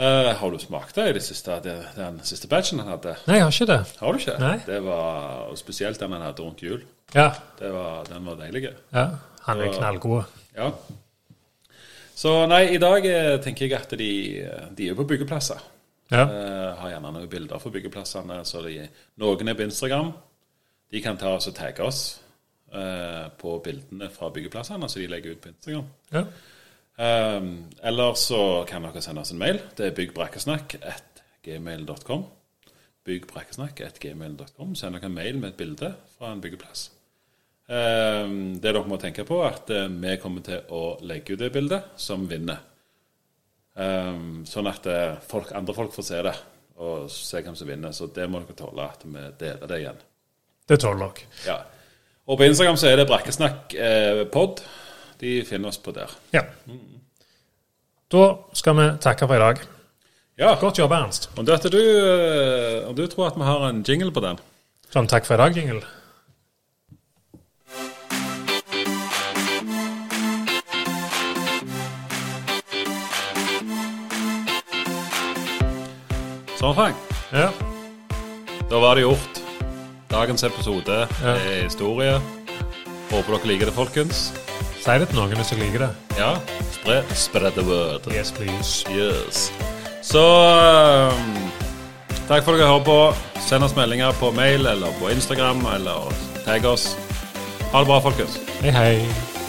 Uh, 0.00 0.32
har 0.36 0.50
du 0.50 0.58
smakt 0.58 0.94
det 0.96 1.08
i 1.08 1.12
det 1.12 1.22
siste, 1.22 1.56
det, 1.64 1.74
den 1.96 2.20
siste 2.24 2.48
batchen 2.48 2.78
han 2.80 2.88
hadde? 2.88 3.16
Nei, 3.26 3.36
jeg 3.36 3.44
har 3.44 3.52
ikke 3.52 3.66
det. 3.68 3.80
Har 4.00 4.12
du 4.12 4.18
ikke? 4.22 4.36
Nei. 4.40 4.54
Det 4.64 4.78
var 4.84 5.56
Spesielt 5.60 6.00
den 6.00 6.12
han 6.16 6.22
hadde 6.24 6.44
rundt 6.44 6.62
jul. 6.64 6.84
Ja. 7.14 7.30
Det 7.58 7.70
var, 7.74 8.04
den 8.08 8.26
var 8.26 8.34
deilig. 8.40 8.70
ja. 8.94 9.08
Han 9.46 9.60
er 9.60 9.72
knallgod. 9.72 10.22
Ja. 10.54 10.70
Så 12.14 12.46
nei, 12.46 12.74
i 12.74 12.78
dag 12.78 13.06
eh, 13.08 13.40
tenker 13.40 13.66
jeg 13.66 13.74
at 13.78 13.90
de, 13.96 14.10
de 14.76 14.88
er 14.90 14.94
på 14.98 15.04
byggeplasser. 15.08 15.60
Ja. 16.10 16.24
Uh, 16.26 16.74
har 16.80 16.90
gjerne 16.90 17.12
noen 17.14 17.28
bilder 17.30 17.58
for 17.62 17.70
byggeplassene. 17.74 18.44
Så 18.44 18.62
de, 18.66 18.88
noen 19.22 19.48
er 19.48 19.54
på 19.56 19.62
Instagram. 19.64 20.12
De 20.90 21.00
kan 21.02 21.16
ta 21.18 21.28
oss 21.36 21.48
og 21.48 21.54
tagge 21.56 21.82
oss 21.86 22.20
uh, 22.74 23.26
på 23.40 23.50
bildene 23.64 24.08
fra 24.12 24.30
byggeplassene, 24.34 24.88
så 24.90 24.98
de 25.00 25.06
legger 25.10 25.30
ut 25.34 25.42
på 25.44 25.52
Instagram. 25.54 25.88
ja. 26.14 26.22
Um, 27.00 27.64
eller 27.80 28.12
så 28.20 28.60
kan 28.68 28.84
dere 28.84 29.00
sende 29.00 29.22
oss 29.22 29.32
en 29.32 29.40
mail. 29.40 29.58
Det 29.78 29.84
er 29.86 29.94
byggbrakkesnakk.gmail.com. 29.96 32.22
Byggbrakkesnakk.gmail.com. 33.08 34.74
Send 34.76 34.92
dere 34.98 35.08
en 35.08 35.14
mail 35.14 35.36
med 35.40 35.48
et 35.54 35.60
bilde 35.62 35.88
fra 36.18 36.26
en 36.34 36.42
byggeplass. 36.44 36.99
Um, 37.70 38.56
det 38.58 38.72
dere 38.72 38.82
må 38.90 38.96
tenke 38.98 39.22
på, 39.22 39.36
er 39.44 39.54
at 39.54 39.68
eh, 39.70 39.86
vi 39.86 40.16
kommer 40.18 40.42
til 40.42 40.72
å 40.74 40.96
legge 41.06 41.36
ut 41.36 41.38
det 41.38 41.52
bildet 41.54 41.92
som 42.02 42.24
vinner. 42.26 42.64
Um, 43.78 44.40
sånn 44.48 44.66
at 44.66 44.88
eh, 44.90 45.12
folk, 45.30 45.52
andre 45.54 45.76
folk 45.76 45.94
får 45.94 46.06
se 46.08 46.22
det, 46.26 46.32
og 46.82 47.04
se 47.14 47.42
hvem 47.44 47.54
som 47.54 47.70
vinner. 47.70 47.94
Så 47.94 48.08
det 48.10 48.26
må 48.26 48.40
dere 48.42 48.56
tåle 48.58 48.88
at 48.90 49.04
vi 49.06 49.22
deler 49.38 49.70
det 49.70 49.78
igjen. 49.84 50.00
Det 50.66 50.80
tåler 50.82 51.04
dere. 51.04 51.28
Ja. 51.46 51.60
Og 52.26 52.40
på 52.40 52.48
Instagram 52.48 52.80
så 52.80 52.90
er 52.90 52.98
det 52.98 53.06
Brakkesnakk 53.10 53.76
eh. 53.78 54.24
De 55.20 55.36
finner 55.46 55.70
oss 55.70 55.78
på 55.78 55.94
der. 55.94 56.10
Ja. 56.34 56.42
Da 58.10 58.24
skal 58.56 58.78
vi 58.80 58.88
takke 59.04 59.30
for 59.30 59.36
i 59.38 59.44
dag. 59.44 59.62
Ja. 60.42 60.56
Godt 60.58 60.82
jobba, 60.82 61.04
Ernst. 61.04 61.30
Om 61.36 61.46
du, 61.46 61.54
du, 61.54 61.80
om 62.88 62.98
du 62.98 63.06
tror 63.06 63.30
at 63.30 63.38
vi 63.38 63.46
har 63.46 63.68
en 63.68 63.82
jingle 63.86 64.10
på 64.10 64.26
den? 64.26 64.42
Sånn 64.90 65.10
takk 65.10 65.28
for 65.28 65.38
i 65.38 65.42
dag, 65.44 65.62
Sånn. 76.60 76.92
Ja. 77.32 77.48
Da 78.68 78.78
var 78.82 78.98
det 78.98 79.06
gjort. 79.06 79.38
Dagens 80.10 80.42
episode 80.44 81.06
Ja. 81.22 81.32
er 81.36 81.62
historie. 81.64 82.20
Håper 83.10 83.32
dere 83.38 83.48
liker 83.48 83.66
det, 83.70 83.74
folkens. 83.74 84.32
Si 84.80 84.98
det 84.98 85.08
til 85.08 85.16
noen 85.16 85.32
hvis 85.38 85.50
dere 85.54 85.64
liker 85.64 85.86
det. 85.86 85.90
Ja, 86.18 86.34
spre, 86.74 87.02
spread 87.14 87.54
the 87.56 87.64
word. 87.64 88.04
Yes, 88.12 88.30
please. 88.30 88.84
Yes. 88.92 89.50
Så 90.02 90.20
um, 90.20 91.50
takk 92.28 92.44
for 92.44 92.52
at 92.52 92.60
dere 92.60 92.68
hører 92.68 92.84
på. 92.84 92.98
Send 93.40 93.64
oss 93.64 93.74
meldinger 93.74 94.12
på 94.20 94.30
mail 94.36 94.66
eller 94.66 94.92
på 95.00 95.08
Instagram, 95.10 95.64
eller 95.74 96.12
tagg 96.44 96.64
oss. 96.68 96.94
Ha 97.72 97.80
det 97.80 97.88
bra, 97.88 98.00
folkens. 98.04 98.36
Hei, 98.60 98.70
hei. 98.70 99.39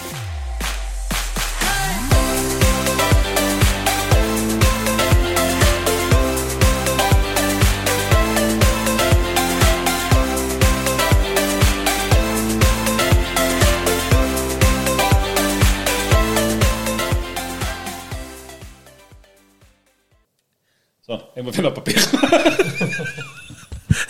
Jeg 21.41 21.47
må 21.47 21.51
finne 21.55 21.71
papir. 21.73 21.97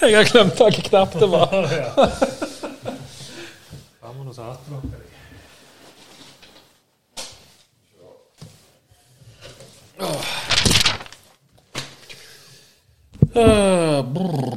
Jeg 0.01 0.15
har 0.17 0.25
glemt 0.27 0.57
hvilken 0.59 0.83
knapp 0.89 1.13
det 1.15 1.29
var. 1.31 1.47
Ta 4.01 4.07
Uh, 13.31 14.03
brr. 14.11 14.50